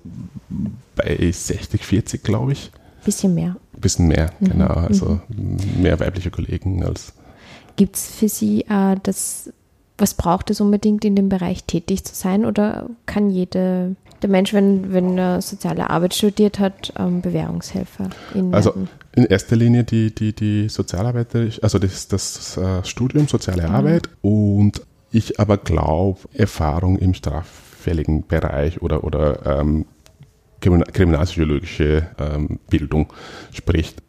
bei 0.97 1.31
60, 1.31 1.85
40, 1.85 2.25
glaube 2.25 2.53
ich. 2.53 2.73
Bisschen 3.05 3.35
mehr. 3.35 3.57
Bisschen 3.77 4.09
mehr, 4.09 4.31
mhm. 4.41 4.49
genau. 4.49 4.67
Also 4.67 5.21
mhm. 5.29 5.83
mehr 5.83 6.01
weibliche 6.01 6.31
Kollegen 6.31 6.83
als. 6.83 7.13
Gibt 7.77 7.97
es 7.97 8.07
für 8.07 8.29
Sie 8.29 8.63
äh, 8.63 8.97
das, 9.03 9.53
was 9.99 10.15
braucht 10.15 10.51
es 10.51 10.61
unbedingt 10.61 11.05
in 11.05 11.15
dem 11.15 11.29
Bereich 11.29 11.65
tätig 11.65 12.05
zu 12.05 12.15
sein 12.15 12.45
oder 12.45 12.89
kann 13.05 13.31
jede 13.31 13.95
der 14.23 14.31
Mensch, 14.31 14.53
wenn, 14.55 14.93
wenn 14.93 15.19
er 15.19 15.43
soziale 15.43 15.91
Arbeit 15.91 16.15
studiert 16.15 16.59
hat, 16.59 16.93
ähm, 16.99 17.21
Bewährungshelfer 17.21 18.11
in 18.35 18.55
Also 18.55 18.73
in 19.15 19.25
erster 19.25 19.57
Linie 19.57 19.85
die, 19.85 20.15
die, 20.15 20.33
die 20.33 20.69
Sozialarbeit, 20.69 21.35
also 21.63 21.79
das, 21.79 22.09
das 22.09 22.57
äh, 22.57 22.85
Studium 22.85 23.29
Soziale 23.29 23.69
Arbeit 23.69 24.09
und 24.23 24.83
ich 25.11 25.41
aber 25.41 25.57
glaube, 25.57 26.21
Erfahrung 26.35 26.99
im 26.99 27.15
straffälligen 27.15 28.27
Bereich 28.27 28.83
oder, 28.83 29.05
oder 29.05 29.61
ähm, 29.61 29.87
kriminalpsychologische 30.93 32.07
ähm, 32.19 32.59
Bildung 32.69 33.13
spricht, 33.53 34.03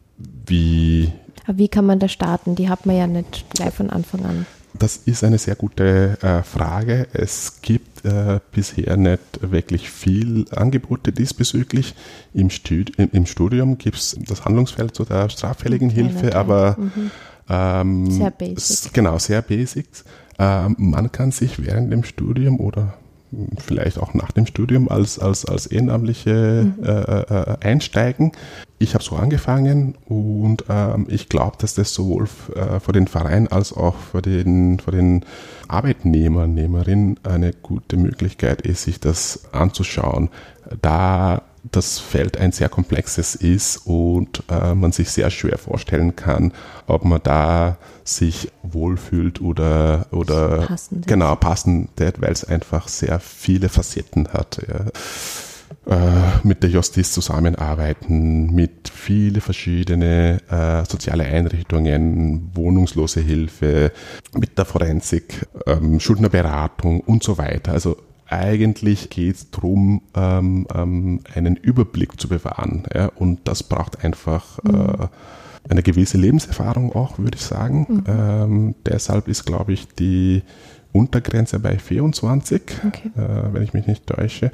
wie 0.46 1.12
Aber 1.46 1.58
wie 1.58 1.68
kann 1.68 1.86
man 1.86 1.98
da 1.98 2.08
starten? 2.08 2.54
Die 2.54 2.68
hat 2.68 2.86
man 2.86 2.96
ja 2.96 3.06
nicht 3.06 3.46
gleich 3.50 3.74
von 3.74 3.90
Anfang 3.90 4.24
an. 4.24 4.46
Das 4.74 4.96
ist 4.96 5.24
eine 5.24 5.38
sehr 5.38 5.56
gute 5.56 6.18
äh, 6.22 6.42
Frage. 6.42 7.08
Es 7.12 7.60
gibt 7.62 8.04
äh, 8.04 8.38
bisher 8.52 8.96
nicht 8.96 9.20
wirklich 9.40 9.90
viel 9.90 10.44
Angebote 10.50 11.10
diesbezüglich. 11.10 11.94
Im, 12.34 12.50
Stud 12.50 12.92
im, 12.98 13.08
im 13.12 13.26
Studium 13.26 13.78
gibt 13.78 13.96
es 13.96 14.16
das 14.28 14.44
Handlungsfeld 14.44 14.94
zu 14.94 15.04
der 15.04 15.30
straffälligen 15.30 15.90
Kleiner 15.90 16.10
Hilfe, 16.10 16.36
aber 16.36 16.76
ähm, 17.48 18.10
Sehr 18.10 18.30
basic. 18.30 18.92
Genau, 18.92 19.18
sehr 19.18 19.42
basics. 19.42 20.04
Ähm, 20.38 20.76
man 20.78 21.10
kann 21.10 21.32
sich 21.32 21.64
während 21.64 21.92
dem 21.92 22.04
Studium 22.04 22.60
oder 22.60 22.94
vielleicht 23.58 23.98
auch 23.98 24.14
nach 24.14 24.32
dem 24.32 24.46
Studium 24.46 24.88
als, 24.88 25.18
als, 25.18 25.44
als 25.44 25.66
Ehrenamtliche 25.66 26.72
äh, 26.82 26.90
äh, 27.34 27.56
einsteigen. 27.66 28.32
Ich 28.78 28.94
habe 28.94 29.04
so 29.04 29.16
angefangen 29.16 29.96
und 30.06 30.64
ähm, 30.68 31.06
ich 31.08 31.28
glaube, 31.28 31.56
dass 31.58 31.74
das 31.74 31.92
sowohl 31.92 32.28
äh, 32.54 32.80
für 32.80 32.92
den 32.92 33.08
Verein 33.08 33.48
als 33.48 33.72
auch 33.72 33.96
für 33.96 34.22
den, 34.22 34.78
für 34.78 34.92
den 34.92 35.24
Arbeitnehmer, 35.66 36.46
Nehmerin 36.46 37.18
eine 37.22 37.52
gute 37.52 37.96
Möglichkeit 37.96 38.62
ist, 38.62 38.84
sich 38.84 39.00
das 39.00 39.52
anzuschauen, 39.52 40.30
da 40.80 41.42
das 41.70 41.98
Feld 41.98 42.36
ein 42.36 42.52
sehr 42.52 42.68
komplexes 42.68 43.34
ist 43.34 43.86
und 43.86 44.42
äh, 44.50 44.74
man 44.74 44.92
sich 44.92 45.10
sehr 45.10 45.30
schwer 45.30 45.58
vorstellen 45.58 46.16
kann, 46.16 46.52
ob 46.86 47.04
man 47.04 47.20
da 47.22 47.78
sich 48.04 48.50
wohlfühlt 48.62 49.40
oder, 49.40 50.06
oder 50.10 50.66
Passend 50.66 51.06
genau 51.06 51.34
passend, 51.36 51.90
weil 51.98 52.32
es 52.32 52.44
einfach 52.44 52.88
sehr 52.88 53.20
viele 53.20 53.68
Facetten 53.68 54.28
hat. 54.28 54.60
Ja 54.68 54.86
äh, 55.86 56.46
mit 56.46 56.62
der 56.62 56.70
Justiz 56.70 57.12
zusammenarbeiten, 57.12 58.54
mit 58.54 58.88
viele 58.88 59.40
verschiedene 59.40 60.40
äh, 60.50 60.84
soziale 60.84 61.24
Einrichtungen, 61.24 62.50
wohnungslose 62.54 63.20
Hilfe, 63.20 63.92
mit 64.34 64.58
der 64.58 64.64
Forensik, 64.64 65.46
ähm, 65.66 66.00
Schuldnerberatung 66.00 67.00
und 67.00 67.22
so 67.22 67.38
weiter. 67.38 67.72
Also 67.72 67.96
eigentlich 68.28 69.10
geht 69.10 69.36
es 69.36 69.50
darum, 69.50 70.02
ähm, 70.14 70.66
ähm, 70.74 71.20
einen 71.34 71.56
Überblick 71.56 72.20
zu 72.20 72.28
bewahren. 72.28 72.84
Ja? 72.94 73.06
Und 73.16 73.40
das 73.44 73.62
braucht 73.62 74.04
einfach 74.04 74.58
äh, 74.60 75.08
eine 75.68 75.82
gewisse 75.82 76.18
Lebenserfahrung 76.18 76.94
auch, 76.94 77.18
würde 77.18 77.36
ich 77.36 77.44
sagen. 77.44 78.04
Ähm, 78.06 78.74
deshalb 78.86 79.28
ist, 79.28 79.44
glaube 79.44 79.72
ich, 79.72 79.88
die 79.88 80.42
Untergrenze 80.92 81.58
bei 81.58 81.78
24, 81.78 82.62
Okay. 82.86 83.10
äh, 83.16 83.52
wenn 83.52 83.62
ich 83.62 83.72
mich 83.72 83.86
nicht 83.86 84.06
täusche. 84.06 84.50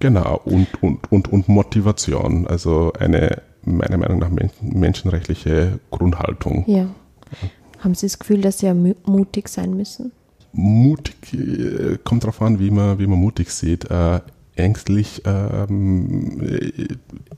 Genau, 0.00 0.40
und, 0.44 0.82
und, 0.82 1.12
und, 1.12 1.28
und 1.32 1.48
Motivation, 1.48 2.46
also 2.48 2.92
eine 2.98 3.42
meiner 3.64 3.96
Meinung 3.96 4.18
nach 4.18 4.30
men 4.30 4.50
menschenrechtliche 4.60 5.78
Grundhaltung. 5.90 6.64
Ja. 6.66 6.88
Haben 7.78 7.94
Sie 7.94 8.06
das 8.06 8.18
Gefühl, 8.18 8.40
dass 8.40 8.58
Sie 8.58 8.66
ja 8.66 8.74
mutig 8.74 9.48
sein 9.48 9.74
müssen? 9.74 10.12
Mutig 10.52 11.34
äh, 11.34 11.98
kommt 12.02 12.24
darauf 12.24 12.42
an, 12.42 12.58
wie 12.58 12.70
man, 12.70 12.98
wie 12.98 13.06
man 13.06 13.18
mutig 13.18 13.50
sieht. 13.50 13.90
Äh, 13.90 14.20
ängstlich, 14.54 15.22
ähm, 15.24 16.40
äh, 16.42 16.88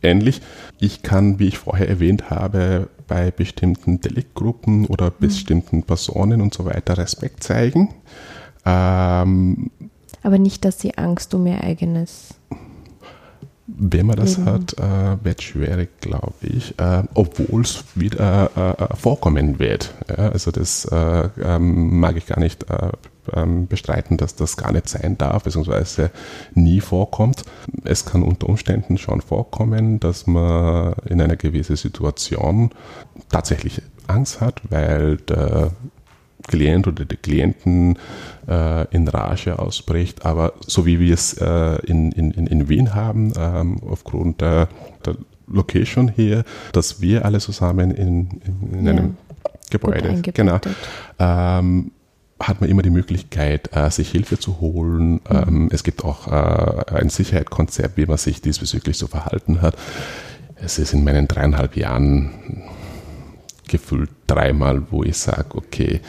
ähnlich. 0.03 0.41
Ich 0.81 1.03
kann, 1.03 1.39
wie 1.39 1.49
ich 1.49 1.59
vorher 1.59 1.89
erwähnt 1.89 2.31
habe, 2.31 2.89
bei 3.07 3.31
bestimmten 3.31 4.01
Deliktgruppen 4.01 4.87
oder 4.87 5.11
bestimmten 5.11 5.83
Personen 5.83 6.41
und 6.41 6.55
so 6.55 6.65
weiter 6.65 6.99
Respekt 6.99 7.43
zeigen. 7.43 7.95
Ähm, 8.65 9.71
Aber 10.23 10.39
nicht, 10.39 10.65
dass 10.65 10.81
Sie 10.81 10.97
Angst 10.97 11.35
um 11.35 11.47
Ihr 11.47 11.63
eigenes. 11.63 12.35
Wenn 13.67 14.07
man 14.07 14.17
das 14.17 14.37
Mhm. 14.37 14.45
hat, 14.45 14.75
äh, 14.79 15.25
wird 15.25 15.43
schwierig, 15.43 15.89
glaube 16.01 16.35
ich, 16.43 16.79
äh, 16.79 17.03
obwohl 17.15 17.63
es 17.63 17.85
wieder 17.95 18.51
äh, 18.57 18.85
äh, 18.85 18.97
vorkommen 18.97 19.59
wird. 19.59 19.95
Ja, 20.09 20.29
also 20.31 20.51
das 20.51 20.85
äh, 20.85 21.29
ähm, 21.43 21.99
mag 21.99 22.17
ich 22.17 22.27
gar 22.27 22.41
nicht 22.41 22.69
äh, 22.71 22.91
ähm, 23.33 23.67
bestreiten, 23.67 24.19
dass 24.19 24.35
das 24.37 24.59
gar 24.59 24.71
nicht 24.73 24.89
sein 24.91 25.17
darf, 25.17 25.45
beziehungsweise 25.45 26.11
nie 26.55 26.81
vorkommt. 26.83 27.43
Es 27.85 28.05
kann 28.05 28.23
unter 28.23 28.51
Umständen 28.51 28.99
schon 28.99 29.23
vorkommen, 29.23 29.99
dass 29.99 30.27
man 30.27 30.95
in 31.09 31.23
einer 31.23 31.37
gewissen 31.37 31.77
Situation 31.77 32.71
tatsächlich 33.31 33.81
Angst 34.09 34.43
hat, 34.43 34.61
weil 34.69 35.17
der 35.17 35.71
Klient 36.47 36.87
oder 36.87 37.05
die 37.05 37.17
Klienten 37.17 37.99
äh, 38.49 38.87
in 38.95 39.09
Rage 39.09 39.59
ausbricht. 39.59 40.25
Aber 40.25 40.53
so 40.67 40.87
wie 40.87 41.01
wir 41.01 41.15
es 41.15 41.35
äh, 41.35 41.77
in, 41.87 42.13
in, 42.13 42.31
in 42.31 42.69
Wien 42.69 42.95
haben, 42.95 43.33
ähm, 43.37 43.81
aufgrund 43.89 44.41
der, 44.41 44.69
der 45.05 45.17
Location 45.47 46.09
hier, 46.09 46.45
dass 46.73 47.01
wir 47.01 47.25
alle 47.25 47.39
zusammen 47.41 47.91
in, 47.91 48.41
in, 48.45 48.79
in 48.79 48.87
Ja, 48.87 48.93
einem 48.93 49.17
Gebäude, 49.71 50.23
genau, 50.33 50.61
ähm, 51.19 51.91
hat 52.41 52.61
man 52.61 52.69
immer 52.69 52.83
die 52.83 52.91
Möglichkeit, 52.91 53.71
äh, 53.75 53.91
sich 53.91 54.11
Hilfe 54.11 54.39
zu 54.39 54.61
holen. 54.61 55.21
Ähm, 55.31 55.69
es 55.73 55.85
gibt 55.85 56.05
auch 56.05 56.27
äh, 56.29 56.95
ein 56.95 57.09
Sicherheitskonzept, 57.09 57.97
wie 57.97 58.07
man 58.07 58.19
sich 58.19 58.43
diesbezüglich 58.43 58.99
so 58.99 59.07
verhalten 59.07 59.63
hat. 59.63 59.77
Es 60.57 60.79
ist 60.79 60.93
in 60.93 61.05
meinen 61.05 61.29
dreieinhalb 61.29 61.77
Jahren 61.77 62.31
gefühlt 63.69 64.11
dreimal, 64.27 64.83
wo 64.91 65.03
ich 65.03 65.17
sage, 65.17 65.57
okay, 65.57 66.01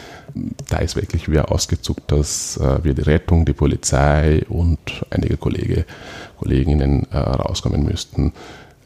da 0.69 0.77
ist 0.77 0.95
wirklich 0.95 1.29
wer 1.29 1.51
ausgezuckt, 1.51 2.11
dass 2.11 2.57
äh, 2.57 2.83
wir 2.83 2.93
die 2.93 3.03
Rettung, 3.03 3.45
die 3.45 3.53
Polizei 3.53 4.43
und 4.49 4.79
einige 5.09 5.37
Kollege, 5.37 5.85
Kolleginnen 6.37 7.07
äh, 7.11 7.17
rauskommen 7.17 7.83
müssten. 7.83 8.33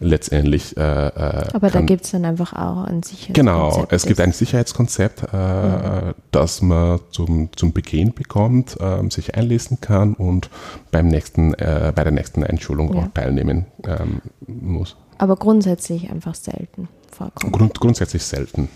Letztendlich 0.01 0.77
äh, 0.77 0.81
äh, 0.81 1.47
Aber 1.51 1.69
da 1.69 1.81
gibt 1.81 2.05
es 2.05 2.11
dann 2.11 2.23
einfach 2.23 2.53
auch 2.53 2.85
ein 2.85 3.03
Sicherheitskonzept. 3.03 3.33
Genau, 3.33 3.85
es 3.89 4.05
gibt 4.05 4.21
ein 4.21 4.31
Sicherheitskonzept, 4.31 5.23
äh, 5.33 6.13
das 6.31 6.61
man 6.61 7.01
zum, 7.11 7.49
zum 7.53 7.73
Beginn 7.73 8.13
bekommt, 8.13 8.77
ähm, 8.79 9.11
sich 9.11 9.35
einlesen 9.35 9.81
kann 9.81 10.13
und 10.13 10.49
beim 10.91 11.07
nächsten, 11.09 11.53
äh, 11.55 11.91
bei 11.93 12.03
der 12.03 12.13
nächsten 12.13 12.45
Einschulung 12.45 12.93
Ja. 12.93 13.01
auch 13.01 13.07
teilnehmen 13.13 13.65
ähm, 13.85 14.21
muss. 14.47 14.95
Aber 15.19 15.35
grundsätzlich 15.35 16.09
einfach 16.09 16.33
selten 16.33 16.87
vorkommt. 17.11 17.53
Grund, 17.53 17.79
grundsätzlich 17.79 18.23
selten. 18.23 18.69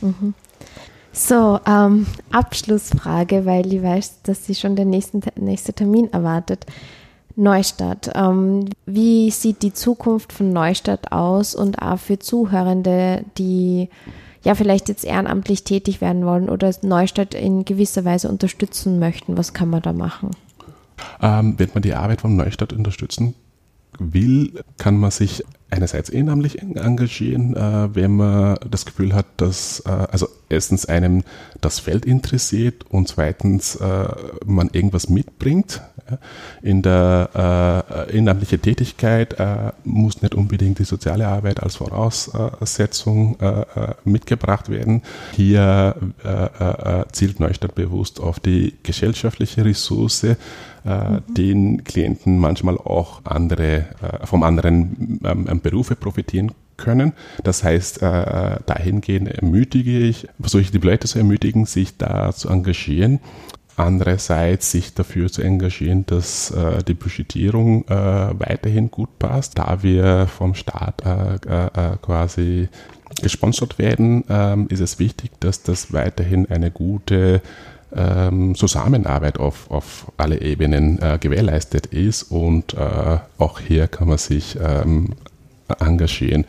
So, 1.12 1.60
ähm, 1.66 2.06
Abschlussfrage, 2.32 3.46
weil 3.46 3.74
ich 3.74 3.82
weiß, 3.82 4.24
dass 4.24 4.46
Sie 4.46 4.54
schon 4.54 4.76
den 4.76 4.90
nächsten 4.90 5.22
nächste 5.36 5.74
Termin 5.74 6.12
erwartet. 6.12 6.66
Neustadt. 7.36 8.12
Ähm, 8.14 8.66
wie 8.86 9.32
sieht 9.32 9.64
die 9.64 9.74
Zukunft 9.74 10.34
von 10.34 10.52
Neustadt 10.52 11.12
aus 11.12 11.56
und 11.56 11.82
auch 11.82 11.98
für 11.98 12.20
Zuhörende, 12.20 13.24
die 13.38 13.90
ja 14.44 14.54
vielleicht 14.54 14.90
jetzt 14.90 15.06
ehrenamtlich 15.06 15.64
tätig 15.64 16.02
werden 16.02 16.26
wollen 16.26 16.50
oder 16.50 16.72
Neustadt 16.82 17.34
in 17.34 17.66
gewisser 17.66 18.06
Weise 18.06 18.28
unterstützen 18.30 19.00
möchten? 19.00 19.38
Was 19.38 19.54
kann 19.54 19.70
man 19.70 19.82
da 19.82 19.94
machen? 19.94 20.32
Ähm, 21.22 21.56
wenn 21.58 21.70
man 21.74 21.82
die 21.82 21.94
Arbeit 21.94 22.22
von 22.22 22.36
Neustadt 22.36 22.74
unterstützen 22.74 23.34
will, 24.00 24.64
kann 24.78 24.98
man 24.98 25.12
sich 25.12 25.44
einerseits 25.74 26.10
ehrenamtlich 26.10 26.62
engagieren, 26.62 27.56
äh, 27.56 27.96
wenn 27.96 28.16
man 28.16 28.58
das 28.70 28.86
Gefühl 28.86 29.14
hat, 29.14 29.26
dass 29.38 29.82
äh, 29.82 29.90
also 29.90 30.28
erstens 30.50 30.86
einem 30.86 31.24
das 31.62 31.80
Feld 31.80 32.06
interessiert 32.06 32.86
und 32.90 33.08
zweitens 33.08 33.76
äh, 33.76 34.08
man 34.46 34.70
irgendwas 34.72 35.10
mitbringt. 35.10 35.82
In 36.62 36.82
der 36.82 37.30
äh, 38.08 38.14
ehrenamtlichen 38.14 38.62
Tätigkeit 38.62 39.40
äh, 39.40 39.72
muss 39.86 40.22
nicht 40.22 40.36
unbedingt 40.36 40.80
die 40.80 40.84
soziale 40.84 41.28
Arbeit 41.28 41.64
als 41.64 41.78
Voraussetzung 41.78 43.40
äh, 43.40 43.66
mitgebracht 44.04 44.70
werden. 44.70 45.02
Hier 45.34 45.96
zielt 47.12 47.40
Neustadt 47.40 47.76
bewusst 47.76 48.20
auf 48.20 48.40
die 48.40 48.74
gesellschaftliche 48.84 49.64
Ressource, 49.64 50.26
äh, 50.86 51.22
den 51.34 51.84
Klienten 51.84 52.40
manchmal 52.40 52.78
auch 52.78 53.22
andere 53.26 53.86
äh, 54.02 54.26
vom 54.26 54.44
anderen 54.44 55.20
ähm, 55.24 55.62
Berufe 55.62 55.96
profitieren 55.96 56.52
können. 56.78 57.14
Das 57.44 57.64
heißt, 57.64 58.02
äh, 58.02 58.58
dahingehend 58.66 59.30
ermutige 59.30 60.00
ich, 60.00 60.28
versuche 60.40 60.62
ich 60.62 60.72
die 60.72 60.80
Leute 60.80 61.08
zu 61.08 61.20
ermutigen, 61.20 61.66
sich 61.66 61.98
da 61.98 62.32
zu 62.34 62.50
engagieren. 62.50 63.20
Andererseits 63.76 64.72
sich 64.72 64.94
dafür 64.94 65.32
zu 65.32 65.42
engagieren, 65.42 66.06
dass 66.06 66.52
äh, 66.52 66.84
die 66.84 66.94
Budgetierung 66.94 67.88
äh, 67.88 67.96
weiterhin 67.96 68.92
gut 68.92 69.18
passt, 69.18 69.58
da 69.58 69.82
wir 69.82 70.28
vom 70.28 70.54
Staat 70.54 71.02
äh, 71.06 71.36
äh, 71.36 71.98
quasi 72.02 72.70
gesponsert 73.22 73.80
werden, 73.80 74.24
ähm, 74.30 74.68
ist 74.70 74.80
es 74.80 75.00
wichtig, 75.00 75.32
dass 75.40 75.64
das 75.64 75.92
weiterhin 75.94 76.50
eine 76.50 76.72
gute 76.72 77.42
ähm, 77.96 78.56
Zusammenarbeit 78.56 79.40
auf, 79.40 79.70
auf 79.70 80.12
alle 80.18 80.42
Ebenen 80.42 81.02
äh, 81.02 81.18
gewährleistet 81.20 81.88
ist 81.88 82.24
und 82.24 82.74
äh, 82.74 83.18
auch 83.38 83.60
hier 83.60 83.88
kann 83.88 84.08
man 84.08 84.18
sich 84.18 84.58
ähm, 84.62 85.14
engagieren. 85.80 86.46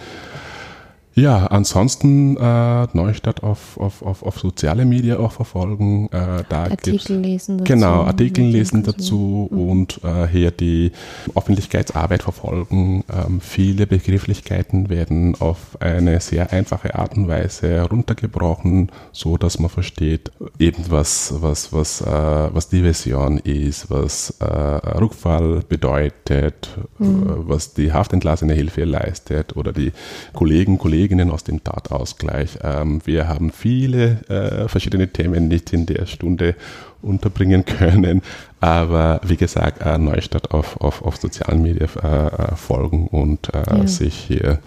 Ja, 1.16 1.46
ansonsten 1.46 2.36
äh, 2.36 2.86
Neustadt 2.92 3.44
auf, 3.44 3.78
auf, 3.78 4.02
auf, 4.02 4.24
auf 4.24 4.38
soziale 4.40 4.84
Medien 4.84 5.18
auch 5.18 5.30
verfolgen. 5.30 6.08
Äh, 6.10 6.42
da 6.48 6.64
Artikel 6.64 7.18
lesen 7.18 7.58
dazu. 7.58 7.72
Genau, 7.72 8.02
Artikel 8.02 8.44
lesen 8.44 8.82
dazu 8.82 9.48
mhm. 9.50 9.58
und 9.58 10.00
äh, 10.02 10.26
hier 10.26 10.50
die 10.50 10.90
Öffentlichkeitsarbeit 11.36 12.24
verfolgen. 12.24 13.04
Ähm, 13.12 13.40
viele 13.40 13.86
Begrifflichkeiten 13.86 14.88
werden 14.88 15.36
auf 15.38 15.80
eine 15.80 16.20
sehr 16.20 16.52
einfache 16.52 16.96
Art 16.96 17.16
und 17.16 17.28
Weise 17.28 17.82
runtergebrochen, 17.82 18.90
so 19.12 19.36
dass 19.36 19.60
man 19.60 19.70
versteht, 19.70 20.32
eben 20.58 20.84
was, 20.88 21.32
was, 21.38 21.72
was, 21.72 22.00
äh, 22.00 22.06
was 22.06 22.70
Diversion 22.70 23.38
ist, 23.38 23.88
was 23.88 24.34
äh, 24.40 24.44
Rückfall 24.44 25.62
bedeutet, 25.68 26.70
mhm. 26.98 27.22
Äh, 27.22 27.48
was 27.48 27.74
die 27.74 27.92
haftentlassene 27.92 28.54
Hilfe 28.54 28.82
leistet 28.82 29.56
oder 29.56 29.72
die 29.72 29.92
Kollegen, 30.32 30.76
Kollegen 30.76 31.03
Kolleginnen 31.05 31.30
aus 31.30 31.44
dem 31.44 31.62
Tatausgleich. 31.62 32.61
Ähm, 32.62 33.02
wir 33.05 33.28
haben 33.28 33.50
viele 33.50 34.22
äh, 34.30 34.68
verschiedene 34.68 35.09
Themen 35.09 35.48
nicht 35.48 35.74
in 35.74 35.84
der 35.84 36.07
Stunde 36.07 36.55
unterbringen 37.02 37.64
können, 37.66 38.22
aber 38.59 39.20
wie 39.22 39.36
gesagt, 39.36 39.82
äh, 39.84 39.98
Neustadt 39.98 40.52
auf, 40.52 40.80
auf, 40.80 41.02
auf 41.02 41.18
sozialen 41.18 41.61
Medien 41.61 41.90
äh, 42.02 42.26
äh 42.26 42.57
folgen 42.57 43.07
und 43.09 43.52
äh, 43.52 43.80
ja. 43.80 43.86
sich 43.86 44.14
hier 44.14 44.61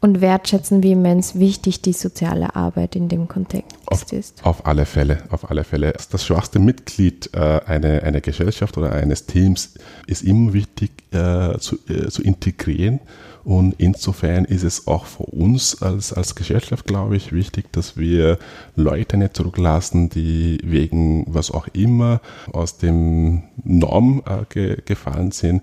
und 0.00 0.20
wertschätzen, 0.20 0.82
wie 0.82 0.92
immens 0.92 1.38
wichtig 1.38 1.82
die 1.82 1.92
soziale 1.92 2.56
Arbeit 2.56 2.96
in 2.96 3.08
dem 3.08 3.28
Kontext 3.28 3.76
auf, 3.86 4.10
ist. 4.12 4.44
Auf 4.44 4.66
alle 4.66 4.86
Fälle, 4.86 5.22
auf 5.30 5.50
alle 5.50 5.64
Fälle. 5.64 5.92
Das 6.10 6.24
schwachste 6.24 6.58
Mitglied 6.58 7.30
äh, 7.34 7.60
einer, 7.66 8.02
einer 8.02 8.20
Gesellschaft 8.20 8.78
oder 8.78 8.92
eines 8.92 9.26
Teams 9.26 9.74
ist 10.06 10.22
immer 10.22 10.52
wichtig 10.52 10.90
äh, 11.12 11.58
zu, 11.58 11.78
äh, 11.88 12.08
zu 12.08 12.22
integrieren 12.22 13.00
und 13.44 13.74
insofern 13.78 14.44
ist 14.44 14.64
es 14.64 14.86
auch 14.86 15.06
für 15.06 15.24
uns 15.24 15.80
als, 15.82 16.12
als 16.12 16.34
Gesellschaft, 16.34 16.86
glaube 16.86 17.16
ich, 17.16 17.32
wichtig, 17.32 17.72
dass 17.72 17.96
wir 17.96 18.38
Leute 18.76 19.16
nicht 19.16 19.36
zurücklassen, 19.36 20.10
die 20.10 20.58
wegen 20.62 21.24
was 21.26 21.50
auch 21.50 21.66
immer 21.72 22.20
aus 22.52 22.76
dem 22.78 23.44
Norm 23.64 24.22
äh, 24.26 24.44
ge 24.48 24.76
gefallen 24.84 25.30
sind 25.30 25.62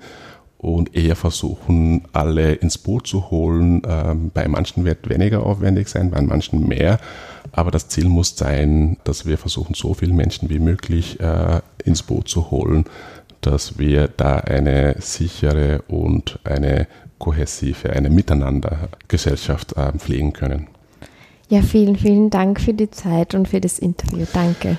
und 0.58 0.95
eher 0.95 1.16
versuchen, 1.16 2.03
alle 2.14 2.53
ins 2.53 2.78
Boot 2.78 3.08
zu 3.08 3.30
holen. 3.30 3.82
Ähm, 3.88 4.32
bei 4.34 4.47
manchen 4.47 4.86
wird 4.86 5.10
weniger 5.10 5.45
aufwendig 5.45 5.88
sein, 5.88 6.12
bei 6.12 6.22
manchen 6.22 6.68
mehr. 6.68 6.99
Aber 7.51 7.72
das 7.72 7.88
Ziel 7.88 8.10
muss 8.10 8.36
sein, 8.36 8.97
dass 9.03 9.26
wir 9.26 9.38
versuchen, 9.38 9.74
so 9.74 9.93
viele 9.93 10.14
Menschen 10.14 10.49
wie 10.49 10.60
möglich 10.60 11.20
äh, 11.20 11.62
ins 11.84 12.03
Boot 12.03 12.28
zu 12.28 12.51
holen, 12.51 12.86
dass 13.41 13.78
wir 13.78 14.08
da 14.08 14.38
eine 14.38 14.95
sichere 14.99 15.84
und 15.88 16.39
eine 16.43 16.88
kohäsive, 17.20 17.91
eine 17.91 18.10
Miteinander-Gesellschaft 18.10 19.76
äh, 19.78 19.91
pflegen 19.97 20.34
können. 20.34 20.68
Ja, 21.49 21.62
vielen, 21.62 21.95
vielen 21.95 22.30
Dank 22.30 22.60
für 22.60 22.74
die 22.74 22.91
Zeit 22.91 23.34
und 23.34 23.47
für 23.47 23.62
das 23.62 23.80
Interview. 23.80 24.26
Danke. 24.34 24.78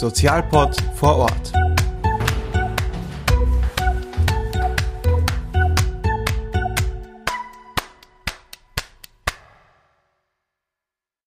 Sozialpod 0.00 0.74
vor 0.94 1.16
Ort. 1.18 1.52